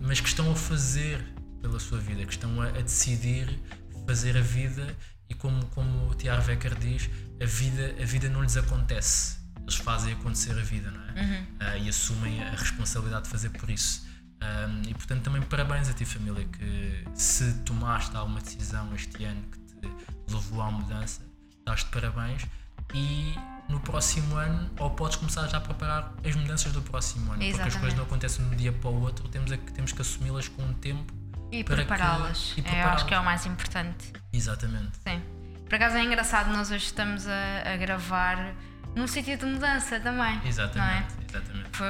mas 0.00 0.20
que 0.20 0.28
estão 0.28 0.50
a 0.50 0.54
fazer 0.54 1.24
pela 1.60 1.78
sua 1.78 1.98
vida, 1.98 2.24
que 2.24 2.32
estão 2.32 2.60
a, 2.60 2.68
a 2.68 2.82
decidir 2.82 3.58
fazer 4.06 4.36
a 4.36 4.40
vida 4.40 4.96
e 5.28 5.34
como, 5.34 5.64
como 5.66 6.10
o 6.10 6.14
Tiago 6.14 6.46
Wecker 6.46 6.74
diz, 6.74 7.08
a 7.40 7.46
vida, 7.46 7.94
a 8.00 8.04
vida 8.04 8.28
não 8.28 8.42
lhes 8.42 8.56
acontece, 8.56 9.38
eles 9.60 9.76
fazem 9.76 10.12
acontecer 10.12 10.52
a 10.58 10.62
vida, 10.62 10.90
não 10.90 11.00
é? 11.00 11.22
Uhum. 11.22 11.42
Uh, 11.42 11.84
e 11.84 11.88
assumem 11.88 12.42
a 12.42 12.50
responsabilidade 12.50 13.24
de 13.24 13.30
fazer 13.30 13.50
por 13.50 13.70
isso. 13.70 14.06
Um, 14.42 14.90
e 14.90 14.94
portanto 14.94 15.22
também 15.22 15.40
parabéns 15.42 15.88
a 15.88 15.92
ti 15.92 16.04
família 16.04 16.44
que 16.44 17.04
se 17.14 17.54
tomaste 17.60 18.16
alguma 18.16 18.40
decisão 18.40 18.92
este 18.92 19.24
ano 19.24 19.40
que 19.42 19.58
te 19.58 20.34
levou 20.34 20.60
à 20.60 20.70
mudança, 20.70 21.22
dás-te 21.64 21.88
parabéns 21.90 22.44
e 22.92 23.34
no 23.72 23.80
próximo 23.80 24.36
ano, 24.36 24.70
ou 24.78 24.90
podes 24.90 25.16
começar 25.16 25.48
já 25.48 25.56
a 25.56 25.60
preparar 25.60 26.12
as 26.24 26.36
mudanças 26.36 26.72
do 26.72 26.82
próximo 26.82 27.32
ano. 27.32 27.42
Exatamente. 27.42 27.56
Porque 27.56 27.68
as 27.68 27.80
coisas 27.80 27.98
não 27.98 28.04
acontecem 28.04 28.46
de 28.46 28.54
um 28.54 28.56
dia 28.56 28.72
para 28.72 28.90
o 28.90 29.00
outro, 29.00 29.26
temos, 29.28 29.50
a, 29.50 29.56
temos 29.56 29.92
que 29.92 30.02
assumi-las 30.02 30.48
com 30.48 30.62
um 30.62 30.74
tempo 30.74 31.12
e 31.50 31.64
prepará-las. 31.64 32.54
É, 32.64 32.82
eu 32.82 32.88
acho 32.88 33.06
que 33.06 33.14
é 33.14 33.18
o 33.18 33.24
mais 33.24 33.44
importante. 33.46 34.12
Exatamente. 34.32 34.92
Sim. 35.06 35.22
Por 35.66 35.74
acaso 35.74 35.96
é 35.96 36.04
engraçado, 36.04 36.52
nós 36.52 36.70
hoje 36.70 36.84
estamos 36.84 37.26
a, 37.26 37.72
a 37.72 37.76
gravar 37.78 38.54
num 38.94 39.06
sítio 39.06 39.36
de 39.38 39.46
mudança 39.46 39.98
também. 39.98 40.40
Exatamente. 40.44 41.14
É? 41.14 41.24
exatamente. 41.30 41.68
Foi, 41.72 41.88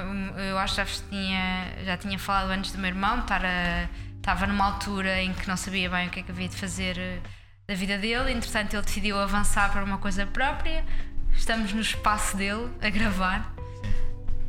eu 0.48 0.58
acho 0.58 0.74
que 0.74 0.84
já 0.84 1.02
tinha, 1.10 1.84
já 1.84 1.96
tinha 1.96 2.18
falado 2.18 2.50
antes 2.50 2.70
do 2.70 2.78
meu 2.78 2.88
irmão, 2.88 3.20
estar 3.20 3.44
a, 3.44 3.88
estava 4.16 4.46
numa 4.46 4.64
altura 4.64 5.20
em 5.20 5.32
que 5.32 5.48
não 5.48 5.56
sabia 5.56 5.90
bem 5.90 6.06
o 6.06 6.10
que 6.10 6.20
é 6.20 6.22
que 6.22 6.30
havia 6.30 6.48
de 6.48 6.56
fazer 6.56 6.96
eh, 6.96 7.18
da 7.66 7.74
vida 7.74 7.98
dele, 7.98 8.30
entretanto 8.30 8.74
ele 8.74 8.82
decidiu 8.82 9.18
avançar 9.18 9.72
para 9.72 9.84
uma 9.84 9.98
coisa 9.98 10.24
própria 10.26 10.84
estamos 11.36 11.72
no 11.72 11.80
espaço 11.80 12.36
dele 12.36 12.68
a 12.80 12.90
gravar. 12.90 13.52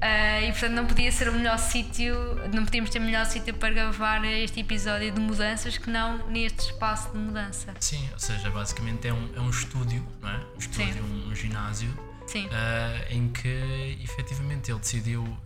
Uh, 0.04 0.44
e 0.44 0.52
portanto 0.52 0.74
não 0.74 0.86
podia 0.86 1.10
ser 1.14 1.30
o 1.30 1.32
melhor 1.32 1.58
sítio, 1.58 2.14
não 2.54 2.66
podíamos 2.66 2.90
ter 2.90 3.00
o 3.00 3.02
melhor 3.02 3.26
sítio 3.26 3.54
para 3.54 3.70
gravar 3.70 4.26
este 4.26 4.60
episódio 4.60 5.10
de 5.10 5.20
mudanças 5.22 5.78
que 5.78 5.90
não 5.90 6.28
neste 6.28 6.60
espaço 6.60 7.10
de 7.14 7.18
mudança. 7.18 7.74
Sim, 7.80 8.10
ou 8.12 8.20
seja, 8.20 8.50
basicamente 8.50 9.08
é 9.08 9.14
um, 9.14 9.30
é 9.34 9.40
um 9.40 9.50
estúdio, 9.50 10.06
não 10.22 10.30
é? 10.30 10.42
Um 10.56 10.60
estúdio, 10.60 11.04
um, 11.06 11.30
um, 11.30 11.36
ginásio, 11.36 11.98
Sim. 12.28 12.48
Uh, 12.48 13.14
em 13.14 13.30
que 13.30 13.98
efetivamente 14.04 14.70
ele 14.70 14.80
decidiu 14.80 15.24
uh, 15.24 15.40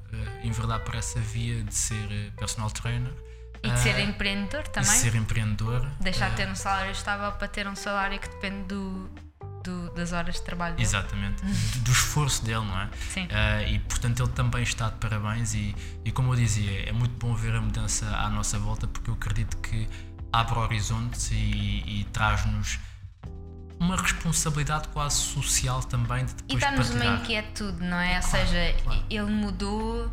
enverdar 0.44 0.80
por 0.80 0.96
essa 0.96 1.20
via 1.20 1.62
de 1.62 1.76
ser 1.76 2.32
personal 2.36 2.72
trainer. 2.72 3.14
E 3.62 3.70
de 3.70 3.80
ser 3.80 4.00
empreendedor 4.00 4.68
também. 4.70 4.90
De 4.90 4.98
ser 4.98 5.16
empreendedor. 5.16 5.88
Deixar 6.00 6.32
de 6.32 6.38
ter 6.38 6.48
um 6.48 6.56
salário 6.56 6.92
estável 6.92 7.32
para 7.34 7.48
ter 7.48 7.68
um 7.68 7.76
salário 7.76 8.20
que 8.20 8.30
depende 8.30 8.64
do, 8.64 9.10
do, 9.68 9.91
das 9.93 10.13
horas 10.13 10.36
de 10.36 10.41
trabalho 10.41 10.76
dele. 10.76 10.88
Exatamente, 10.88 11.43
do 11.80 11.91
esforço 11.91 12.43
dele, 12.43 12.65
não 12.65 12.80
é? 12.80 12.89
Sim. 13.09 13.26
Uh, 13.26 13.68
e 13.68 13.80
portanto 13.80 14.24
ele 14.24 14.32
também 14.32 14.63
está 14.63 14.89
de 14.89 14.95
parabéns 14.95 15.53
e, 15.53 15.76
e 16.05 16.11
como 16.11 16.32
eu 16.32 16.36
dizia, 16.38 16.89
é 16.89 16.91
muito 16.91 17.13
bom 17.18 17.36
ver 17.36 17.55
a 17.55 17.61
mudança 17.61 18.05
à 18.15 18.30
nossa 18.30 18.57
volta 18.57 18.88
porque 18.88 19.09
eu 19.09 19.15
acredito 19.15 19.57
que 19.57 19.88
abre 20.32 20.57
horizontes 20.57 21.32
e, 21.32 21.36
e 21.36 22.07
traz-nos 22.11 22.80
uma 23.80 23.95
responsabilidade 23.95 24.88
quase 24.89 25.18
social 25.18 25.84
também 25.84 26.26
de 26.26 26.34
depois 26.34 26.57
E 26.57 26.65
dá-nos 26.65 26.89
uma 26.89 27.05
inquietude, 27.05 27.84
não 27.84 27.97
é? 27.97 28.15
Ou 28.15 28.22
claro, 28.28 28.47
seja, 28.47 28.76
claro. 28.84 29.03
ele 29.09 29.32
mudou, 29.32 30.11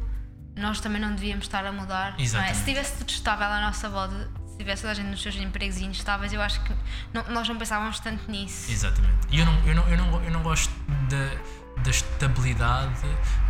nós 0.57 0.81
também 0.81 1.01
não 1.01 1.15
devíamos 1.15 1.47
estar 1.47 1.65
a 1.65 1.73
mudar. 1.73 2.15
É? 2.19 2.55
Se 2.55 2.65
tivesse 2.65 2.99
tudo 2.99 3.09
estável 3.09 3.47
à 3.47 3.61
nossa 3.61 3.89
volta, 3.89 4.31
se 4.55 4.59
tivesse 4.59 4.83
toda 4.83 4.93
a 4.93 4.95
gente 4.95 5.09
nos 5.09 5.21
seus 5.21 5.35
empregos 5.35 5.79
instáveis, 5.79 6.33
eu 6.33 6.41
acho 6.41 6.63
que 6.63 6.73
não, 7.13 7.25
nós 7.31 7.49
não 7.49 7.59
pensávamos 7.59 7.99
tanto 7.99 8.31
nisso. 8.31 8.71
Exatamente. 8.71 9.27
E 9.33 9.41
eu 9.41 9.47
não, 9.47 9.67
eu 9.67 9.75
não, 9.75 9.89
eu 9.89 9.97
não, 9.97 10.25
eu 10.25 10.31
não 10.31 10.43
gosto 10.45 10.73
da, 11.11 11.83
da 11.83 11.91
estabilidade 11.91 13.03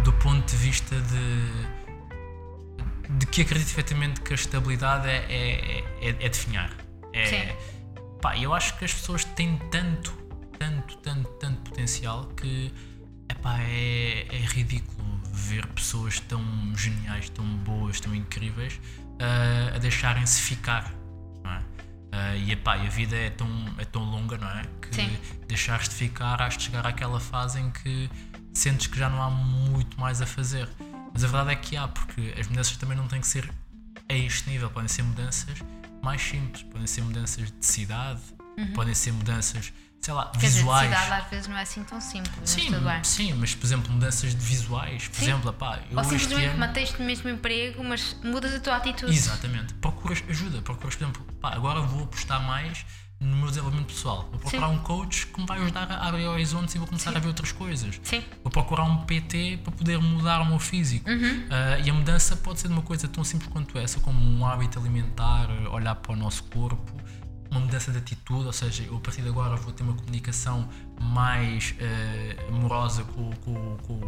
do 0.03 0.13
ponto 0.15 0.51
de 0.51 0.57
vista 0.57 0.99
de 0.99 1.85
de 3.19 3.27
que 3.27 3.43
acredito 3.43 3.69
efetivamente 3.69 4.23
que 4.23 4.33
a 4.33 4.35
estabilidade 4.35 5.07
é, 5.07 5.27
é, 5.29 5.79
é, 6.01 6.09
é 6.09 6.29
definhar. 6.29 6.75
É, 7.13 7.27
Sim. 7.27 8.01
Pá, 8.23 8.39
eu 8.39 8.55
acho 8.55 8.79
que 8.79 8.87
as 8.87 8.95
pessoas 8.95 9.25
têm 9.25 9.59
tanto, 9.71 10.11
tanto, 10.59 10.97
tanto, 10.99 11.29
tanto 11.33 11.71
potencial 11.71 12.25
que 12.29 12.73
epá, 13.29 13.61
é, 13.61 14.27
é 14.31 14.39
ridículo 14.47 15.21
ver 15.31 15.67
pessoas 15.67 16.19
tão 16.21 16.43
geniais, 16.75 17.29
tão 17.29 17.45
boas, 17.59 18.01
tão 18.01 18.15
incríveis 18.15 18.81
uh, 19.15 19.77
a 19.77 19.79
deixarem-se 19.79 20.41
ficar. 20.43 20.93
É? 21.45 21.59
Uh, 22.17 22.37
e, 22.37 22.53
epá, 22.53 22.75
a 22.75 22.89
vida 22.89 23.17
é 23.17 23.31
tão, 23.31 23.49
é 23.79 23.85
tão 23.85 24.03
longa, 24.03 24.39
não 24.39 24.49
é? 24.49 24.63
Que 24.81 24.95
Sim. 24.95 25.19
deixares-te 25.49 25.95
ficar, 25.95 26.41
has 26.41 26.57
de 26.57 26.65
chegar 26.65 26.87
àquela 26.87 27.21
fase 27.21 27.61
em 27.61 27.71
que 27.71 28.09
sentes 28.53 28.87
que 28.87 28.99
já 28.99 29.09
não 29.09 29.23
há 29.23 29.31
muito 29.31 29.99
mais 30.01 30.23
a 30.23 30.27
fazer. 30.27 30.69
Mas 31.13 31.25
a 31.25 31.27
verdade 31.27 31.53
é 31.53 31.57
que 31.57 31.77
há, 31.77 31.89
porque 31.89 32.35
as 32.39 32.47
mudanças 32.49 32.77
também 32.77 32.97
não 32.97 33.07
têm 33.07 33.21
que 33.21 33.27
ser 33.27 33.49
a 34.09 34.15
este 34.15 34.51
nível, 34.51 34.71
podem 34.71 34.89
ser 34.89 35.03
mudanças 35.03 35.59
mais 36.03 36.21
simples, 36.21 36.63
podem 36.65 36.87
ser 36.87 37.03
mudanças 37.03 37.51
de 37.51 37.67
cidade, 37.67 38.21
uhum. 38.59 38.73
podem 38.73 38.95
ser 38.95 39.13
mudanças 39.13 39.73
sei 40.05 40.13
lá, 40.13 40.27
Quer 40.27 40.41
visuais. 40.41 40.91
Dizer, 40.91 41.03
cidade 41.03 41.23
às 41.23 41.31
vezes 41.31 41.49
não 41.49 41.57
é 41.57 41.63
assim 41.63 41.83
tão 41.83 42.01
simples. 42.01 42.51
Sim, 42.51 42.71
mas 42.71 42.83
bem. 42.83 43.05
sim, 43.05 43.33
mas 43.33 43.55
por 43.55 43.67
exemplo, 43.67 43.91
mudanças 43.91 44.35
de 44.35 44.45
visuais. 44.45 45.09
Por 45.09 45.17
sim. 45.17 45.23
exemplo, 45.25 45.53
pá, 45.55 45.81
eu 45.91 45.97
Ou 45.97 46.05
simplesmente 46.05 46.45
ano... 46.45 46.59
manteste 46.59 47.01
o 47.01 47.03
mesmo 47.03 47.31
emprego, 47.31 47.83
mas 47.83 48.15
mudas 48.23 48.55
a 48.55 48.61
tua 48.61 48.77
atitude. 48.77 49.15
Exatamente. 49.15 49.73
Procuras 49.75 50.23
ajuda, 50.29 50.61
procuras, 50.61 50.95
por 50.95 51.05
exemplo, 51.05 51.23
pá, 51.41 51.55
agora 51.55 51.81
vou 51.81 52.05
apostar 52.05 52.43
mais 52.43 52.85
no 53.19 53.35
meu 53.35 53.49
desenvolvimento 53.49 53.87
pessoal. 53.87 54.29
Vou 54.31 54.41
procurar 54.41 54.69
sim. 54.69 54.75
um 54.75 54.79
coach 54.81 55.27
que 55.29 55.41
me 55.41 55.47
vai 55.47 55.59
ajudar 55.63 55.91
a 55.91 56.07
abrir 56.07 56.27
horizontes 56.27 56.75
e 56.75 56.79
vou 56.79 56.87
começar 56.87 57.11
sim. 57.11 57.17
a 57.17 57.21
ver 57.21 57.29
outras 57.29 57.53
coisas. 57.53 57.99
Sim. 58.03 58.23
Vou 58.43 58.53
procurar 58.53 58.85
um 58.85 58.99
PT 59.07 59.61
para 59.65 59.73
poder 59.73 59.99
mudar 59.99 60.43
o 60.43 60.45
meu 60.45 60.59
físico. 60.59 61.09
Uhum. 61.09 61.47
Uh, 61.47 61.83
e 61.83 61.89
a 61.89 61.95
mudança 61.95 62.37
pode 62.37 62.61
ser 62.61 62.69
de 62.69 62.75
uma 62.75 62.83
coisa 62.83 63.09
tão 63.09 63.25
simples 63.25 63.51
quanto 63.51 63.79
essa, 63.79 64.01
como 64.01 64.21
um 64.21 64.47
hábito 64.47 64.79
alimentar, 64.79 65.49
olhar 65.71 65.95
para 65.95 66.13
o 66.13 66.17
nosso 66.17 66.43
corpo 66.45 66.93
uma 67.55 67.61
mudança 67.61 67.93
de 67.93 67.99
atitude, 67.99 68.47
ou 68.47 68.53
seja, 68.53 68.83
eu 68.83 68.97
a 68.97 69.01
partir 69.01 69.23
de 69.23 69.29
agora 69.29 69.55
vou 69.55 69.73
ter 69.73 69.85
uma 69.85 69.95
comunicação 69.95 70.69
mais 71.01 71.73
uh, 71.73 72.49
amorosa 72.49 73.05
com, 73.05 73.31
com, 73.37 73.77
com, 73.79 73.99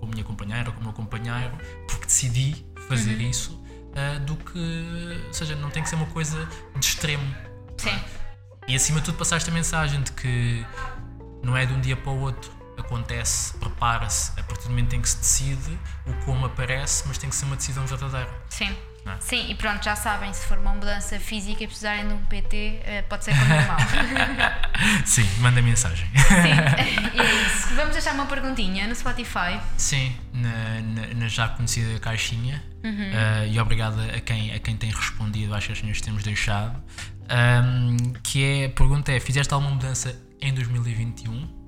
com, 0.00 0.06
a 0.06 0.06
minha 0.06 0.24
companheira, 0.24 0.70
com 0.70 0.80
o 0.80 0.84
meu 0.84 0.92
companheiro, 0.92 1.56
porque 1.88 2.04
decidi 2.04 2.64
fazer 2.88 3.14
uhum. 3.14 3.30
isso, 3.30 3.52
uh, 3.52 4.20
do 4.20 4.36
que, 4.36 5.24
ou 5.26 5.32
seja, 5.32 5.56
não 5.56 5.70
tem 5.70 5.82
que 5.82 5.88
ser 5.88 5.96
uma 5.96 6.06
coisa 6.06 6.46
de 6.78 6.84
extremo. 6.84 7.34
Sim. 7.78 7.98
E 8.68 8.76
acima 8.76 9.00
de 9.00 9.06
tudo 9.06 9.16
passaste 9.16 9.48
a 9.48 9.52
mensagem 9.52 10.02
de 10.02 10.12
que 10.12 10.64
não 11.42 11.56
é 11.56 11.64
de 11.64 11.72
um 11.72 11.80
dia 11.80 11.96
para 11.96 12.10
o 12.10 12.20
outro, 12.20 12.52
acontece, 12.76 13.56
prepara-se, 13.58 14.38
a 14.38 14.42
partir 14.42 14.64
do 14.64 14.70
momento 14.70 14.94
em 14.94 15.00
que 15.00 15.08
se 15.08 15.16
decide, 15.16 15.78
o 16.06 16.12
como 16.24 16.46
aparece, 16.46 17.04
mas 17.06 17.16
tem 17.16 17.30
que 17.30 17.36
ser 17.36 17.46
uma 17.46 17.56
decisão 17.56 17.86
verdadeira. 17.86 18.30
Sim. 18.50 18.76
É? 19.06 19.16
Sim, 19.20 19.50
e 19.50 19.54
pronto, 19.54 19.82
já 19.82 19.96
sabem, 19.96 20.32
se 20.32 20.46
for 20.46 20.58
uma 20.58 20.74
mudança 20.74 21.18
física 21.18 21.64
e 21.64 21.66
precisarem 21.66 22.06
de 22.06 22.14
um 22.14 22.18
PT, 22.26 22.80
eh, 22.84 23.02
pode 23.08 23.24
ser 23.24 23.32
com 23.32 23.44
normal. 23.44 23.78
Sim, 25.04 25.26
manda 25.38 25.62
mensagem. 25.62 26.06
Sim, 26.06 27.14
e 27.16 27.20
é 27.20 27.46
isso. 27.46 27.74
Vamos 27.74 27.92
deixar 27.92 28.14
uma 28.14 28.26
perguntinha 28.26 28.86
no 28.86 28.94
Spotify. 28.94 29.60
Sim, 29.76 30.14
na, 30.34 30.80
na, 30.82 31.14
na 31.14 31.28
já 31.28 31.48
conhecida 31.48 31.98
caixinha. 31.98 32.62
Uhum. 32.84 32.92
Uh, 32.92 33.46
e 33.50 33.60
obrigada 33.60 34.02
a 34.16 34.20
quem, 34.20 34.52
a 34.54 34.58
quem 34.58 34.76
tem 34.76 34.90
respondido 34.90 35.54
às 35.54 35.66
caixinhas 35.66 35.98
que 35.98 36.02
temos 36.02 36.22
deixado. 36.22 36.82
Um, 37.30 38.12
que 38.22 38.44
é, 38.44 38.66
a 38.66 38.70
pergunta 38.70 39.12
é: 39.12 39.20
fizeste 39.20 39.52
alguma 39.54 39.72
mudança 39.72 40.20
em 40.40 40.52
2021? 40.52 41.60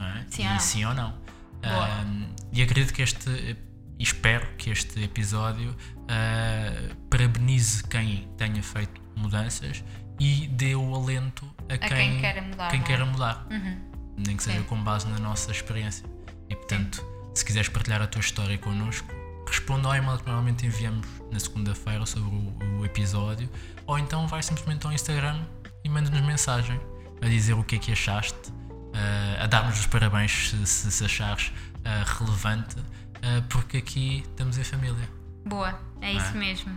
É? 0.00 0.24
Sim, 0.30 0.42
e 0.42 0.46
ou 0.46 0.52
não? 0.52 0.60
sim 0.60 0.84
ou 0.84 0.94
não? 0.94 1.20
Um, 1.62 2.34
e 2.52 2.62
acredito 2.62 2.94
que 2.94 3.02
este 3.02 3.56
e 4.00 4.02
espero 4.02 4.48
que 4.56 4.70
este 4.70 5.04
episódio 5.04 5.76
uh, 6.10 6.94
parabenize 7.08 7.84
quem 7.84 8.28
tenha 8.36 8.62
feito 8.62 9.00
mudanças 9.16 9.84
e 10.18 10.46
dê 10.48 10.74
o 10.74 10.94
alento 10.94 11.46
a, 11.68 11.74
A 11.74 11.78
quem 11.78 12.20
queira 12.20 12.42
mudar, 12.42 12.70
quem 12.70 12.80
é? 12.80 12.82
queira 12.82 13.06
mudar. 13.06 13.46
Uhum. 13.50 13.90
nem 14.26 14.36
que 14.36 14.42
seja 14.42 14.58
Sim. 14.58 14.64
com 14.64 14.82
base 14.82 15.08
na 15.08 15.18
nossa 15.18 15.50
experiência. 15.50 16.04
E 16.48 16.56
portanto, 16.56 17.04
se 17.34 17.44
quiseres 17.44 17.68
partilhar 17.68 18.02
a 18.02 18.06
tua 18.06 18.20
história 18.20 18.58
connosco, 18.58 19.08
responda 19.46 19.88
ao 19.88 19.94
e-mail 19.94 20.18
que 20.18 20.26
normalmente 20.26 20.66
enviamos 20.66 21.06
na 21.30 21.38
segunda-feira 21.40 22.04
sobre 22.04 22.28
o, 22.28 22.78
o 22.80 22.84
episódio, 22.84 23.48
ou 23.86 23.98
então 23.98 24.26
vai 24.26 24.42
simplesmente 24.42 24.86
ao 24.86 24.92
Instagram 24.92 25.40
e 25.84 25.88
manda-nos 25.88 26.20
mensagem 26.20 26.78
a 27.22 27.26
dizer 27.26 27.54
o 27.54 27.62
que 27.64 27.76
é 27.76 27.78
que 27.78 27.92
achaste, 27.92 28.52
eh, 28.92 29.42
a 29.42 29.46
dar-nos 29.46 29.78
os 29.80 29.86
parabéns 29.86 30.50
se, 30.50 30.66
se, 30.66 30.90
se 30.90 31.04
achares 31.04 31.52
eh, 31.84 32.04
relevante, 32.18 32.76
eh, 33.22 33.42
porque 33.48 33.78
aqui 33.78 34.22
estamos 34.26 34.58
em 34.58 34.64
família. 34.64 35.19
Boa, 35.50 35.78
é 36.00 36.12
isso 36.12 36.28
É. 36.28 36.38
mesmo. 36.38 36.72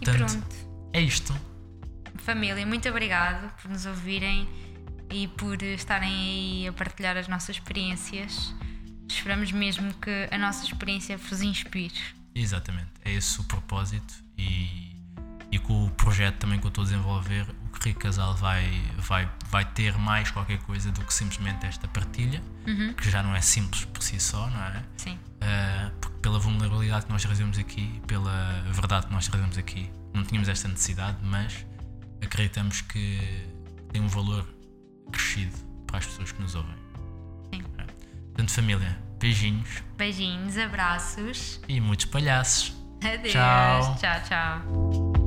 E 0.00 0.04
Portanto, 0.06 0.30
pronto. 0.32 0.56
É 0.94 1.00
isto. 1.00 1.38
Família, 2.16 2.64
muito 2.66 2.88
obrigado 2.88 3.52
por 3.60 3.70
nos 3.70 3.84
ouvirem 3.86 4.48
e 5.10 5.28
por 5.28 5.62
estarem 5.62 6.10
aí 6.10 6.68
a 6.68 6.72
partilhar 6.72 7.16
as 7.16 7.28
nossas 7.28 7.56
experiências. 7.56 8.54
Esperamos 9.08 9.52
mesmo 9.52 9.92
que 9.94 10.28
a 10.30 10.38
nossa 10.38 10.64
experiência 10.64 11.16
vos 11.18 11.40
inspire. 11.42 11.94
Exatamente, 12.34 12.88
é 13.04 13.12
esse 13.12 13.40
o 13.40 13.44
propósito 13.44 14.14
e, 14.36 14.94
e 15.52 15.58
com 15.58 15.84
o 15.86 15.90
projeto 15.90 16.36
também 16.36 16.58
que 16.60 16.66
eu 16.66 16.68
estou 16.68 16.82
a 16.82 16.84
desenvolver, 16.86 17.46
o 17.72 17.84
Rico 17.84 18.00
Casal 18.00 18.34
vai, 18.36 18.70
vai, 18.98 19.28
vai 19.50 19.64
ter 19.64 19.96
mais 19.98 20.30
qualquer 20.30 20.58
coisa 20.62 20.90
do 20.92 21.00
que 21.02 21.12
simplesmente 21.12 21.66
esta 21.66 21.88
partilha, 21.88 22.42
que 22.96 23.10
já 23.10 23.22
não 23.22 23.34
é 23.34 23.40
simples 23.40 23.84
por 23.86 24.02
si 24.02 24.18
só, 24.20 24.48
não 24.50 24.62
é? 24.62 24.82
Sim, 24.96 25.18
Ah, 25.40 25.90
porque 26.00 26.07
pela 26.22 26.38
vulnerabilidade 26.38 27.06
que 27.06 27.12
nós 27.12 27.22
trazemos 27.22 27.58
aqui, 27.58 28.00
pela 28.06 28.62
verdade 28.72 29.06
que 29.06 29.12
nós 29.12 29.26
trazemos 29.28 29.56
aqui, 29.58 29.90
não 30.14 30.24
tínhamos 30.24 30.48
esta 30.48 30.68
necessidade, 30.68 31.18
mas 31.22 31.64
acreditamos 32.22 32.80
que 32.80 33.46
tem 33.92 34.00
um 34.02 34.08
valor 34.08 34.46
crescido 35.12 35.56
para 35.86 35.98
as 35.98 36.06
pessoas 36.06 36.32
que 36.32 36.42
nos 36.42 36.54
ouvem. 36.54 36.74
sim. 37.52 37.62
Portanto, 37.62 38.52
família, 38.52 38.98
beijinhos 39.18 39.82
Beijinhos, 39.96 40.56
abraços. 40.58 41.60
e 41.68 41.80
muitos 41.80 42.06
palhaços. 42.06 42.72
Adeus. 43.02 43.32
Tchau. 43.32 43.96
tchau. 43.96 44.20
tchau. 44.28 45.17